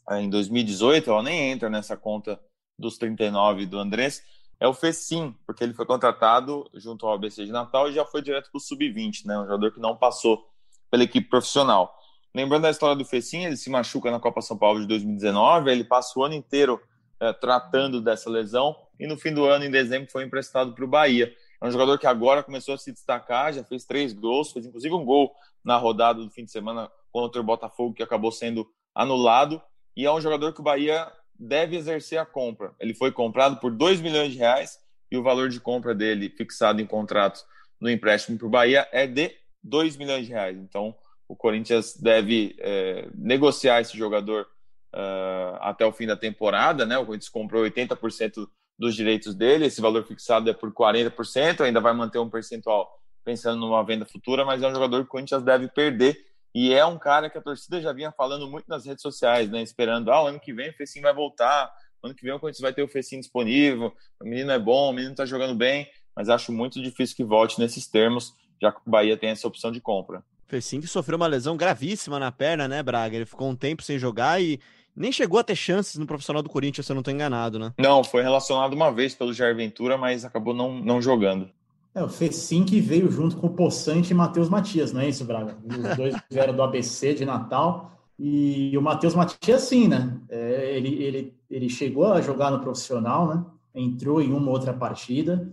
é, 0.09 0.21
em 0.21 0.29
2018, 0.29 1.09
ela 1.09 1.23
nem 1.23 1.51
entra 1.51 1.69
nessa 1.69 1.97
conta 1.97 2.39
dos 2.77 2.97
39 2.97 3.65
do 3.65 3.79
Andrés, 3.79 4.23
é 4.59 4.67
o 4.67 4.73
Fecim, 4.73 5.35
porque 5.45 5.63
ele 5.63 5.73
foi 5.73 5.85
contratado 5.85 6.69
junto 6.73 7.05
ao 7.05 7.13
ABC 7.13 7.45
de 7.45 7.51
Natal 7.51 7.89
e 7.89 7.93
já 7.93 8.05
foi 8.05 8.21
direto 8.21 8.49
para 8.49 8.57
o 8.57 8.61
Sub-20, 8.61 9.25
né? 9.25 9.37
Um 9.37 9.45
jogador 9.45 9.71
que 9.71 9.79
não 9.79 9.95
passou 9.95 10.45
pela 10.89 11.03
equipe 11.03 11.29
profissional. 11.29 11.93
Lembrando 12.33 12.63
da 12.63 12.69
história 12.69 12.95
do 12.95 13.05
Fecim, 13.05 13.45
ele 13.45 13.57
se 13.57 13.69
machuca 13.69 14.11
na 14.11 14.19
Copa 14.19 14.41
São 14.41 14.57
Paulo 14.57 14.79
de 14.81 14.87
2019, 14.87 15.71
ele 15.71 15.83
passa 15.83 16.17
o 16.17 16.23
ano 16.23 16.35
inteiro 16.35 16.81
é, 17.19 17.31
tratando 17.33 18.01
dessa 18.01 18.29
lesão 18.29 18.75
e 18.99 19.07
no 19.07 19.17
fim 19.17 19.33
do 19.33 19.45
ano, 19.45 19.65
em 19.65 19.71
dezembro, 19.71 20.09
foi 20.11 20.23
emprestado 20.23 20.73
para 20.73 20.85
o 20.85 20.87
Bahia. 20.87 21.33
É 21.61 21.67
um 21.67 21.71
jogador 21.71 21.97
que 21.97 22.07
agora 22.07 22.43
começou 22.43 22.75
a 22.75 22.77
se 22.77 22.91
destacar, 22.91 23.53
já 23.53 23.63
fez 23.63 23.85
três 23.85 24.13
gols, 24.13 24.51
fez 24.51 24.65
inclusive 24.65 24.93
um 24.93 25.03
gol 25.03 25.33
na 25.63 25.77
rodada 25.77 26.21
do 26.21 26.29
fim 26.29 26.45
de 26.45 26.51
semana 26.51 26.89
contra 27.11 27.41
o 27.41 27.43
Botafogo, 27.43 27.93
que 27.93 28.03
acabou 28.03 28.31
sendo 28.31 28.67
anulado. 28.93 29.61
E 29.95 30.05
é 30.05 30.11
um 30.11 30.21
jogador 30.21 30.53
que 30.53 30.59
o 30.59 30.63
Bahia 30.63 31.11
deve 31.37 31.75
exercer 31.75 32.17
a 32.19 32.25
compra. 32.25 32.73
Ele 32.79 32.93
foi 32.93 33.11
comprado 33.11 33.59
por 33.59 33.71
2 33.71 34.01
milhões 34.01 34.31
de 34.31 34.37
reais 34.37 34.79
e 35.11 35.17
o 35.17 35.23
valor 35.23 35.49
de 35.49 35.59
compra 35.59 35.93
dele, 35.93 36.29
fixado 36.29 36.81
em 36.81 36.85
contrato 36.85 37.43
no 37.79 37.89
empréstimo 37.89 38.37
para 38.37 38.47
o 38.47 38.49
Bahia, 38.49 38.87
é 38.91 39.05
de 39.05 39.31
2 39.63 39.97
milhões 39.97 40.25
de 40.25 40.31
reais. 40.31 40.57
Então, 40.57 40.95
o 41.27 41.35
Corinthians 41.35 41.95
deve 41.95 42.55
é, 42.59 43.07
negociar 43.15 43.81
esse 43.81 43.97
jogador 43.97 44.47
uh, 44.93 45.57
até 45.59 45.85
o 45.85 45.91
fim 45.91 46.07
da 46.07 46.15
temporada. 46.15 46.85
Né? 46.85 46.97
O 46.97 47.05
Corinthians 47.05 47.29
comprou 47.29 47.63
80% 47.63 48.47
dos 48.77 48.95
direitos 48.95 49.33
dele, 49.33 49.65
esse 49.65 49.79
valor 49.79 50.05
fixado 50.05 50.49
é 50.49 50.53
por 50.53 50.73
40%, 50.73 51.61
ainda 51.61 51.79
vai 51.79 51.93
manter 51.93 52.19
um 52.19 52.29
percentual 52.29 52.93
pensando 53.23 53.59
numa 53.59 53.83
venda 53.83 54.05
futura, 54.05 54.45
mas 54.45 54.61
é 54.61 54.67
um 54.67 54.73
jogador 54.73 54.97
que 54.99 55.07
o 55.07 55.11
Corinthians 55.11 55.41
deve 55.41 55.67
perder 55.69 56.17
e 56.55 56.73
é 56.73 56.85
um 56.85 56.97
cara 56.97 57.29
que 57.29 57.37
a 57.37 57.41
torcida 57.41 57.81
já 57.81 57.91
vinha 57.91 58.13
falando 58.13 58.49
muito 58.49 58.65
nas 58.69 58.85
redes 58.85 59.01
sociais, 59.01 59.51
né? 59.51 59.61
Esperando, 59.61 60.09
ah, 60.09 60.23
o 60.23 60.27
ano 60.27 60.39
que 60.39 60.53
vem 60.53 60.69
o 60.69 60.73
Fecim 60.73 61.01
vai 61.01 61.13
voltar, 61.13 61.69
ano 62.01 62.15
que 62.15 62.23
vem 62.23 62.33
o 62.33 62.39
Corinthians 62.39 62.61
vai 62.61 62.71
ter 62.71 62.81
o 62.81 62.87
Fecim 62.87 63.19
disponível, 63.19 63.93
o 64.21 64.23
menino 64.23 64.49
é 64.51 64.57
bom, 64.57 64.89
o 64.89 64.93
menino 64.93 65.13
tá 65.13 65.25
jogando 65.25 65.53
bem, 65.53 65.85
mas 66.15 66.29
acho 66.29 66.53
muito 66.53 66.81
difícil 66.81 67.13
que 67.13 67.25
volte 67.25 67.59
nesses 67.59 67.87
termos, 67.87 68.33
já 68.61 68.71
que 68.71 68.79
o 68.79 68.89
Bahia 68.89 69.17
tem 69.17 69.31
essa 69.31 69.45
opção 69.45 69.69
de 69.69 69.81
compra. 69.81 70.23
Fecim 70.47 70.79
que 70.79 70.87
sofreu 70.87 71.17
uma 71.17 71.27
lesão 71.27 71.57
gravíssima 71.57 72.17
na 72.19 72.31
perna, 72.31 72.69
né, 72.69 72.81
Braga? 72.81 73.17
Ele 73.17 73.25
ficou 73.25 73.49
um 73.49 73.55
tempo 73.55 73.83
sem 73.83 73.99
jogar 73.99 74.41
e 74.41 74.57
nem 74.95 75.11
chegou 75.11 75.39
a 75.39 75.43
ter 75.43 75.57
chances 75.57 75.97
no 75.97 76.07
profissional 76.07 76.41
do 76.41 76.49
Corinthians, 76.49 76.85
se 76.85 76.91
eu 76.91 76.95
não 76.95 77.01
estou 77.01 77.13
enganado, 77.13 77.59
né? 77.59 77.73
Não, 77.77 78.01
foi 78.01 78.21
relacionado 78.21 78.73
uma 78.73 78.93
vez 78.93 79.13
pelo 79.13 79.33
Jair 79.33 79.57
Ventura, 79.57 79.97
mas 79.97 80.23
acabou 80.23 80.53
não, 80.53 80.79
não 80.79 81.01
jogando. 81.01 81.51
É, 81.95 82.03
o 82.03 82.09
Fecim 82.09 82.65
que 82.65 82.81
veio 82.81 83.09
junto 83.09 83.37
com 83.37 83.47
o 83.47 83.53
Poçante 83.53 84.11
e 84.11 84.13
Matheus 84.13 84.49
Matias, 84.49 84.91
não 84.91 84.99
é 84.99 85.07
isso, 85.07 85.23
Braga? 85.23 85.55
Os 85.65 85.95
dois 85.95 86.13
vieram 86.29 86.53
do 86.53 86.61
ABC 86.61 87.13
de 87.13 87.23
Natal. 87.23 87.93
E 88.19 88.77
o 88.77 88.81
Matheus 88.81 89.15
Matias, 89.15 89.61
sim, 89.61 89.87
né? 89.87 90.19
É, 90.27 90.75
ele, 90.75 91.01
ele, 91.01 91.33
ele 91.49 91.69
chegou 91.69 92.11
a 92.11 92.19
jogar 92.19 92.51
no 92.51 92.59
profissional, 92.59 93.27
né? 93.29 93.45
Entrou 93.73 94.21
em 94.21 94.33
uma 94.33 94.51
outra 94.51 94.73
partida. 94.73 95.49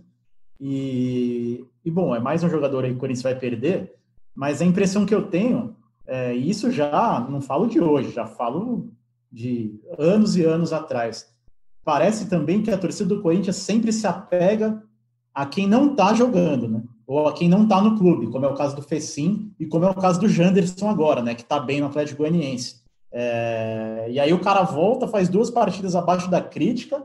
E, 0.59 1.65
e 1.83 1.89
bom, 1.89 2.13
é 2.13 2.19
mais 2.19 2.43
um 2.43 2.49
jogador 2.49 2.83
aí 2.83 2.91
que 2.91 2.97
o 2.97 2.99
Corinthians 2.99 3.23
vai 3.23 3.39
perder. 3.39 3.95
Mas 4.35 4.61
a 4.61 4.65
impressão 4.65 5.05
que 5.05 5.15
eu 5.15 5.27
tenho, 5.27 5.77
é, 6.05 6.33
isso 6.33 6.69
já 6.69 7.25
não 7.29 7.39
falo 7.39 7.67
de 7.67 7.79
hoje, 7.79 8.11
já 8.11 8.25
falo 8.25 8.91
de 9.31 9.79
anos 9.97 10.35
e 10.35 10.43
anos 10.43 10.73
atrás. 10.73 11.33
Parece 11.85 12.29
também 12.29 12.61
que 12.61 12.71
a 12.71 12.77
torcida 12.77 13.15
do 13.15 13.21
Corinthians 13.21 13.55
sempre 13.55 13.93
se 13.93 14.05
apega 14.05 14.83
a 15.33 15.45
quem 15.45 15.67
não 15.67 15.91
está 15.91 16.13
jogando, 16.13 16.67
né? 16.67 16.83
Ou 17.05 17.27
a 17.27 17.33
quem 17.33 17.49
não 17.49 17.63
está 17.63 17.81
no 17.81 17.97
clube, 17.97 18.27
como 18.27 18.45
é 18.45 18.49
o 18.49 18.55
caso 18.55 18.75
do 18.75 18.81
Fecim 18.81 19.53
e 19.59 19.65
como 19.65 19.85
é 19.85 19.89
o 19.89 19.95
caso 19.95 20.19
do 20.19 20.29
Janderson 20.29 20.89
agora, 20.89 21.21
né? 21.21 21.35
Que 21.35 21.41
está 21.41 21.59
bem 21.59 21.81
no 21.81 21.87
Atlético 21.87 22.19
Goianiense. 22.19 22.81
É... 23.11 24.07
E 24.09 24.19
aí 24.19 24.31
o 24.33 24.39
cara 24.39 24.63
volta, 24.63 25.07
faz 25.07 25.29
duas 25.29 25.49
partidas 25.49 25.95
abaixo 25.95 26.29
da 26.29 26.41
crítica 26.41 27.03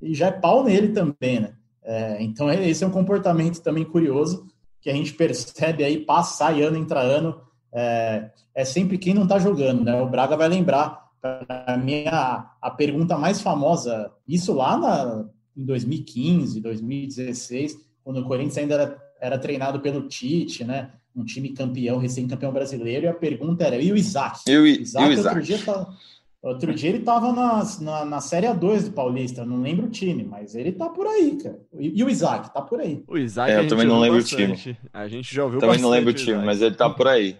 e 0.00 0.14
já 0.14 0.28
é 0.28 0.32
pau 0.32 0.64
nele 0.64 0.88
também, 0.88 1.40
né? 1.40 1.54
É... 1.82 2.22
Então 2.22 2.50
esse 2.50 2.84
é 2.84 2.86
um 2.86 2.92
comportamento 2.92 3.60
também 3.60 3.84
curioso 3.84 4.46
que 4.80 4.88
a 4.88 4.94
gente 4.94 5.12
percebe 5.14 5.84
aí 5.84 5.98
passar 5.98 6.56
e 6.56 6.62
ano 6.62 6.76
entra 6.76 7.00
ano. 7.00 7.40
É, 7.72 8.30
é 8.54 8.64
sempre 8.64 8.96
quem 8.96 9.12
não 9.12 9.24
está 9.24 9.38
jogando, 9.38 9.84
né? 9.84 10.00
O 10.00 10.08
Braga 10.08 10.36
vai 10.36 10.48
lembrar 10.48 11.08
para 11.20 11.76
mim, 11.76 12.06
a, 12.06 12.50
a 12.62 12.70
pergunta 12.70 13.18
mais 13.18 13.40
famosa, 13.40 14.12
isso 14.26 14.52
lá 14.54 14.76
na, 14.76 15.24
em 15.58 15.64
2015, 15.64 16.60
2016, 16.60 17.78
quando 18.04 18.20
o 18.20 18.24
Corinthians 18.24 18.58
ainda 18.58 18.74
era, 18.74 19.02
era 19.20 19.38
treinado 19.38 19.80
pelo 19.80 20.06
Tite, 20.06 20.62
né? 20.62 20.90
Um 21.16 21.24
time 21.24 21.48
campeão, 21.48 21.98
recém-campeão 21.98 22.52
brasileiro, 22.52 23.06
e 23.06 23.08
a 23.08 23.14
pergunta 23.14 23.64
era: 23.64 23.76
e 23.76 23.90
o 23.90 23.96
Isaac? 23.96 24.40
E 24.46 24.56
o 24.56 24.64
Isaac, 24.64 25.12
Isaac. 25.12 25.36
Outro, 25.36 25.42
dia, 25.42 25.58
tá, 25.64 25.94
outro 26.40 26.74
dia 26.74 26.90
ele 26.90 26.98
estava 26.98 27.32
na, 27.32 27.64
na, 27.80 28.04
na 28.04 28.20
Série 28.20 28.46
A2 28.46 28.84
do 28.84 28.92
Paulista, 28.92 29.44
não 29.44 29.60
lembro 29.60 29.86
o 29.86 29.90
time, 29.90 30.22
mas 30.22 30.54
ele 30.54 30.70
tá 30.70 30.88
por 30.88 31.08
aí, 31.08 31.36
cara. 31.42 31.58
E, 31.76 31.98
e 31.98 32.04
o 32.04 32.08
Isaac, 32.08 32.54
tá 32.54 32.62
por 32.62 32.80
aí. 32.80 33.02
O 33.08 33.18
Isaac, 33.18 33.50
é, 33.50 33.58
eu 33.58 33.68
também 33.68 33.86
não 33.86 33.98
lembro 33.98 34.20
bastante. 34.20 34.52
o 34.52 34.56
time. 34.56 34.78
A 34.92 35.08
gente 35.08 35.34
já 35.34 35.44
ouviu 35.44 35.58
Também 35.58 35.80
não 35.80 35.90
lembro 35.90 36.10
o 36.10 36.14
time, 36.14 36.44
mas 36.44 36.62
ele 36.62 36.76
tá 36.76 36.88
por 36.88 37.08
aí. 37.08 37.36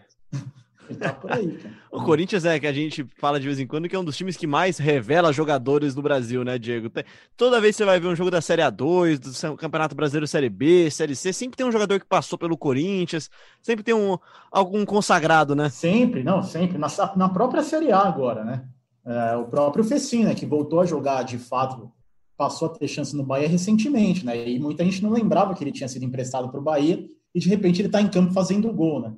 Ele 0.88 0.98
tá 0.98 1.12
por 1.12 1.30
aí, 1.30 1.56
cara. 1.56 1.74
O 1.90 2.02
Corinthians 2.02 2.44
é 2.44 2.60
que 2.60 2.66
a 2.66 2.72
gente 2.72 3.06
fala 3.16 3.40
de 3.40 3.46
vez 3.46 3.58
em 3.58 3.66
quando 3.66 3.88
que 3.88 3.96
é 3.96 3.98
um 3.98 4.04
dos 4.04 4.16
times 4.16 4.36
que 4.36 4.46
mais 4.46 4.78
revela 4.78 5.32
jogadores 5.32 5.94
do 5.94 6.02
Brasil, 6.02 6.44
né, 6.44 6.58
Diego? 6.58 6.90
Toda 7.36 7.60
vez 7.60 7.74
que 7.74 7.78
você 7.78 7.84
vai 7.84 7.98
ver 7.98 8.08
um 8.08 8.14
jogo 8.14 8.30
da 8.30 8.40
Série 8.40 8.62
A2, 8.62 9.18
do 9.18 9.56
Campeonato 9.56 9.94
Brasileiro 9.94 10.26
Série 10.26 10.50
B, 10.50 10.90
Série 10.90 11.16
C, 11.16 11.32
sempre 11.32 11.56
tem 11.56 11.66
um 11.66 11.72
jogador 11.72 11.98
que 11.98 12.06
passou 12.06 12.38
pelo 12.38 12.58
Corinthians, 12.58 13.30
sempre 13.62 13.82
tem 13.82 13.94
um, 13.94 14.18
algum 14.50 14.84
consagrado, 14.84 15.56
né? 15.56 15.70
Sempre, 15.70 16.22
não, 16.22 16.42
sempre. 16.42 16.76
Na, 16.76 16.88
na 17.16 17.28
própria 17.28 17.62
Série 17.62 17.90
A 17.90 18.00
agora, 18.00 18.44
né? 18.44 18.64
É, 19.04 19.36
o 19.36 19.46
próprio 19.46 19.82
Fecim, 19.82 20.24
né, 20.24 20.34
que 20.34 20.44
voltou 20.44 20.80
a 20.80 20.86
jogar 20.86 21.22
de 21.22 21.38
fato, 21.38 21.90
passou 22.36 22.68
a 22.68 22.70
ter 22.70 22.86
chance 22.86 23.16
no 23.16 23.24
Bahia 23.24 23.48
recentemente, 23.48 24.24
né? 24.24 24.48
E 24.48 24.58
muita 24.60 24.84
gente 24.84 25.02
não 25.02 25.10
lembrava 25.10 25.54
que 25.54 25.64
ele 25.64 25.72
tinha 25.72 25.88
sido 25.88 26.04
emprestado 26.04 26.50
para 26.50 26.60
o 26.60 26.62
Bahia 26.62 27.02
e 27.34 27.40
de 27.40 27.48
repente 27.48 27.80
ele 27.80 27.88
está 27.88 28.02
em 28.02 28.08
campo 28.08 28.34
fazendo 28.34 28.72
gol, 28.72 29.00
né? 29.00 29.14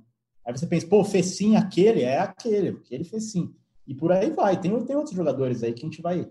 Aí 0.46 0.56
você 0.56 0.66
pensa, 0.66 0.86
pô, 0.86 1.04
fez 1.04 1.26
sim 1.26 1.56
aquele, 1.56 2.02
é 2.02 2.18
aquele, 2.18 2.72
porque 2.72 2.94
ele 2.94 3.04
fez 3.04 3.30
sim. 3.30 3.50
E 3.86 3.94
por 3.94 4.12
aí 4.12 4.30
vai. 4.30 4.58
Tem, 4.58 4.70
tem 4.84 4.96
outros 4.96 5.14
jogadores 5.14 5.62
aí 5.62 5.72
que 5.72 5.82
a 5.82 5.88
gente 5.88 6.00
vai, 6.00 6.26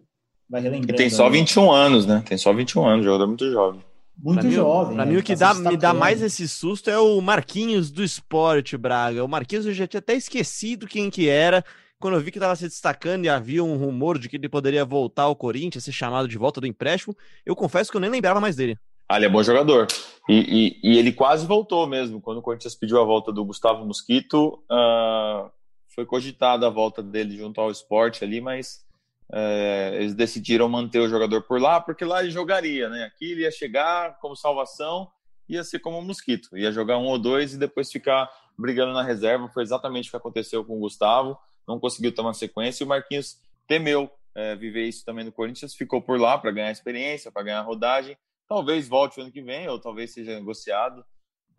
vai 0.49 0.61
relembrando. 0.61 0.93
E 0.93 0.95
tem 0.95 1.09
só 1.09 1.29
21 1.29 1.71
anos, 1.71 2.05
né? 2.05 2.23
Tem 2.25 2.37
só 2.37 2.53
21 2.53 2.85
anos, 2.85 3.05
jogador 3.05 3.27
muito 3.27 3.51
jovem. 3.51 3.81
Muito 4.21 4.41
pra 4.41 4.49
jovem. 4.49 4.89
Mim, 4.89 4.95
pra 4.95 5.05
né? 5.05 5.11
mim, 5.11 5.17
o 5.17 5.23
que 5.23 5.35
tá 5.35 5.53
dá, 5.53 5.69
me 5.71 5.77
dá 5.77 5.93
mais 5.93 6.21
esse 6.21 6.47
susto 6.47 6.89
é 6.89 6.99
o 6.99 7.21
Marquinhos 7.21 7.89
do 7.89 8.03
esporte, 8.03 8.77
Braga. 8.77 9.23
O 9.23 9.27
Marquinhos 9.27 9.65
eu 9.65 9.73
já 9.73 9.87
tinha 9.87 9.99
até 9.99 10.13
esquecido 10.13 10.87
quem 10.87 11.09
que 11.09 11.29
era. 11.29 11.63
Quando 11.99 12.15
eu 12.15 12.21
vi 12.21 12.31
que 12.31 12.37
estava 12.37 12.55
se 12.55 12.63
destacando 12.63 13.25
e 13.25 13.29
havia 13.29 13.63
um 13.63 13.75
rumor 13.75 14.17
de 14.17 14.29
que 14.29 14.37
ele 14.37 14.47
poderia 14.47 14.85
voltar 14.85 15.23
ao 15.23 15.35
Corinthians, 15.35 15.83
ser 15.83 15.91
chamado 15.91 16.27
de 16.27 16.37
volta 16.37 16.61
do 16.61 16.67
empréstimo, 16.67 17.15
eu 17.45 17.55
confesso 17.55 17.91
que 17.91 17.97
eu 17.97 18.01
nem 18.01 18.09
lembrava 18.09 18.39
mais 18.39 18.55
dele. 18.55 18.77
Ah, 19.11 19.17
ele 19.17 19.25
é 19.25 19.29
bom 19.29 19.41
jogador. 19.41 19.87
E, 20.29 20.35
e, 20.83 20.91
e, 20.91 20.97
ele 20.99 21.11
quase 21.11 21.47
voltou 21.47 21.87
mesmo. 21.87 22.21
Quando 22.21 22.37
o 22.37 22.41
Corinthians 22.43 22.75
pediu 22.75 23.01
a 23.01 23.03
volta 23.03 23.31
do 23.31 23.43
Gustavo 23.43 23.83
Mosquito, 23.83 24.63
uh, 24.71 25.49
foi 25.87 26.05
cogitada 26.05 26.67
a 26.67 26.69
volta 26.69 27.01
dele 27.01 27.35
junto 27.35 27.59
ao 27.59 27.71
esporte 27.71 28.23
ali, 28.23 28.39
mas 28.39 28.85
uh, 29.31 29.95
eles 29.95 30.13
decidiram 30.13 30.69
manter 30.69 30.99
o 30.99 31.09
jogador 31.09 31.41
por 31.41 31.59
lá, 31.59 31.81
porque 31.81 32.05
lá 32.05 32.21
ele 32.21 32.29
jogaria, 32.29 32.87
né? 32.87 33.05
Aqui 33.05 33.31
ele 33.31 33.41
ia 33.41 33.51
chegar 33.51 34.19
como 34.19 34.35
salvação, 34.35 35.09
ia 35.49 35.63
ser 35.63 35.79
como 35.79 35.97
um 35.97 36.05
Mosquito. 36.05 36.55
Ia 36.55 36.71
jogar 36.71 36.99
um 36.99 37.07
ou 37.07 37.17
dois 37.17 37.55
e 37.55 37.57
depois 37.57 37.91
ficar 37.91 38.29
brigando 38.55 38.93
na 38.93 39.01
reserva. 39.01 39.49
Foi 39.49 39.63
exatamente 39.63 40.09
o 40.09 40.11
que 40.11 40.17
aconteceu 40.17 40.63
com 40.63 40.77
o 40.77 40.81
Gustavo. 40.81 41.35
Não 41.67 41.79
conseguiu 41.79 42.13
tomar 42.13 42.35
sequência 42.35 42.83
e 42.83 42.85
o 42.85 42.87
Marquinhos 42.87 43.39
temeu 43.67 44.03
uh, 44.03 44.55
viver 44.59 44.83
isso 44.83 45.03
também 45.03 45.25
no 45.25 45.31
Corinthians. 45.31 45.73
Ficou 45.73 45.99
por 45.99 46.19
lá 46.19 46.37
para 46.37 46.51
ganhar 46.51 46.69
experiência, 46.69 47.31
para 47.31 47.41
ganhar 47.41 47.61
rodagem 47.63 48.15
Talvez 48.49 48.87
volte 48.87 49.21
ano 49.21 49.31
que 49.31 49.43
vem, 49.43 49.69
ou 49.69 49.79
talvez 49.79 50.11
seja 50.11 50.33
negociado. 50.33 51.05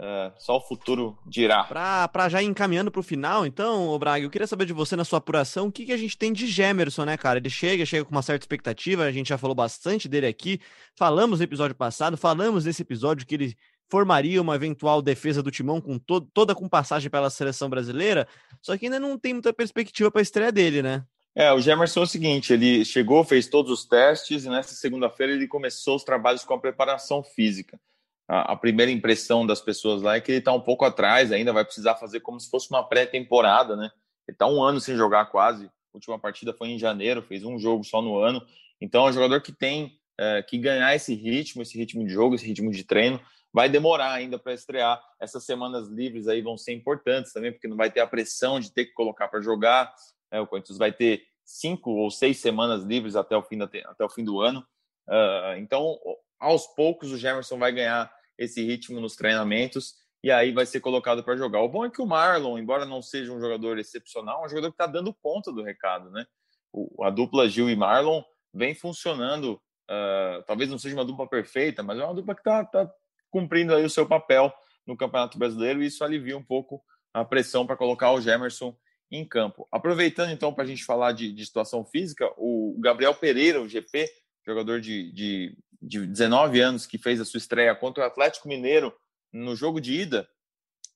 É, 0.03 0.33
só 0.39 0.57
o 0.57 0.61
futuro 0.61 1.19
dirá. 1.27 1.63
Para 1.65 2.29
já 2.29 2.43
ir 2.43 2.47
encaminhando 2.47 2.91
para 2.91 3.01
o 3.01 3.03
final, 3.03 3.45
então, 3.45 3.97
Braga, 3.99 4.25
eu 4.25 4.31
queria 4.31 4.47
saber 4.47 4.65
de 4.65 4.73
você 4.73 4.97
na 4.97 5.05
sua 5.05 5.19
apuração 5.19 5.67
o 5.67 5.73
que, 5.73 5.85
que 5.85 5.93
a 5.93 5.97
gente 5.97 6.17
tem 6.17 6.33
de 6.33 6.47
Gemerson, 6.47 7.05
né, 7.05 7.19
cara? 7.19 7.39
Ele 7.39 7.51
chega, 7.51 7.85
chega 7.85 8.05
com 8.05 8.11
uma 8.11 8.23
certa 8.23 8.43
expectativa, 8.43 9.05
a 9.05 9.13
gente 9.13 9.29
já 9.29 9.37
falou 9.37 9.55
bastante 9.55 10.09
dele 10.09 10.27
aqui, 10.27 10.59
falamos 10.97 11.39
no 11.39 11.45
episódio 11.45 11.77
passado, 11.77 12.17
falamos 12.17 12.65
nesse 12.65 12.81
episódio 12.81 13.27
que 13.27 13.35
ele 13.35 13.55
formaria 13.91 14.41
uma 14.41 14.55
eventual 14.55 15.03
defesa 15.03 15.43
do 15.43 15.51
Timão 15.51 15.83
com 15.83 15.99
to 15.99 16.23
toda 16.33 16.55
com 16.55 16.67
passagem 16.67 17.11
pela 17.11 17.29
seleção 17.29 17.69
brasileira, 17.69 18.27
só 18.63 18.79
que 18.79 18.87
ainda 18.87 18.99
não 18.99 19.19
tem 19.19 19.35
muita 19.35 19.53
perspectiva 19.53 20.11
para 20.11 20.21
a 20.21 20.23
estreia 20.23 20.51
dele, 20.51 20.83
né? 20.83 21.05
É, 21.35 21.53
o 21.53 21.61
Gemerson 21.61 22.01
é 22.01 22.03
o 22.03 22.07
seguinte, 22.07 22.53
ele 22.53 22.85
chegou, 22.85 23.23
fez 23.23 23.47
todos 23.47 23.71
os 23.71 23.85
testes 23.85 24.45
e 24.45 24.49
nessa 24.49 24.75
segunda-feira 24.75 25.33
ele 25.33 25.47
começou 25.47 25.97
os 25.97 26.05
trabalhos 26.05 26.45
com 26.45 26.55
a 26.55 26.59
preparação 26.59 27.23
física. 27.23 27.81
A, 28.27 28.53
a 28.53 28.57
primeira 28.57 28.91
impressão 28.91 29.47
das 29.47 29.61
pessoas 29.61 30.03
lá 30.03 30.17
é 30.17 30.21
que 30.21 30.33
ele 30.33 30.39
está 30.39 30.53
um 30.53 30.61
pouco 30.61 30.85
atrás, 30.85 31.31
ainda 31.31 31.53
vai 31.53 31.65
precisar 31.65 31.95
fazer 31.95 32.21
como 32.21 32.41
se 32.41 32.51
fosse 32.51 32.69
uma 32.71 32.83
pré-temporada, 32.83 33.77
né? 33.77 33.91
Ele 34.27 34.35
está 34.35 34.47
um 34.47 34.63
ano 34.63 34.81
sem 34.81 34.97
jogar 34.97 35.27
quase. 35.27 35.67
A 35.67 35.71
última 35.95 36.19
partida 36.19 36.53
foi 36.53 36.69
em 36.69 36.79
janeiro, 36.79 37.23
fez 37.23 37.45
um 37.45 37.59
jogo 37.59 37.85
só 37.85 38.03
no 38.03 38.19
ano. 38.19 38.45
Então 38.81 39.07
é 39.07 39.11
um 39.11 39.13
jogador 39.13 39.41
que 39.41 39.53
tem 39.53 39.99
é, 40.19 40.43
que 40.43 40.59
ganhar 40.59 40.95
esse 40.95 41.15
ritmo, 41.15 41.63
esse 41.63 41.77
ritmo 41.77 42.05
de 42.05 42.13
jogo, 42.13 42.35
esse 42.35 42.47
ritmo 42.47 42.71
de 42.71 42.85
treino 42.85 43.21
vai 43.53 43.69
demorar 43.69 44.13
ainda 44.13 44.39
para 44.39 44.53
estrear. 44.53 45.01
Essas 45.21 45.45
semanas 45.45 45.89
livres 45.89 46.29
aí 46.29 46.41
vão 46.41 46.57
ser 46.57 46.73
importantes 46.73 47.33
também, 47.33 47.53
porque 47.53 47.67
não 47.67 47.77
vai 47.77 47.91
ter 47.91 48.01
a 48.01 48.07
pressão 48.07 48.61
de 48.61 48.73
ter 48.73 48.87
que 48.87 48.93
colocar 48.93 49.29
para 49.29 49.41
jogar. 49.41 49.93
É, 50.31 50.41
o 50.41 50.47
Corinthians 50.47 50.79
vai 50.79 50.93
ter 50.93 51.25
cinco 51.45 51.91
ou 51.91 52.11
seis 52.11 52.39
semanas 52.39 52.85
livres 52.85 53.17
até 53.17 53.37
o 53.37 53.43
fim, 53.43 53.59
da, 53.59 53.69
até 53.87 54.05
o 54.05 54.09
fim 54.09 54.25
do 54.25 54.41
ano. 54.41 54.61
Uh, 55.09 55.57
então, 55.59 55.99
aos 56.39 56.67
poucos, 56.69 57.11
o 57.11 57.19
Gemerson 57.19 57.59
vai 57.59 57.73
ganhar 57.73 58.13
esse 58.39 58.65
ritmo 58.65 59.01
nos 59.01 59.17
treinamentos 59.17 59.95
e 60.23 60.31
aí 60.31 60.53
vai 60.53 60.67
ser 60.67 60.81
colocado 60.81 61.25
para 61.25 61.37
jogar. 61.37 61.61
O 61.61 61.69
bom 61.69 61.85
é 61.85 61.91
que 61.91 62.01
o 62.01 62.07
Marlon, 62.07 62.59
embora 62.59 62.85
não 62.85 63.03
seja 63.03 63.33
um 63.33 63.41
jogador 63.41 63.79
excepcional, 63.79 64.43
é 64.43 64.47
um 64.47 64.49
jogador 64.49 64.69
que 64.69 64.75
está 64.75 64.87
dando 64.87 65.15
conta 65.15 65.53
do 65.53 65.63
recado, 65.63 66.11
né? 66.11 66.25
O, 66.73 67.03
a 67.03 67.11
dupla 67.11 67.49
Gil 67.49 67.69
e 67.69 67.77
Marlon 67.77 68.23
vem 68.53 68.75
funcionando. 68.75 69.61
Uh, 69.91 70.43
talvez 70.47 70.71
não 70.71 70.79
seja 70.79 70.95
uma 70.95 71.05
dupla 71.05 71.27
perfeita, 71.29 71.83
mas 71.83 71.99
é 71.99 72.05
uma 72.05 72.15
dupla 72.15 72.35
que 72.35 72.41
está 72.41 72.65
tá 72.65 72.91
cumprindo 73.29 73.75
aí 73.75 73.85
o 73.85 73.91
seu 73.91 74.07
papel 74.07 74.53
no 74.87 74.97
Campeonato 74.97 75.39
Brasileiro 75.39 75.83
e 75.83 75.87
isso 75.87 76.05
alivia 76.05 76.37
um 76.37 76.45
pouco 76.45 76.83
a 77.13 77.25
pressão 77.25 77.67
para 77.67 77.77
colocar 77.77 78.13
o 78.13 78.21
Gemerson 78.21 78.77
em 79.11 79.25
campo. 79.25 79.67
Aproveitando 79.73 80.31
então 80.31 80.53
para 80.53 80.65
a 80.65 80.67
gente 80.67 80.85
falar 80.85 81.13
de, 81.13 81.33
de, 81.33 81.45
situação 81.45 81.85
física, 81.85 82.31
o 82.37 82.77
Gabriel 82.79 83.15
Pereira, 83.15 83.61
o 83.61 83.69
GP, 83.69 84.09
jogador 84.47 84.81
de, 84.81 85.11
de, 85.13 85.59
de 85.83 86.07
19 86.07 86.61
anos 86.61 86.87
que 86.87 86.99
fez 86.99 87.21
a 87.21 87.25
sua 87.25 87.39
estreia 87.39 87.75
contra 87.75 88.05
o 88.05 88.07
Atlético 88.07 88.49
Mineiro 88.49 88.95
no 89.33 89.57
jogo 89.57 89.81
de 89.81 89.95
ida 89.95 90.29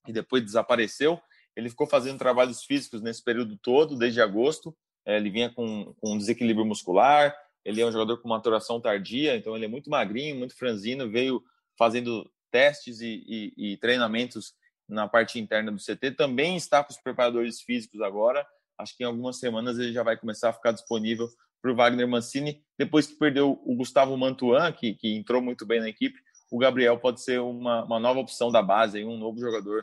e 0.07 0.13
depois 0.13 0.45
desapareceu. 0.45 1.21
Ele 1.57 1.69
ficou 1.69 1.87
fazendo 1.87 2.19
trabalhos 2.19 2.65
físicos 2.65 3.01
nesse 3.01 3.23
período 3.23 3.57
todo, 3.57 3.97
desde 3.97 4.21
agosto. 4.21 4.77
É, 5.05 5.17
ele 5.17 5.31
vinha 5.31 5.51
com, 5.51 5.95
com 6.01 6.15
um 6.15 6.19
desequilíbrio 6.19 6.65
muscular, 6.65 7.35
ele 7.65 7.81
é 7.81 7.87
um 7.87 7.93
jogador 7.93 8.21
com 8.21 8.29
maturação 8.29 8.81
tardia, 8.81 9.37
então 9.37 9.57
ele 9.57 9.65
é 9.65 9.69
muito 9.69 9.91
magrinho, 9.91 10.37
muito 10.37 10.57
franzino, 10.57 11.11
veio 11.11 11.43
fazendo 11.77 12.31
testes 12.51 13.01
e, 13.01 13.25
e, 13.27 13.73
e, 13.73 13.77
treinamentos 13.79 14.55
na 14.89 15.09
parte 15.09 15.39
interna 15.39 15.71
do 15.73 15.79
CT. 15.79 16.13
Também 16.13 16.57
está 16.57 16.83
com 16.83 16.93
os 16.93 16.99
preparadores 16.99 17.61
físicos 17.61 18.01
agora. 18.01 18.47
Acho 18.79 18.97
que 18.97 19.05
em 19.05 19.07
algumas 19.07 19.39
semanas 19.39 19.79
ele 19.79 19.93
já 19.93 20.03
vai 20.03 20.17
começar 20.17 20.51
a 20.51 20.53
ficar 20.53 20.73
disponível 20.73 21.29
para 21.63 21.73
o 21.73 21.77
Wagner 21.77 22.07
Mancini. 22.07 22.63
Depois 22.79 23.07
que 23.07 23.15
perdeu 23.15 23.61
o 23.65 23.75
Gustavo 23.77 24.17
Mantuan, 24.17 24.71
que, 24.73 24.95
que 24.95 25.17
entrou 25.17 25.41
muito 25.41 25.65
bem 25.65 25.81
na 25.81 25.89
equipe, 25.89 26.19
o 26.51 26.59
Gabriel 26.59 26.99
pode 26.99 27.23
ser 27.23 27.41
uma, 27.41 27.85
uma 27.85 27.99
nova 27.99 28.21
opção 28.21 28.51
da 28.51 28.63
base, 28.63 29.05
um 29.05 29.17
novo 29.17 29.41
jogador 29.41 29.81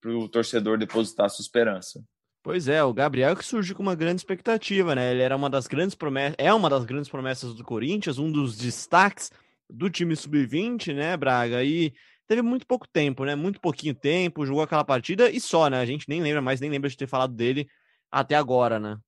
para 0.00 0.10
o 0.12 0.28
torcedor 0.28 0.78
depositar 0.78 1.28
sua 1.28 1.42
esperança. 1.42 2.02
Pois 2.42 2.68
é, 2.68 2.82
o 2.84 2.94
Gabriel 2.94 3.34
que 3.34 3.44
surgiu 3.44 3.74
com 3.74 3.82
uma 3.82 3.96
grande 3.96 4.20
expectativa, 4.20 4.94
né? 4.94 5.10
Ele 5.10 5.20
era 5.20 5.34
uma 5.34 5.50
das 5.50 5.66
grandes 5.66 5.96
promessas, 5.96 6.36
é 6.38 6.54
uma 6.54 6.70
das 6.70 6.84
grandes 6.84 7.10
promessas 7.10 7.54
do 7.54 7.64
Corinthians, 7.64 8.18
um 8.18 8.30
dos 8.30 8.56
destaques 8.56 9.32
do 9.68 9.90
time 9.90 10.14
sub-20, 10.14 10.94
né, 10.94 11.16
Braga? 11.16 11.64
E 11.64 11.92
teve 12.26 12.42
muito 12.42 12.66
pouco 12.66 12.86
tempo, 12.88 13.24
né? 13.24 13.34
Muito 13.34 13.60
pouquinho 13.60 13.94
tempo, 13.94 14.46
jogou 14.46 14.62
aquela 14.62 14.84
partida 14.84 15.30
e 15.30 15.40
só, 15.40 15.68
né? 15.68 15.80
A 15.80 15.86
gente 15.86 16.08
nem 16.08 16.20
lembra 16.20 16.42
mais, 16.42 16.60
nem 16.60 16.70
lembra 16.70 16.90
de 16.90 16.96
ter 16.96 17.06
falado 17.06 17.34
dele 17.34 17.68
até 18.10 18.34
agora, 18.34 18.78
né? 18.78 18.98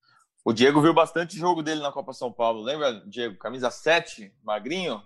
O 0.44 0.52
Diego 0.52 0.80
viu 0.80 0.94
bastante 0.94 1.36
jogo 1.36 1.62
dele 1.62 1.80
na 1.80 1.92
Copa 1.92 2.12
São 2.12 2.32
Paulo, 2.32 2.62
lembra, 2.62 3.02
Diego? 3.06 3.36
Camisa 3.36 3.70
7, 3.70 4.32
magrinho? 4.42 5.02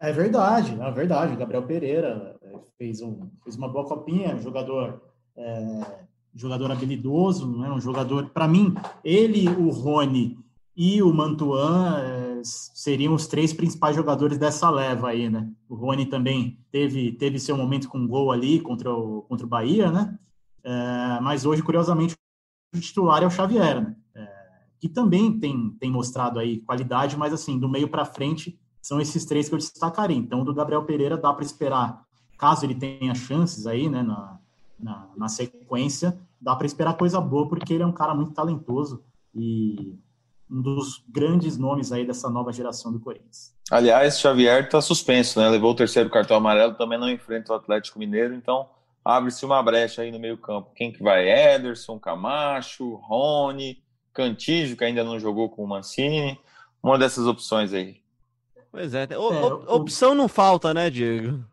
É 0.00 0.12
verdade, 0.12 0.80
é 0.80 0.90
verdade. 0.90 1.34
O 1.34 1.36
Gabriel 1.36 1.66
Pereira 1.66 2.36
é, 2.42 2.58
fez, 2.76 3.00
um, 3.00 3.30
fez 3.42 3.56
uma 3.56 3.68
boa 3.68 3.86
copinha, 3.86 4.36
jogador 4.38 5.02
é, 5.36 6.06
jogador 6.34 6.70
habilidoso, 6.70 7.50
né? 7.58 7.70
um 7.70 7.80
jogador, 7.80 8.30
para 8.30 8.46
mim, 8.46 8.74
ele, 9.02 9.48
o 9.48 9.70
Rony 9.70 10.38
e 10.76 11.02
o 11.02 11.12
Mantuan 11.12 11.98
é, 12.00 12.17
seriam 12.44 13.14
os 13.14 13.26
três 13.26 13.52
principais 13.52 13.94
jogadores 13.94 14.38
dessa 14.38 14.70
leva 14.70 15.08
aí, 15.08 15.28
né? 15.28 15.48
O 15.68 15.74
Rony 15.74 16.06
também 16.06 16.58
teve, 16.70 17.12
teve 17.12 17.38
seu 17.38 17.56
momento 17.56 17.88
com 17.88 18.06
gol 18.06 18.30
ali 18.32 18.60
contra 18.60 18.92
o, 18.92 19.22
contra 19.22 19.46
o 19.46 19.48
Bahia, 19.48 19.90
né? 19.90 20.18
É, 20.64 21.20
mas 21.20 21.46
hoje, 21.46 21.62
curiosamente, 21.62 22.14
o 22.74 22.80
titular 22.80 23.22
é 23.22 23.26
o 23.26 23.30
Xavier, 23.30 23.82
né? 23.82 23.96
É, 24.14 24.28
que 24.78 24.88
também 24.88 25.38
tem, 25.38 25.70
tem 25.80 25.90
mostrado 25.90 26.38
aí 26.38 26.60
qualidade, 26.60 27.16
mas 27.16 27.32
assim, 27.32 27.58
do 27.58 27.68
meio 27.68 27.88
para 27.88 28.04
frente, 28.04 28.58
são 28.80 29.00
esses 29.00 29.24
três 29.24 29.48
que 29.48 29.54
eu 29.54 29.58
destacaria. 29.58 30.16
Então, 30.16 30.44
do 30.44 30.54
Gabriel 30.54 30.84
Pereira 30.84 31.16
dá 31.16 31.32
para 31.32 31.44
esperar, 31.44 32.04
caso 32.38 32.64
ele 32.64 32.74
tenha 32.74 33.14
chances 33.14 33.66
aí, 33.66 33.88
né, 33.88 34.02
na, 34.02 34.38
na, 34.78 35.08
na 35.16 35.28
sequência, 35.28 36.18
dá 36.40 36.54
para 36.54 36.66
esperar 36.66 36.96
coisa 36.96 37.20
boa, 37.20 37.48
porque 37.48 37.74
ele 37.74 37.82
é 37.82 37.86
um 37.86 37.92
cara 37.92 38.14
muito 38.14 38.32
talentoso 38.32 39.02
e 39.34 39.98
um 40.50 40.62
dos 40.62 41.04
grandes 41.08 41.58
nomes 41.58 41.92
aí 41.92 42.06
dessa 42.06 42.30
nova 42.30 42.52
geração 42.52 42.92
do 42.92 43.00
Corinthians. 43.00 43.54
Aliás, 43.70 44.18
Xavier 44.18 44.64
está 44.64 44.80
suspenso, 44.80 45.38
né? 45.38 45.48
Levou 45.48 45.72
o 45.72 45.76
terceiro 45.76 46.08
cartão 46.10 46.36
amarelo, 46.36 46.74
também 46.74 46.98
não 46.98 47.10
enfrenta 47.10 47.52
o 47.52 47.56
Atlético 47.56 47.98
Mineiro, 47.98 48.34
então 48.34 48.68
abre-se 49.04 49.44
uma 49.44 49.62
brecha 49.62 50.02
aí 50.02 50.10
no 50.10 50.18
meio-campo. 50.18 50.70
Quem 50.74 50.92
que 50.92 51.02
vai? 51.02 51.28
Ederson, 51.28 51.98
Camacho, 51.98 52.94
Rony, 52.96 53.82
Cantígio, 54.12 54.76
que 54.76 54.84
ainda 54.84 55.04
não 55.04 55.18
jogou 55.18 55.48
com 55.48 55.64
o 55.64 55.68
Mancini. 55.68 56.38
Uma 56.82 56.98
dessas 56.98 57.26
opções 57.26 57.72
aí. 57.72 58.00
Pois 58.70 58.94
é, 58.94 59.08
o, 59.18 59.32
é 59.32 59.72
opção 59.72 60.14
não 60.14 60.28
falta, 60.28 60.72
né, 60.72 60.90
Diego? 60.90 61.44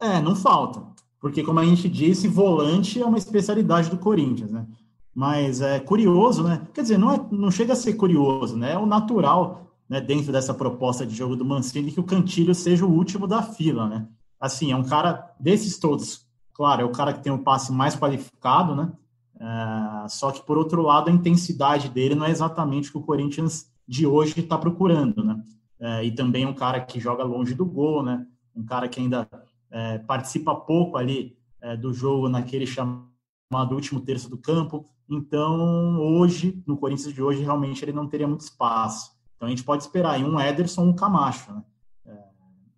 É, 0.00 0.20
não 0.20 0.36
falta. 0.36 0.82
Porque, 1.20 1.42
como 1.42 1.58
a 1.58 1.64
gente 1.64 1.88
disse, 1.88 2.28
volante 2.28 3.00
é 3.00 3.04
uma 3.04 3.18
especialidade 3.18 3.90
do 3.90 3.98
Corinthians, 3.98 4.52
né? 4.52 4.66
Mas 5.14 5.60
é 5.60 5.80
curioso, 5.80 6.44
né? 6.44 6.66
Quer 6.72 6.82
dizer, 6.82 6.98
não, 6.98 7.12
é, 7.12 7.26
não 7.30 7.50
chega 7.50 7.72
a 7.72 7.76
ser 7.76 7.94
curioso, 7.94 8.56
né? 8.56 8.72
É 8.72 8.78
o 8.78 8.86
natural, 8.86 9.72
né, 9.88 10.00
dentro 10.00 10.30
dessa 10.30 10.54
proposta 10.54 11.06
de 11.06 11.14
jogo 11.14 11.34
do 11.34 11.44
Mancini, 11.44 11.90
que 11.90 12.00
o 12.00 12.04
Cantilho 12.04 12.54
seja 12.54 12.84
o 12.84 12.92
último 12.92 13.26
da 13.26 13.42
fila, 13.42 13.88
né? 13.88 14.06
Assim, 14.40 14.70
é 14.70 14.76
um 14.76 14.84
cara 14.84 15.34
desses 15.40 15.78
todos, 15.78 16.26
claro, 16.52 16.82
é 16.82 16.84
o 16.84 16.92
cara 16.92 17.12
que 17.12 17.22
tem 17.22 17.32
o 17.32 17.42
passe 17.42 17.72
mais 17.72 17.96
qualificado, 17.96 18.76
né? 18.76 18.92
É, 19.40 20.08
só 20.08 20.30
que, 20.30 20.42
por 20.42 20.58
outro 20.58 20.82
lado, 20.82 21.08
a 21.08 21.12
intensidade 21.12 21.88
dele 21.88 22.14
não 22.14 22.26
é 22.26 22.30
exatamente 22.30 22.88
o 22.88 22.92
que 22.92 22.98
o 22.98 23.02
Corinthians 23.02 23.70
de 23.86 24.06
hoje 24.06 24.38
está 24.38 24.58
procurando, 24.58 25.24
né? 25.24 25.42
É, 25.80 26.04
e 26.04 26.12
também 26.12 26.44
um 26.44 26.54
cara 26.54 26.80
que 26.80 26.98
joga 26.98 27.22
longe 27.22 27.54
do 27.54 27.64
gol, 27.64 28.02
né? 28.02 28.26
Um 28.54 28.64
cara 28.64 28.88
que 28.88 29.00
ainda 29.00 29.28
é, 29.70 29.98
participa 29.98 30.54
pouco 30.54 30.96
ali 30.96 31.38
é, 31.60 31.76
do 31.76 31.92
jogo 31.92 32.28
naquele 32.28 32.66
chamado 32.66 33.74
último 33.74 34.00
terço 34.00 34.28
do 34.28 34.36
campo. 34.36 34.84
Então, 35.08 35.98
hoje, 36.00 36.62
no 36.66 36.76
Corinthians 36.76 37.14
de 37.14 37.22
hoje, 37.22 37.42
realmente 37.42 37.84
ele 37.84 37.92
não 37.92 38.06
teria 38.06 38.28
muito 38.28 38.42
espaço. 38.42 39.12
Então, 39.36 39.46
a 39.46 39.50
gente 39.50 39.64
pode 39.64 39.82
esperar 39.82 40.12
aí 40.12 40.24
um 40.24 40.38
Ederson 40.38 40.82
um 40.82 40.94
Camacho. 40.94 41.52
Né? 41.52 41.62
É, 42.06 42.18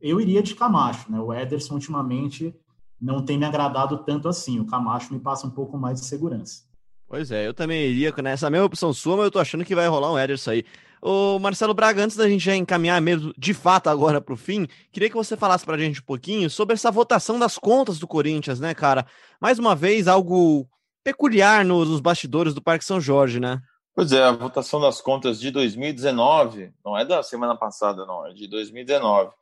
eu 0.00 0.20
iria 0.20 0.42
de 0.42 0.54
Camacho. 0.54 1.10
Né? 1.10 1.18
O 1.18 1.32
Ederson, 1.32 1.74
ultimamente, 1.74 2.54
não 3.00 3.24
tem 3.24 3.36
me 3.36 3.44
agradado 3.44 3.98
tanto 4.04 4.28
assim. 4.28 4.60
O 4.60 4.66
Camacho 4.66 5.12
me 5.12 5.18
passa 5.18 5.46
um 5.46 5.50
pouco 5.50 5.76
mais 5.76 6.00
de 6.00 6.06
segurança. 6.06 6.62
Pois 7.08 7.32
é, 7.32 7.48
eu 7.48 7.52
também 7.52 7.90
iria 7.90 8.14
nessa 8.22 8.48
mesma 8.48 8.66
opção 8.66 8.92
sua, 8.92 9.16
mas 9.16 9.24
eu 9.24 9.30
tô 9.32 9.40
achando 9.40 9.64
que 9.64 9.74
vai 9.74 9.88
rolar 9.88 10.12
um 10.12 10.18
Ederson 10.18 10.52
aí. 10.52 10.64
O 11.02 11.38
Marcelo 11.38 11.72
Braga, 11.72 12.04
antes 12.04 12.16
da 12.16 12.28
gente 12.28 12.44
já 12.44 12.54
encaminhar 12.54 13.00
mesmo 13.00 13.32
de 13.36 13.54
fato 13.54 13.88
agora 13.88 14.20
para 14.20 14.34
o 14.34 14.36
fim, 14.36 14.68
queria 14.92 15.08
que 15.08 15.16
você 15.16 15.36
falasse 15.36 15.64
para 15.64 15.74
a 15.74 15.78
gente 15.78 16.00
um 16.00 16.04
pouquinho 16.04 16.48
sobre 16.50 16.74
essa 16.74 16.90
votação 16.90 17.38
das 17.38 17.56
contas 17.56 17.98
do 17.98 18.06
Corinthians, 18.06 18.60
né, 18.60 18.74
cara? 18.74 19.06
Mais 19.40 19.58
uma 19.58 19.74
vez, 19.74 20.06
algo 20.06 20.68
peculiar 21.04 21.64
nos 21.64 22.00
bastidores 22.00 22.54
do 22.54 22.62
Parque 22.62 22.84
São 22.84 23.00
Jorge, 23.00 23.40
né? 23.40 23.60
Pois 23.94 24.12
é, 24.12 24.22
a 24.22 24.32
votação 24.32 24.80
das 24.80 25.00
contas 25.00 25.40
de 25.40 25.50
2019, 25.50 26.72
não 26.84 26.96
é 26.96 27.04
da 27.04 27.22
semana 27.22 27.56
passada, 27.56 28.06
não, 28.06 28.26
é 28.26 28.32
de 28.32 28.46
2019. 28.46 29.32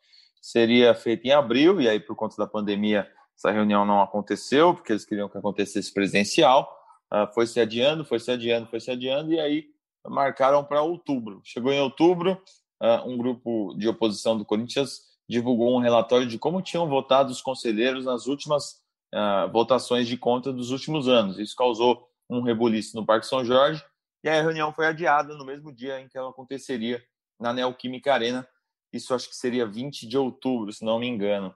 Seria 0.41 0.95
feita 0.95 1.29
em 1.29 1.33
abril, 1.33 1.81
e 1.81 1.89
aí, 1.89 2.01
por 2.01 2.17
conta 2.17 2.37
da 2.37 2.47
pandemia, 2.47 3.09
essa 3.37 3.51
reunião 3.51 3.85
não 3.85 4.03
aconteceu, 4.03 4.75
porque 4.75 4.93
eles 4.93 5.05
queriam 5.05 5.29
que 5.29 5.39
acontecesse 5.39 5.93
presencial. 5.93 6.77
Uh, 7.13 7.33
foi 7.33 7.47
se 7.47 7.61
adiando, 7.61 8.05
foi 8.05 8.19
se 8.19 8.31
adiando, 8.31 8.67
foi 8.67 8.81
se 8.81 8.91
adiando, 8.91 9.33
e 9.33 9.39
aí 9.39 9.67
marcaram 10.07 10.65
para 10.65 10.83
outubro. 10.83 11.41
Chegou 11.45 11.73
em 11.73 11.81
outubro, 11.81 12.41
uh, 12.83 13.09
um 13.09 13.17
grupo 13.17 13.75
de 13.77 13.89
oposição 13.89 14.37
do 14.37 14.45
Corinthians 14.45 15.03
divulgou 15.29 15.77
um 15.77 15.81
relatório 15.81 16.27
de 16.27 16.39
como 16.39 16.63
tinham 16.63 16.89
votado 16.89 17.31
os 17.31 17.43
conselheiros 17.43 18.07
nas 18.07 18.27
últimas 18.27 18.81
uh, 19.15 19.51
votações 19.53 20.07
de 20.07 20.17
conta 20.17 20.53
dos 20.53 20.71
últimos 20.71 21.09
anos. 21.09 21.39
Isso 21.39 21.57
causou 21.57 22.09
um 22.29 22.43
rebuliço 22.43 22.97
no 22.97 23.07
Parque 23.07 23.27
São 23.27 23.45
Jorge 23.45 23.85
e 24.23 24.29
a 24.29 24.43
reunião 24.43 24.73
foi 24.73 24.87
adiada 24.87 25.35
no 25.35 25.45
mesmo 25.45 25.73
dia 25.73 26.01
em 26.01 26.09
que 26.09 26.19
ela 26.19 26.31
aconteceria 26.31 27.03
na 27.39 27.53
Neoquímica 27.53 28.13
Arena. 28.13 28.47
Isso 28.93 29.15
acho 29.15 29.29
que 29.29 29.37
seria 29.37 29.67
20 29.67 30.07
de 30.07 30.19
outubro, 30.19 30.73
se 30.73 30.85
não 30.85 30.99
me 30.99 31.07
engano. 31.07 31.55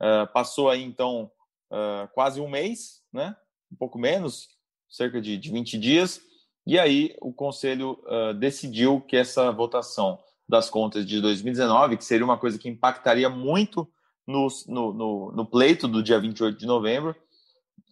Uh, 0.00 0.30
passou 0.32 0.70
aí, 0.70 0.82
então, 0.82 1.30
uh, 1.72 2.08
quase 2.12 2.40
um 2.40 2.48
mês, 2.48 3.02
né? 3.12 3.34
um 3.72 3.76
pouco 3.76 3.98
menos, 3.98 4.48
cerca 4.88 5.20
de, 5.20 5.36
de 5.36 5.50
20 5.50 5.78
dias, 5.78 6.20
e 6.66 6.78
aí 6.78 7.16
o 7.20 7.32
Conselho 7.32 7.98
uh, 8.04 8.34
decidiu 8.34 9.00
que 9.00 9.16
essa 9.16 9.50
votação 9.50 10.18
das 10.48 10.70
contas 10.70 11.06
de 11.06 11.20
2019, 11.20 11.96
que 11.96 12.04
seria 12.04 12.24
uma 12.24 12.38
coisa 12.38 12.58
que 12.58 12.68
impactaria 12.68 13.28
muito 13.28 13.90
no, 14.26 14.48
no, 14.66 14.92
no, 14.92 15.32
no 15.32 15.46
pleito 15.46 15.86
do 15.86 16.02
dia 16.02 16.20
28 16.20 16.58
de 16.58 16.66
novembro, 16.66 17.14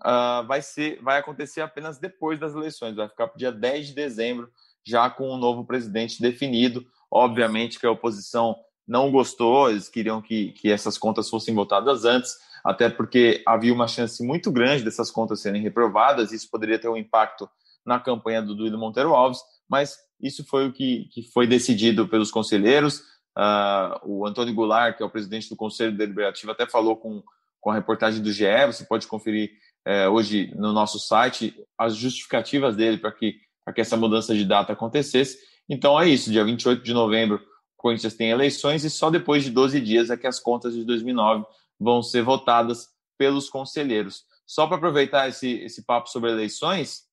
uh, 0.00 0.46
vai, 0.46 0.60
ser, 0.60 1.00
vai 1.02 1.18
acontecer 1.18 1.60
apenas 1.60 1.98
depois 1.98 2.38
das 2.38 2.54
eleições, 2.54 2.96
vai 2.96 3.08
ficar 3.08 3.28
para 3.28 3.36
o 3.36 3.38
dia 3.38 3.52
10 3.52 3.88
de 3.88 3.94
dezembro, 3.94 4.50
já 4.84 5.08
com 5.08 5.28
o 5.28 5.34
um 5.34 5.38
novo 5.38 5.64
presidente 5.64 6.20
definido. 6.20 6.84
Obviamente 7.10 7.78
que 7.78 7.86
a 7.86 7.90
oposição 7.90 8.56
não 8.86 9.10
gostou, 9.10 9.70
eles 9.70 9.88
queriam 9.88 10.20
que, 10.20 10.52
que 10.52 10.70
essas 10.70 10.98
contas 10.98 11.30
fossem 11.30 11.54
votadas 11.54 12.04
antes, 12.04 12.36
até 12.62 12.88
porque 12.88 13.42
havia 13.46 13.72
uma 13.72 13.88
chance 13.88 14.22
muito 14.22 14.50
grande 14.50 14.82
dessas 14.82 15.10
contas 15.10 15.40
serem 15.40 15.62
reprovadas, 15.62 16.32
isso 16.32 16.50
poderia 16.50 16.78
ter 16.78 16.88
um 16.88 16.96
impacto 16.96 17.48
na 17.84 18.00
campanha 18.00 18.42
do 18.42 18.54
Duílio 18.54 18.78
Monteiro 18.78 19.14
Alves, 19.14 19.40
mas 19.68 19.96
isso 20.20 20.44
foi 20.44 20.66
o 20.66 20.72
que, 20.72 21.08
que 21.12 21.22
foi 21.22 21.46
decidido 21.46 22.08
pelos 22.08 22.30
conselheiros. 22.30 23.02
Uh, 23.36 23.98
o 24.04 24.26
Antônio 24.26 24.54
Goulart, 24.54 24.96
que 24.96 25.02
é 25.02 25.06
o 25.06 25.10
presidente 25.10 25.48
do 25.48 25.56
Conselho 25.56 25.96
Deliberativo, 25.96 26.52
até 26.52 26.66
falou 26.66 26.96
com, 26.96 27.22
com 27.60 27.70
a 27.70 27.74
reportagem 27.74 28.22
do 28.22 28.32
GE, 28.32 28.66
você 28.66 28.84
pode 28.84 29.06
conferir 29.06 29.52
uh, 29.86 30.10
hoje 30.10 30.52
no 30.54 30.72
nosso 30.72 30.98
site 30.98 31.54
as 31.76 31.96
justificativas 31.96 32.76
dele 32.76 32.98
para 32.98 33.10
que, 33.10 33.40
que 33.74 33.80
essa 33.80 33.96
mudança 33.96 34.34
de 34.34 34.44
data 34.44 34.72
acontecesse. 34.72 35.38
Então 35.68 36.00
é 36.00 36.08
isso, 36.08 36.30
dia 36.30 36.44
28 36.44 36.82
de 36.82 36.92
novembro, 36.92 37.36
o 37.76 37.76
Corinthians 37.76 38.14
tem 38.14 38.30
eleições 38.30 38.84
e 38.84 38.90
só 38.90 39.10
depois 39.10 39.42
de 39.42 39.50
12 39.50 39.80
dias 39.80 40.10
é 40.10 40.16
que 40.16 40.26
as 40.26 40.38
contas 40.38 40.74
de 40.74 40.84
2009 40.84 41.44
vão 41.78 42.02
ser 42.02 42.22
votadas 42.22 42.88
pelos 43.18 43.48
conselheiros. 43.48 44.24
Só 44.46 44.66
para 44.66 44.76
aproveitar 44.76 45.28
esse, 45.28 45.50
esse 45.60 45.84
papo 45.84 46.08
sobre 46.08 46.30
eleições, 46.30 47.04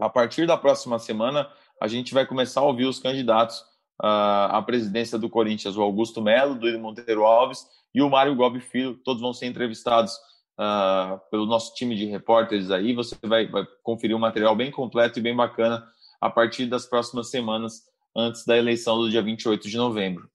a 0.00 0.08
partir 0.08 0.46
da 0.46 0.56
próxima 0.56 0.98
semana, 0.98 1.48
a 1.80 1.86
gente 1.86 2.14
vai 2.14 2.26
começar 2.26 2.60
a 2.60 2.64
ouvir 2.64 2.86
os 2.86 2.98
candidatos 2.98 3.62
uh, 4.00 4.50
à 4.50 4.62
presidência 4.62 5.18
do 5.18 5.28
Corinthians, 5.28 5.76
o 5.76 5.82
Augusto 5.82 6.22
Melo, 6.22 6.54
do 6.54 6.78
Monteiro 6.78 7.24
Alves 7.24 7.66
e 7.94 8.00
o 8.00 8.10
Mário 8.10 8.34
Gobi 8.34 8.60
Filho. 8.60 8.98
Todos 9.04 9.20
vão 9.20 9.32
ser 9.32 9.46
entrevistados 9.46 10.14
uh, 10.58 11.20
pelo 11.30 11.46
nosso 11.46 11.74
time 11.74 11.96
de 11.96 12.06
repórteres 12.06 12.70
aí. 12.70 12.94
Você 12.94 13.16
vai, 13.22 13.46
vai 13.48 13.64
conferir 13.82 14.16
um 14.16 14.20
material 14.20 14.54
bem 14.54 14.70
completo 14.70 15.18
e 15.18 15.22
bem 15.22 15.34
bacana 15.34 15.84
a 16.20 16.30
partir 16.30 16.66
das 16.66 16.86
próximas 16.86 17.30
semanas, 17.30 17.82
antes 18.16 18.44
da 18.44 18.56
eleição 18.56 18.96
do 18.98 19.10
dia 19.10 19.22
28 19.22 19.68
de 19.68 19.76
novembro. 19.76 20.30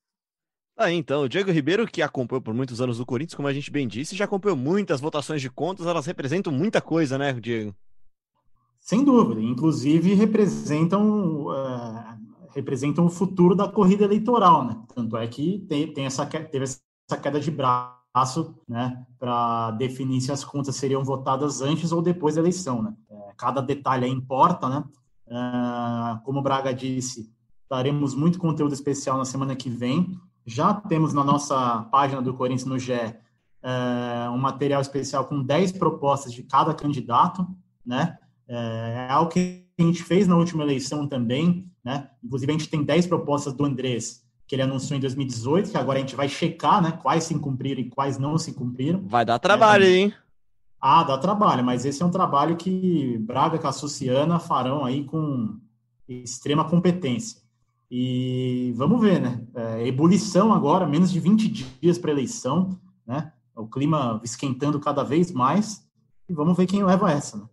Ah, 0.79 0.91
então, 0.91 1.23
o 1.23 1.29
Diego 1.29 1.49
Ribeiro, 1.49 1.87
que 1.87 2.03
acompanhou 2.03 2.41
por 2.41 2.53
muitos 2.53 2.79
anos 2.81 2.99
o 2.99 3.05
Corinthians, 3.05 3.33
como 3.33 3.47
a 3.47 3.53
gente 3.53 3.71
bem 3.71 3.87
disse, 3.87 4.15
já 4.15 4.25
acompanhou 4.25 4.55
muitas 4.55 5.01
votações 5.01 5.41
de 5.41 5.49
contas, 5.49 5.87
elas 5.87 6.05
representam 6.05 6.53
muita 6.53 6.79
coisa, 6.79 7.17
né, 7.17 7.33
Diego? 7.33 7.73
Sem 8.79 9.03
dúvida, 9.03 9.41
inclusive 9.41 10.13
representam, 10.13 11.47
uh, 11.47 12.17
representam 12.55 13.05
o 13.05 13.09
futuro 13.09 13.55
da 13.55 13.67
corrida 13.67 14.03
eleitoral, 14.03 14.65
né? 14.65 14.81
Tanto 14.93 15.17
é 15.17 15.27
que 15.27 15.65
tem, 15.69 15.93
tem 15.93 16.05
essa, 16.05 16.25
teve 16.25 16.63
essa 16.63 17.21
queda 17.21 17.39
de 17.39 17.51
braço, 17.51 18.55
né, 18.67 19.05
para 19.19 19.71
definir 19.71 20.21
se 20.21 20.31
as 20.31 20.43
contas 20.43 20.75
seriam 20.75 21.03
votadas 21.03 21.61
antes 21.61 21.91
ou 21.91 22.01
depois 22.01 22.35
da 22.35 22.41
eleição, 22.41 22.81
né? 22.81 22.93
É, 23.09 23.33
cada 23.37 23.61
detalhe 23.61 24.07
importa, 24.07 24.67
né? 24.67 24.83
Uh, 25.27 26.23
como 26.23 26.39
o 26.39 26.41
Braga 26.41 26.73
disse, 26.73 27.31
daremos 27.69 28.15
muito 28.15 28.39
conteúdo 28.39 28.73
especial 28.73 29.17
na 29.17 29.25
semana 29.25 29.55
que 29.55 29.69
vem. 29.69 30.17
Já 30.45 30.73
temos 30.73 31.13
na 31.13 31.23
nossa 31.23 31.83
página 31.91 32.21
do 32.21 32.33
Corinthians 32.33 32.65
no 32.65 32.79
GE 32.79 32.93
uh, 32.93 34.31
um 34.31 34.37
material 34.37 34.81
especial 34.81 35.25
com 35.25 35.43
10 35.43 35.73
propostas 35.73 36.33
de 36.33 36.43
cada 36.43 36.73
candidato, 36.73 37.45
né? 37.85 38.17
É, 38.47 39.07
é 39.09 39.11
algo 39.11 39.29
que 39.29 39.65
a 39.77 39.83
gente 39.83 40.03
fez 40.03 40.27
na 40.27 40.37
última 40.37 40.63
eleição 40.63 41.07
também, 41.07 41.69
né? 41.87 42.09
Inclusive, 42.21 42.51
a 42.51 42.57
gente 42.57 42.69
tem 42.69 42.83
10 42.83 43.07
propostas 43.07 43.53
do 43.53 43.63
Andrés, 43.63 44.21
que 44.45 44.53
ele 44.53 44.61
anunciou 44.61 44.97
em 44.97 44.99
2018, 44.99 45.71
que 45.71 45.77
agora 45.77 45.97
a 45.97 46.01
gente 46.01 46.17
vai 46.17 46.27
checar, 46.27 46.81
né? 46.81 46.91
Quais 46.91 47.23
se 47.23 47.39
cumpriram 47.39 47.79
e 47.79 47.89
quais 47.89 48.17
não 48.17 48.37
se 48.37 48.51
cumpriram. 48.51 49.07
Vai 49.07 49.23
dar 49.23 49.39
trabalho, 49.39 49.85
é, 49.85 49.89
hein? 49.89 50.13
Ah, 50.81 51.05
dá 51.05 51.17
trabalho, 51.17 51.63
mas 51.63 51.85
esse 51.85 52.03
é 52.03 52.05
um 52.05 52.11
trabalho 52.11 52.57
que 52.57 53.17
Braga 53.19 53.57
com 53.57 53.69
a 53.69 53.71
Suciana 53.71 54.37
farão 54.37 54.83
aí 54.83 55.05
com 55.05 55.57
extrema 56.09 56.65
competência. 56.65 57.39
E 57.89 58.73
vamos 58.75 58.99
ver, 58.99 59.21
né? 59.21 59.41
É, 59.55 59.87
ebulição 59.87 60.51
agora, 60.51 60.85
menos 60.85 61.09
de 61.09 61.21
20 61.21 61.47
dias 61.47 61.97
para 61.97 62.11
eleição, 62.11 62.77
né? 63.05 63.31
O 63.55 63.65
clima 63.65 64.19
esquentando 64.25 64.77
cada 64.77 65.03
vez 65.03 65.31
mais. 65.31 65.87
E 66.27 66.33
vamos 66.33 66.57
ver 66.57 66.65
quem 66.65 66.83
leva 66.83 67.09
essa, 67.09 67.37
né? 67.37 67.45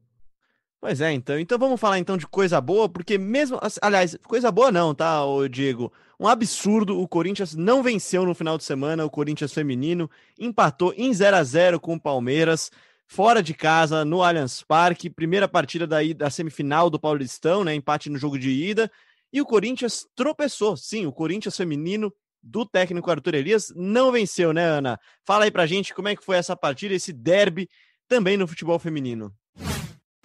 Pois 0.84 1.00
é, 1.00 1.12
então. 1.12 1.38
Então 1.38 1.58
vamos 1.58 1.80
falar 1.80 1.98
então 1.98 2.14
de 2.14 2.26
coisa 2.26 2.60
boa, 2.60 2.90
porque 2.90 3.16
mesmo. 3.16 3.58
Aliás, 3.80 4.18
coisa 4.22 4.52
boa 4.52 4.70
não, 4.70 4.94
tá, 4.94 5.22
Diego? 5.50 5.90
Um 6.20 6.28
absurdo. 6.28 7.00
O 7.00 7.08
Corinthians 7.08 7.54
não 7.54 7.82
venceu 7.82 8.26
no 8.26 8.34
final 8.34 8.58
de 8.58 8.64
semana, 8.64 9.02
o 9.02 9.08
Corinthians 9.08 9.54
feminino 9.54 10.10
empatou 10.38 10.92
em 10.94 11.10
0 11.10 11.38
a 11.38 11.42
0 11.42 11.80
com 11.80 11.94
o 11.94 12.00
Palmeiras, 12.00 12.70
fora 13.06 13.42
de 13.42 13.54
casa, 13.54 14.04
no 14.04 14.22
Allianz 14.22 14.62
Parque. 14.62 15.08
Primeira 15.08 15.48
partida 15.48 15.86
da, 15.86 16.00
da 16.14 16.28
semifinal 16.28 16.90
do 16.90 17.00
Paulistão, 17.00 17.64
né? 17.64 17.74
Empate 17.74 18.10
no 18.10 18.18
jogo 18.18 18.38
de 18.38 18.50
ida. 18.50 18.92
E 19.32 19.40
o 19.40 19.46
Corinthians 19.46 20.06
tropeçou. 20.14 20.76
Sim, 20.76 21.06
o 21.06 21.12
Corinthians 21.14 21.56
feminino 21.56 22.12
do 22.42 22.66
técnico 22.66 23.10
Arthur 23.10 23.36
Elias 23.36 23.72
não 23.74 24.12
venceu, 24.12 24.52
né, 24.52 24.66
Ana? 24.66 25.00
Fala 25.24 25.46
aí 25.46 25.50
pra 25.50 25.64
gente 25.64 25.94
como 25.94 26.08
é 26.08 26.14
que 26.14 26.22
foi 26.22 26.36
essa 26.36 26.54
partida, 26.54 26.92
esse 26.92 27.10
derby 27.10 27.70
também 28.06 28.36
no 28.36 28.46
futebol 28.46 28.78
feminino. 28.78 29.34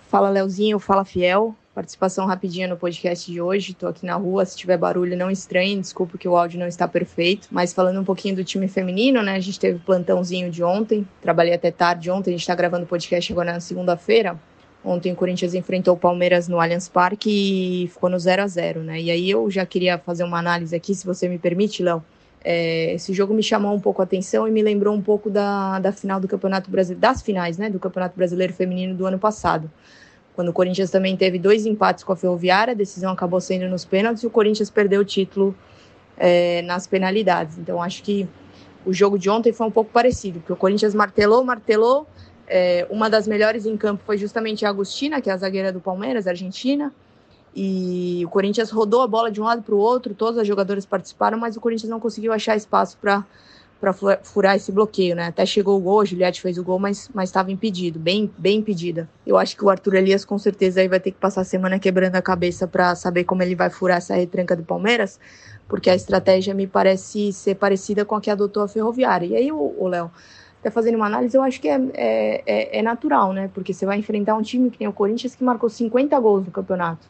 Fala 0.09 0.27
Leozinho, 0.27 0.79
fala 0.79 1.05
Fiel. 1.05 1.55
Participação 1.75 2.25
rapidinha 2.25 2.67
no 2.67 2.75
podcast 2.75 3.31
de 3.31 3.39
hoje. 3.39 3.75
Tô 3.75 3.85
aqui 3.85 4.07
na 4.07 4.15
rua, 4.15 4.43
se 4.43 4.57
tiver 4.57 4.75
barulho 4.75 5.15
não 5.15 5.29
estranhe, 5.29 5.79
desculpa 5.79 6.17
que 6.17 6.27
o 6.27 6.35
áudio 6.35 6.59
não 6.59 6.65
está 6.65 6.87
perfeito. 6.87 7.47
Mas 7.51 7.73
falando 7.73 8.01
um 8.01 8.03
pouquinho 8.03 8.35
do 8.35 8.43
time 8.43 8.67
feminino, 8.67 9.21
né? 9.21 9.35
A 9.35 9.39
gente 9.39 9.59
teve 9.59 9.77
plantãozinho 9.77 10.49
de 10.49 10.63
ontem, 10.63 11.07
trabalhei 11.21 11.53
até 11.53 11.69
tarde 11.69 12.09
ontem, 12.09 12.31
a 12.31 12.37
gente 12.37 12.47
tá 12.47 12.55
gravando 12.55 12.85
o 12.85 12.87
podcast 12.87 13.31
agora 13.31 13.53
na 13.53 13.59
segunda-feira. 13.59 14.35
Ontem 14.83 15.13
o 15.13 15.15
Corinthians 15.15 15.53
enfrentou 15.53 15.93
o 15.93 15.97
Palmeiras 15.97 16.47
no 16.47 16.59
Allianz 16.59 16.89
Parque 16.89 17.29
e 17.83 17.87
ficou 17.89 18.09
no 18.09 18.17
0 18.17 18.41
a 18.41 18.47
0 18.47 18.81
né? 18.81 18.99
E 18.99 19.11
aí 19.11 19.29
eu 19.29 19.47
já 19.51 19.63
queria 19.63 19.99
fazer 19.99 20.23
uma 20.23 20.39
análise 20.39 20.75
aqui, 20.75 20.95
se 20.95 21.05
você 21.05 21.29
me 21.29 21.37
permite, 21.37 21.83
Léo. 21.83 22.03
É, 22.43 22.93
esse 22.93 23.13
jogo 23.13 23.33
me 23.33 23.43
chamou 23.43 23.73
um 23.73 23.79
pouco 23.79 24.01
a 24.01 24.05
atenção 24.05 24.47
e 24.47 24.51
me 24.51 24.61
lembrou 24.61 24.95
um 24.95 25.01
pouco 25.01 25.29
da, 25.29 25.79
da 25.79 25.91
final 25.91 26.19
do 26.19 26.27
Campeonato 26.27 26.71
Brasileiro, 26.71 27.01
das 27.01 27.21
finais, 27.21 27.57
né, 27.57 27.69
do 27.69 27.79
Campeonato 27.79 28.15
Brasileiro 28.15 28.53
Feminino 28.53 28.95
do 28.95 29.05
ano 29.05 29.19
passado. 29.19 29.69
Quando 30.35 30.49
o 30.49 30.53
Corinthians 30.53 30.89
também 30.89 31.17
teve 31.17 31.37
dois 31.37 31.65
empates 31.65 32.03
com 32.03 32.13
a 32.13 32.15
Ferroviária, 32.15 32.71
a 32.71 32.75
decisão 32.75 33.11
acabou 33.11 33.41
sendo 33.41 33.67
nos 33.67 33.83
pênaltis 33.83 34.23
e 34.23 34.27
o 34.27 34.29
Corinthians 34.29 34.69
perdeu 34.69 35.01
o 35.01 35.05
título 35.05 35.53
é, 36.17 36.61
nas 36.61 36.87
penalidades. 36.87 37.57
Então 37.57 37.81
acho 37.81 38.01
que 38.01 38.25
o 38.85 38.93
jogo 38.93 39.19
de 39.19 39.29
ontem 39.29 39.51
foi 39.51 39.67
um 39.67 39.71
pouco 39.71 39.91
parecido, 39.91 40.39
porque 40.39 40.53
o 40.53 40.55
Corinthians 40.55 40.95
martelou, 40.95 41.43
martelou. 41.43 42.07
É, 42.47 42.87
uma 42.89 43.09
das 43.09 43.27
melhores 43.27 43.65
em 43.65 43.75
campo 43.75 44.01
foi 44.05 44.17
justamente 44.17 44.65
a 44.65 44.69
Agostina, 44.69 45.19
que 45.19 45.29
é 45.29 45.33
a 45.33 45.37
zagueira 45.37 45.73
do 45.73 45.81
Palmeiras, 45.81 46.25
argentina. 46.25 46.93
E 47.55 48.23
o 48.25 48.29
Corinthians 48.29 48.69
rodou 48.69 49.01
a 49.01 49.07
bola 49.07 49.31
de 49.31 49.41
um 49.41 49.43
lado 49.43 49.61
para 49.61 49.75
o 49.75 49.77
outro, 49.77 50.13
todos 50.13 50.39
os 50.39 50.47
jogadores 50.47 50.85
participaram, 50.85 51.37
mas 51.37 51.57
o 51.57 51.61
Corinthians 51.61 51.89
não 51.89 51.99
conseguiu 51.99 52.31
achar 52.31 52.55
espaço 52.55 52.97
para 52.97 53.25
para 53.79 53.93
furar 53.93 54.57
esse 54.57 54.71
bloqueio, 54.71 55.15
né? 55.15 55.27
Até 55.27 55.45
chegou 55.45 55.77
o 55.77 55.79
gol, 55.79 56.01
a 56.01 56.05
Juliette 56.05 56.41
fez 56.41 56.57
o 56.57 56.63
gol, 56.63 56.77
mas 56.77 57.09
estava 57.23 57.49
impedido, 57.49 57.97
bem, 57.97 58.29
bem 58.37 58.57
impedida. 58.57 59.09
Eu 59.25 59.37
acho 59.37 59.55
que 59.55 59.63
o 59.63 59.69
Arthur 59.69 59.95
Elias 59.95 60.25
com 60.25 60.37
certeza 60.37 60.81
aí 60.81 60.87
vai 60.89 60.99
ter 60.99 61.11
que 61.11 61.17
passar 61.17 61.41
a 61.41 61.45
semana 61.45 61.79
quebrando 61.79 62.15
a 62.15 62.21
cabeça 62.21 62.67
para 62.67 62.93
saber 62.95 63.23
como 63.23 63.41
ele 63.41 63.55
vai 63.55 63.69
furar 63.69 63.99
essa 63.99 64.15
retranca 64.15 64.53
do 64.53 64.63
Palmeiras, 64.63 65.17
porque 65.65 65.89
a 65.89 65.95
estratégia 65.95 66.53
me 66.53 66.67
parece 66.67 67.31
ser 67.31 67.55
parecida 67.55 68.03
com 68.03 68.15
a 68.15 68.21
que 68.21 68.29
adotou 68.29 68.63
a 68.63 68.67
Ferroviária. 68.67 69.27
E 69.27 69.35
aí, 69.37 69.49
o 69.49 69.87
Léo, 69.87 70.11
até 70.59 70.69
fazendo 70.69 70.95
uma 70.95 71.05
análise, 71.05 71.37
eu 71.37 71.41
acho 71.41 71.61
que 71.61 71.69
é, 71.69 71.79
é, 71.93 72.43
é, 72.45 72.79
é 72.79 72.81
natural, 72.81 73.31
né? 73.31 73.49
Porque 73.53 73.73
você 73.73 73.85
vai 73.85 73.97
enfrentar 73.97 74.35
um 74.35 74.41
time 74.41 74.69
que 74.69 74.77
tem 74.77 74.89
o 74.89 74.93
Corinthians 74.93 75.35
que 75.35 75.43
marcou 75.43 75.69
50 75.69 76.19
gols 76.19 76.45
no 76.45 76.51
campeonato 76.51 77.07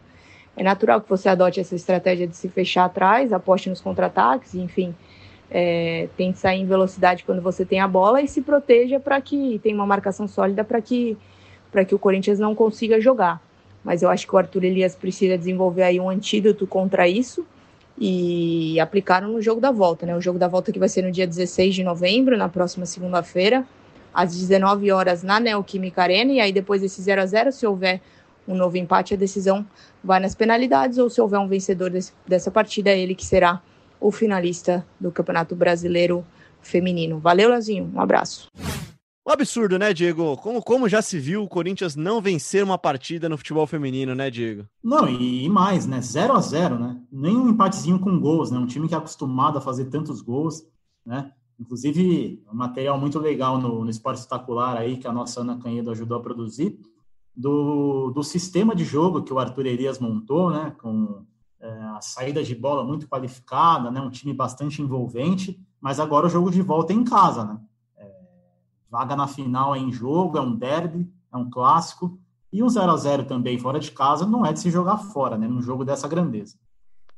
é 0.60 0.64
natural 0.64 0.99
que 0.99 1.10
você 1.10 1.30
adote 1.30 1.57
essa 1.57 1.74
estratégia 1.74 2.28
de 2.28 2.36
se 2.36 2.49
fechar 2.49 2.84
atrás, 2.84 3.32
aposte 3.32 3.70
nos 3.70 3.80
contra-ataques, 3.80 4.55
enfim, 4.55 4.93
é, 5.49 6.10
tente 6.18 6.38
sair 6.38 6.60
em 6.60 6.66
velocidade 6.66 7.24
quando 7.24 7.41
você 7.41 7.64
tem 7.64 7.80
a 7.80 7.88
bola 7.88 8.22
e 8.22 8.28
se 8.28 8.41
proteja 8.41 8.99
para 8.99 9.22
que 9.22 9.57
tenha 9.64 9.74
uma 9.74 9.86
marcação 9.86 10.28
sólida 10.28 10.66
para 10.66 10.82
que 10.82 11.18
que 11.88 11.95
o 11.95 11.99
Corinthians 11.99 12.39
não 12.39 12.53
consiga 12.53 12.99
jogar. 12.99 13.41
Mas 13.86 14.01
eu 14.01 14.10
acho 14.10 14.28
que 14.28 14.36
o 14.36 14.38
Arthur 14.38 14.66
Elias 14.66 14.95
precisa 14.95 15.38
desenvolver 15.38 15.84
aí 15.84 15.97
um 15.97 16.10
antídoto 16.10 16.68
contra 16.68 17.07
isso 17.07 17.47
e 17.97 18.78
aplicaram 18.82 19.30
no 19.30 19.41
jogo 19.41 19.62
da 19.62 19.72
volta, 19.72 20.05
né? 20.05 20.18
O 20.18 20.20
jogo 20.20 20.38
da 20.38 20.47
volta 20.47 20.74
que 20.74 20.80
vai 20.80 20.89
ser 20.89 21.03
no 21.03 21.12
dia 21.12 21.26
16 21.26 21.74
de 21.76 21.84
novembro, 21.86 22.36
na 22.36 22.49
próxima 22.49 22.86
segunda-feira, 22.86 23.66
às 24.14 24.36
19 24.36 24.91
horas 24.91 25.24
na 25.24 25.39
Neoquímica 25.39 26.01
Arena, 26.01 26.34
e 26.34 26.41
aí 26.41 26.51
depois 26.51 26.82
desse 26.82 27.01
0 27.01 27.22
a 27.22 27.26
0 27.26 27.51
se 27.53 27.66
houver 27.66 28.01
um 28.50 28.56
novo 28.56 28.78
empate, 28.78 29.14
a 29.14 29.18
decisão 29.18 29.66
vai 30.04 30.20
nas 30.20 30.34
penalidades, 30.34 30.97
ou 30.97 31.10
se 31.10 31.22
houver 31.22 31.39
um 31.39 31.47
vencedor 31.47 31.91
desse, 31.91 32.12
dessa 32.28 32.50
partida, 32.50 32.89
é 32.89 33.00
ele 33.00 33.14
que 33.14 33.26
será 33.26 33.62
o 34.02 34.12
finalista 34.12 34.86
do 35.00 35.12
Campeonato 35.12 35.56
Brasileiro 35.56 36.26
Feminino. 36.62 37.20
Valeu, 37.20 37.50
Lazinho, 37.50 37.91
um 37.93 38.02
abraço. 38.02 38.47
Um 39.28 39.32
absurdo, 39.32 39.78
né, 39.78 39.93
Diego? 39.93 40.36
Como, 40.38 40.64
como 40.64 40.89
já 40.89 41.04
se 41.04 41.20
viu 41.20 41.43
o 41.43 41.47
Corinthians 41.47 41.95
não 41.95 42.20
vencer 42.20 42.64
uma 42.64 42.80
partida 42.80 43.30
no 43.30 43.38
futebol 43.38 43.68
feminino, 43.68 44.16
né, 44.16 44.32
Diego? 44.32 44.66
Não, 44.84 45.08
e, 45.08 45.45
e 45.45 45.50
mais, 45.50 45.86
né? 45.86 46.02
0 46.02 46.34
a 46.34 46.41
0 46.41 46.80
né? 46.80 47.00
Nem 47.12 47.38
um 47.38 47.50
empatezinho 47.50 48.00
com 48.00 48.20
gols, 48.20 48.50
né? 48.50 48.58
Um 48.58 48.66
time 48.66 48.88
que 48.88 48.95
é 48.95 48.97
acostumado 48.97 49.60
a 49.60 49.62
fazer 49.62 49.86
tantos 49.86 50.22
gols, 50.22 50.66
né? 51.06 51.32
Inclusive, 51.60 52.41
um 52.52 52.56
material 52.56 53.00
muito 53.00 53.20
legal 53.20 53.60
no, 53.60 53.84
no 53.84 53.89
Esporte 53.91 54.18
Espetacular 54.18 54.78
aí, 54.78 54.97
que 54.97 55.08
a 55.08 55.14
nossa 55.14 55.41
Ana 55.41 55.60
Canhedo 55.60 55.91
ajudou 55.91 56.18
a 56.18 56.22
produzir, 56.22 56.80
do, 57.40 58.12
do 58.12 58.22
sistema 58.22 58.76
de 58.76 58.84
jogo 58.84 59.24
que 59.24 59.34
o 59.34 59.40
Arthur 59.40 59.66
Elias 59.66 59.98
montou, 59.98 60.52
né? 60.52 60.76
Com 60.78 61.26
é, 61.62 61.72
a 61.96 62.02
saída 62.02 62.44
de 62.44 62.54
bola 62.54 62.84
muito 62.84 63.08
qualificada, 63.08 63.90
né? 63.90 64.02
Um 64.02 64.10
time 64.10 64.34
bastante 64.34 64.82
envolvente, 64.82 65.58
mas 65.80 66.02
agora 66.02 66.28
o 66.28 66.30
jogo 66.30 66.52
de 66.52 66.62
volta 66.62 66.92
é 66.92 66.96
em 66.98 67.04
casa, 67.06 67.46
né? 67.46 67.60
Vaga 68.90 69.16
na 69.16 69.28
final 69.28 69.76
é 69.76 69.80
em 69.80 69.92
jogo, 69.92 70.38
é 70.38 70.42
um 70.42 70.56
derby, 70.56 71.08
é 71.32 71.38
um 71.38 71.50
clássico. 71.50 72.20
E 72.52 72.64
um 72.64 72.68
0 72.68 72.92
a 72.92 72.98
0 72.98 73.26
também 73.26 73.60
fora 73.60 73.80
de 73.80 73.92
casa 73.92 74.26
não 74.26 74.44
é 74.46 74.52
de 74.52 74.60
se 74.60 74.72
jogar 74.72 74.98
fora, 74.98 75.38
né? 75.38 75.48
Num 75.48 75.62
jogo 75.62 75.86
dessa 75.86 76.08
grandeza. 76.08 76.58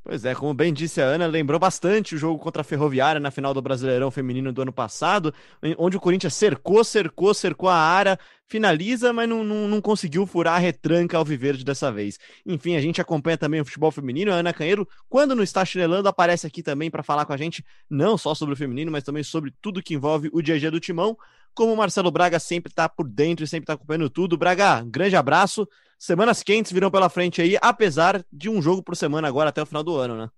Pois 0.04 0.26
é, 0.26 0.34
como 0.34 0.52
bem 0.52 0.74
disse 0.74 1.00
a 1.00 1.06
Ana, 1.06 1.28
lembrou 1.28 1.60
bastante 1.60 2.16
o 2.16 2.18
jogo 2.18 2.40
contra 2.40 2.62
a 2.62 2.64
Ferroviária 2.64 3.20
na 3.20 3.30
final 3.30 3.54
do 3.54 3.62
Brasileirão 3.62 4.10
Feminino 4.10 4.52
do 4.52 4.64
ano 4.64 4.74
passado, 4.74 5.32
onde 5.78 5.96
o 5.96 6.00
Corinthians 6.00 6.34
cercou, 6.34 6.84
cercou, 6.84 7.36
cercou 7.36 7.70
a 7.70 7.76
área, 7.76 8.18
finaliza, 8.48 9.14
mas 9.14 9.30
não, 9.30 9.44
não, 9.44 9.68
não 9.68 9.80
conseguiu 9.80 10.26
furar 10.26 10.56
a 10.56 10.58
retranca 10.58 11.18
ao 11.18 11.24
Viverde 11.24 11.64
dessa 11.64 11.92
vez. 11.92 12.18
Enfim, 12.44 12.76
a 12.76 12.82
gente 12.82 13.00
acompanha 13.00 13.38
também 13.38 13.62
o 13.62 13.66
futebol 13.66 13.92
feminino. 13.92 14.32
A 14.32 14.36
Ana 14.36 14.52
Canheiro, 14.52 14.88
quando 15.08 15.36
não 15.36 15.44
está 15.44 15.64
chinelando, 15.64 16.10
aparece 16.10 16.48
aqui 16.48 16.64
também 16.64 16.90
para 16.90 17.04
falar 17.04 17.26
com 17.26 17.34
a 17.34 17.38
gente, 17.38 17.64
não 17.88 18.18
só 18.18 18.34
sobre 18.34 18.56
o 18.56 18.58
feminino, 18.58 18.92
mas 18.92 19.04
também 19.04 19.22
sobre 19.22 19.54
tudo 19.62 19.84
que 19.84 19.94
envolve 19.94 20.32
o 20.34 20.42
dia 20.42 20.56
a 20.56 20.60
dia 20.60 20.72
do 20.72 20.80
timão. 20.80 21.16
Como 21.54 21.74
o 21.74 21.78
Marcelo 21.78 22.10
Braga 22.10 22.40
sempre 22.40 22.72
está 22.72 22.90
por 22.90 23.08
dentro 23.08 23.46
e 23.46 23.48
sempre 23.48 23.66
está 23.66 23.74
acompanhando 23.74 24.10
tudo. 24.10 24.36
Braga, 24.36 24.84
grande 24.84 25.16
abraço. 25.16 25.68
Semanas 26.02 26.42
quentes 26.42 26.72
virão 26.72 26.90
pela 26.90 27.10
frente 27.10 27.44
aí, 27.44 27.60
apesar 27.62 28.26
de 28.34 28.50
um 28.50 28.60
jogo 28.60 28.82
por 28.82 28.96
semana 28.96 29.28
agora 29.28 29.50
até 29.50 29.62
o 29.62 29.68
final 29.68 29.84
do 29.84 29.96
ano, 29.98 30.18
né? 30.18 30.32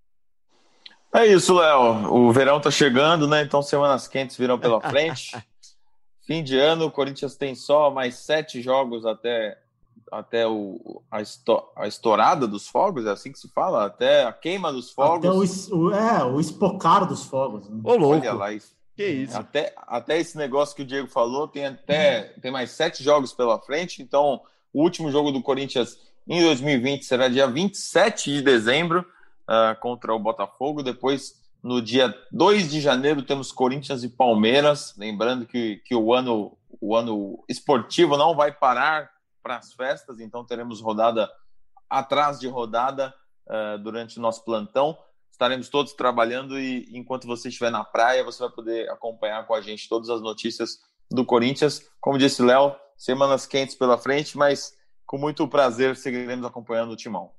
É 1.14 1.26
isso, 1.26 1.54
Léo. 1.54 2.14
O 2.14 2.34
verão 2.34 2.60
tá 2.60 2.70
chegando, 2.70 3.30
né? 3.30 3.44
Então 3.44 3.62
semanas 3.62 4.06
quentes 4.06 4.36
virão 4.36 4.60
pela 4.60 4.82
frente. 4.92 5.32
Fim 6.28 6.44
de 6.44 6.60
ano, 6.60 6.88
o 6.88 6.92
Corinthians 6.92 7.38
tem 7.38 7.56
só 7.56 7.90
mais 7.90 8.16
sete 8.16 8.62
jogos 8.62 9.06
até, 9.06 9.58
até 10.12 10.46
o, 10.46 11.02
a, 11.10 11.22
esto, 11.22 11.64
a 11.78 11.88
estourada 11.88 12.46
dos 12.46 12.68
fogos, 12.68 13.06
é 13.06 13.12
assim 13.12 13.32
que 13.32 13.40
se 13.40 13.48
fala? 13.48 13.86
Até 13.86 14.26
a 14.26 14.34
queima 14.34 14.70
dos 14.70 14.92
fogos. 14.92 15.30
Até 15.30 15.74
o, 15.74 15.94
é, 15.94 16.26
o 16.26 16.42
espocar 16.42 17.08
dos 17.08 17.24
fogos. 17.24 17.70
Né? 17.70 17.80
Ô, 17.86 17.96
louco. 17.96 18.18
Olha 18.18 18.34
lá 18.34 18.52
isso. 18.52 18.76
Que 18.98 19.08
isso. 19.08 19.38
Até, 19.38 19.74
até 19.78 20.20
esse 20.20 20.38
negócio 20.38 20.76
que 20.76 20.82
o 20.82 20.86
Diego 20.86 21.08
falou, 21.08 21.48
tem 21.48 21.68
até 21.68 22.34
tem 22.42 22.52
mais 22.52 22.72
sete 22.72 23.02
jogos 23.02 23.32
pela 23.32 23.58
frente. 23.62 24.02
Então, 24.02 24.42
o 24.74 24.82
último 24.82 25.12
jogo 25.12 25.32
do 25.32 25.42
Corinthians 25.42 25.98
em 26.28 26.42
2020 26.42 27.04
será 27.04 27.28
dia 27.28 27.48
27 27.48 28.34
de 28.34 28.42
dezembro 28.42 29.06
uh, 29.44 29.80
contra 29.80 30.14
o 30.14 30.20
Botafogo. 30.20 30.82
Depois, 30.82 31.42
no 31.62 31.82
dia 31.82 32.14
2 32.32 32.72
de 32.72 32.82
janeiro, 32.82 33.22
temos 33.22 33.52
Corinthians 33.52 34.04
e 34.04 34.10
Palmeiras. 34.10 34.94
Lembrando 34.98 35.46
que, 35.46 35.78
que 35.86 35.96
o, 35.96 36.14
ano, 36.14 36.58
o 36.82 36.96
ano 36.96 37.44
esportivo 37.48 38.18
não 38.18 38.36
vai 38.36 38.52
parar 38.52 39.12
para 39.42 39.58
as 39.58 39.74
festas, 39.74 40.20
então 40.20 40.46
teremos 40.46 40.82
rodada 40.82 41.30
atrás 41.90 42.40
de 42.40 42.48
rodada 42.48 43.14
uh, 43.48 43.78
durante 43.78 44.18
o 44.18 44.22
nosso 44.22 44.44
plantão 44.44 44.98
estaremos 45.34 45.68
todos 45.68 45.94
trabalhando 45.94 46.60
e 46.60 46.88
enquanto 46.94 47.28
você 47.28 47.50
estiver 47.50 47.72
na 47.72 47.84
praia, 47.84 48.24
você 48.24 48.40
vai 48.40 48.52
poder 48.52 48.90
acompanhar 48.90 49.46
com 49.46 49.54
a 49.54 49.62
gente 49.62 49.90
todas 49.90 50.10
as 50.10 50.22
notícias 50.22 50.80
do 51.10 51.26
Corinthians. 51.26 51.90
Como 52.00 52.20
disse 52.20 52.42
Léo, 52.42 52.76
semanas 53.04 53.46
quentes 53.46 53.76
pela 53.76 53.98
frente, 53.98 54.38
mas 54.38 54.74
com 55.06 55.18
muito 55.18 55.46
prazer 55.48 55.96
seguiremos 55.98 56.46
acompanhando 56.46 56.92
o 56.92 56.96
Timão. 56.96 57.32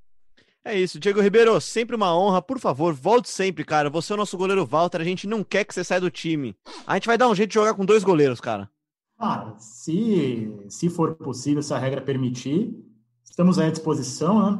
É 0.62 0.78
isso, 0.78 0.98
Diego 0.98 1.20
Ribeiro, 1.20 1.58
sempre 1.60 1.96
uma 1.96 2.16
honra. 2.16 2.40
Por 2.40 2.58
favor, 2.58 2.94
volte 2.94 3.30
sempre, 3.30 3.64
cara. 3.64 3.90
Você 3.90 4.12
é 4.12 4.14
o 4.14 4.18
nosso 4.18 4.36
goleiro 4.36 4.64
Walter. 4.64 5.00
A 5.00 5.04
gente 5.04 5.26
não 5.26 5.44
quer 5.44 5.64
que 5.64 5.74
você 5.74 5.84
saia 5.84 6.00
do 6.00 6.10
time. 6.10 6.56
A 6.86 6.94
gente 6.94 7.06
vai 7.06 7.18
dar 7.18 7.28
um 7.28 7.34
jeito 7.34 7.50
de 7.50 7.54
jogar 7.54 7.74
com 7.74 7.84
dois 7.84 8.02
goleiros, 8.02 8.40
cara. 8.40 8.70
Ah, 9.18 9.54
se, 9.58 10.50
se 10.68 10.88
for 10.88 11.14
possível, 11.16 11.62
se 11.62 11.72
a 11.72 11.78
regra 11.78 12.00
permitir, 12.00 12.74
estamos 13.22 13.58
à 13.58 13.68
disposição, 13.70 14.50
né? 14.50 14.58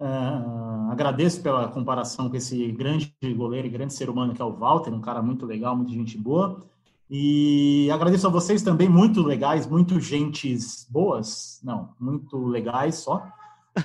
Uh, 0.00 0.90
agradeço 0.90 1.40
pela 1.42 1.68
comparação 1.68 2.28
com 2.28 2.36
esse 2.36 2.72
grande 2.72 3.14
goleiro 3.36 3.68
e 3.68 3.70
grande 3.70 3.94
ser 3.94 4.10
humano 4.10 4.34
que 4.34 4.42
é 4.42 4.44
o 4.44 4.52
Walter, 4.52 4.92
um 4.92 5.00
cara 5.00 5.22
muito 5.22 5.46
legal, 5.46 5.76
muito 5.76 5.92
gente 5.92 6.18
boa. 6.18 6.66
E 7.14 7.90
agradeço 7.90 8.26
a 8.26 8.30
vocês 8.30 8.62
também, 8.62 8.88
muito 8.88 9.20
legais, 9.20 9.66
muito 9.66 10.00
gentes 10.00 10.86
boas, 10.88 11.60
não, 11.62 11.90
muito 12.00 12.42
legais 12.46 12.94
só. 12.94 13.22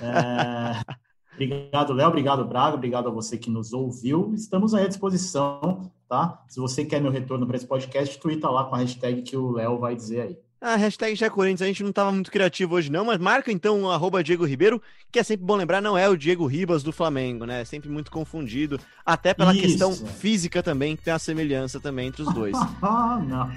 É, 0.00 0.80
obrigado, 1.36 1.92
Léo, 1.92 2.08
obrigado, 2.08 2.42
Braga, 2.46 2.76
obrigado 2.76 3.06
a 3.06 3.12
você 3.12 3.36
que 3.36 3.50
nos 3.50 3.74
ouviu. 3.74 4.32
Estamos 4.32 4.72
aí 4.72 4.86
à 4.86 4.88
disposição, 4.88 5.92
tá? 6.08 6.42
Se 6.48 6.58
você 6.58 6.86
quer 6.86 7.02
meu 7.02 7.12
retorno 7.12 7.46
para 7.46 7.58
esse 7.58 7.66
podcast, 7.66 8.18
twitta 8.18 8.48
lá 8.48 8.64
com 8.64 8.76
a 8.76 8.78
hashtag 8.78 9.20
que 9.20 9.36
o 9.36 9.50
Léo 9.50 9.78
vai 9.78 9.94
dizer 9.94 10.22
aí. 10.22 10.38
A 10.60 10.74
hashtag 10.74 11.14
já 11.14 11.26
é 11.26 11.30
Corinthians, 11.30 11.62
a 11.62 11.66
gente 11.66 11.82
não 11.84 11.90
estava 11.90 12.10
muito 12.10 12.32
criativo 12.32 12.74
hoje 12.74 12.90
não, 12.90 13.04
mas 13.04 13.18
marca 13.18 13.52
então 13.52 13.82
o 13.82 13.90
arroba 13.90 14.24
Diego 14.24 14.44
Ribeiro, 14.44 14.82
que 15.10 15.20
é 15.20 15.22
sempre 15.22 15.46
bom 15.46 15.54
lembrar, 15.54 15.80
não 15.80 15.96
é 15.96 16.08
o 16.08 16.16
Diego 16.16 16.46
Ribas 16.46 16.82
do 16.82 16.92
Flamengo, 16.92 17.44
né? 17.44 17.60
É 17.60 17.64
sempre 17.64 17.88
muito 17.88 18.10
confundido, 18.10 18.80
até 19.06 19.32
pela 19.32 19.52
Isso. 19.52 19.62
questão 19.62 19.92
física 19.94 20.60
também, 20.60 20.96
que 20.96 21.04
tem 21.04 21.12
a 21.12 21.18
semelhança 21.18 21.78
também 21.78 22.08
entre 22.08 22.22
os 22.22 22.34
dois. 22.34 22.56
Ah, 22.82 23.22
não. 23.24 23.50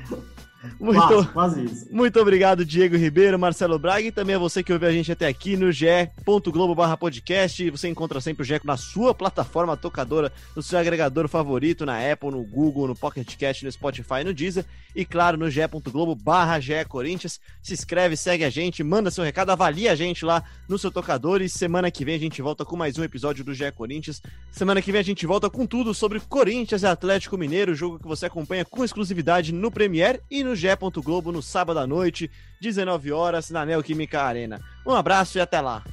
Muito, 0.80 1.08
quase, 1.08 1.28
quase 1.30 1.66
isso. 1.66 1.88
muito 1.92 2.20
obrigado, 2.20 2.64
Diego 2.64 2.96
Ribeiro, 2.96 3.40
Marcelo 3.40 3.80
Braga 3.80 4.08
e 4.08 4.12
também 4.12 4.36
a 4.36 4.40
você 4.40 4.62
que 4.62 4.72
ouviu 4.72 4.88
a 4.88 4.92
gente 4.92 5.12
até 5.12 5.28
aqui 5.28 5.58
no 5.58 5.72
ge.globo 5.72 6.76
podcast. 6.98 7.70
Você 7.72 7.88
encontra 7.88 8.22
sempre 8.22 8.44
o 8.44 8.46
GE 8.46 8.60
na 8.64 8.78
sua 8.78 9.14
plataforma 9.14 9.76
tocadora, 9.76 10.32
no 10.56 10.62
seu 10.62 10.78
agregador 10.78 11.28
favorito, 11.28 11.86
na 11.86 11.98
Apple, 12.12 12.32
no 12.32 12.44
Google, 12.44 12.88
no 12.88 12.96
Pocket 12.96 13.36
Cast, 13.36 13.66
no 13.66 13.72
Spotify, 13.72 14.24
no 14.24 14.34
Deezer 14.34 14.66
e 14.96 15.06
claro, 15.06 15.38
no 15.38 15.50
ge.globo 15.50 16.16
barra 16.16 16.60
Corinthians. 16.88 17.40
Se 17.62 17.74
inscreve, 17.74 18.16
segue 18.16 18.44
a 18.44 18.50
gente, 18.50 18.84
manda 18.84 19.10
seu 19.10 19.24
recado, 19.24 19.52
avalia 19.52 19.92
a 19.92 19.96
gente 19.96 20.24
lá 20.26 20.44
no 20.68 20.78
seu 20.78 20.92
tocador 20.92 21.42
e 21.42 21.50
semana 21.50 21.90
que 21.90 22.06
vem 22.06 22.16
a 22.16 22.20
gente 22.20 22.42
volta 22.42 22.66
com 22.66 22.76
mais 22.76 22.98
um 22.98 23.04
episódio 23.04 23.44
do 23.44 23.54
GE 23.54 23.72
Corinthians. 23.72 24.22
Semana 24.52 24.82
que 24.82 24.92
vem 24.92 25.02
a 25.02 25.04
gente 25.04 25.26
volta 25.26 25.50
com 25.50 25.66
tudo 25.66 25.94
sobre 25.94 26.20
Corinthians 26.20 26.84
e 26.84 26.88
Atlético 26.88 27.38
Mineiro, 27.38 27.74
jogo 27.74 28.00
que 28.00 28.08
você 28.08 28.26
acompanha 28.26 28.66
com 28.66 28.84
exclusividade 28.84 29.54
no 29.54 29.72
Premier 29.72 30.22
e 30.30 30.44
no 30.44 30.51
no 30.52 30.56
Gé. 30.56 30.76
Globo 30.76 31.32
no 31.32 31.42
sábado 31.42 31.80
à 31.80 31.88
noite, 31.88 32.30
19 32.60 33.12
horas, 33.12 33.50
na 33.50 33.66
Neoquímica 33.66 34.22
Arena. 34.22 34.60
Um 34.86 34.94
abraço 34.94 35.38
e 35.38 35.42
até 35.42 35.62
lá. 35.62 35.84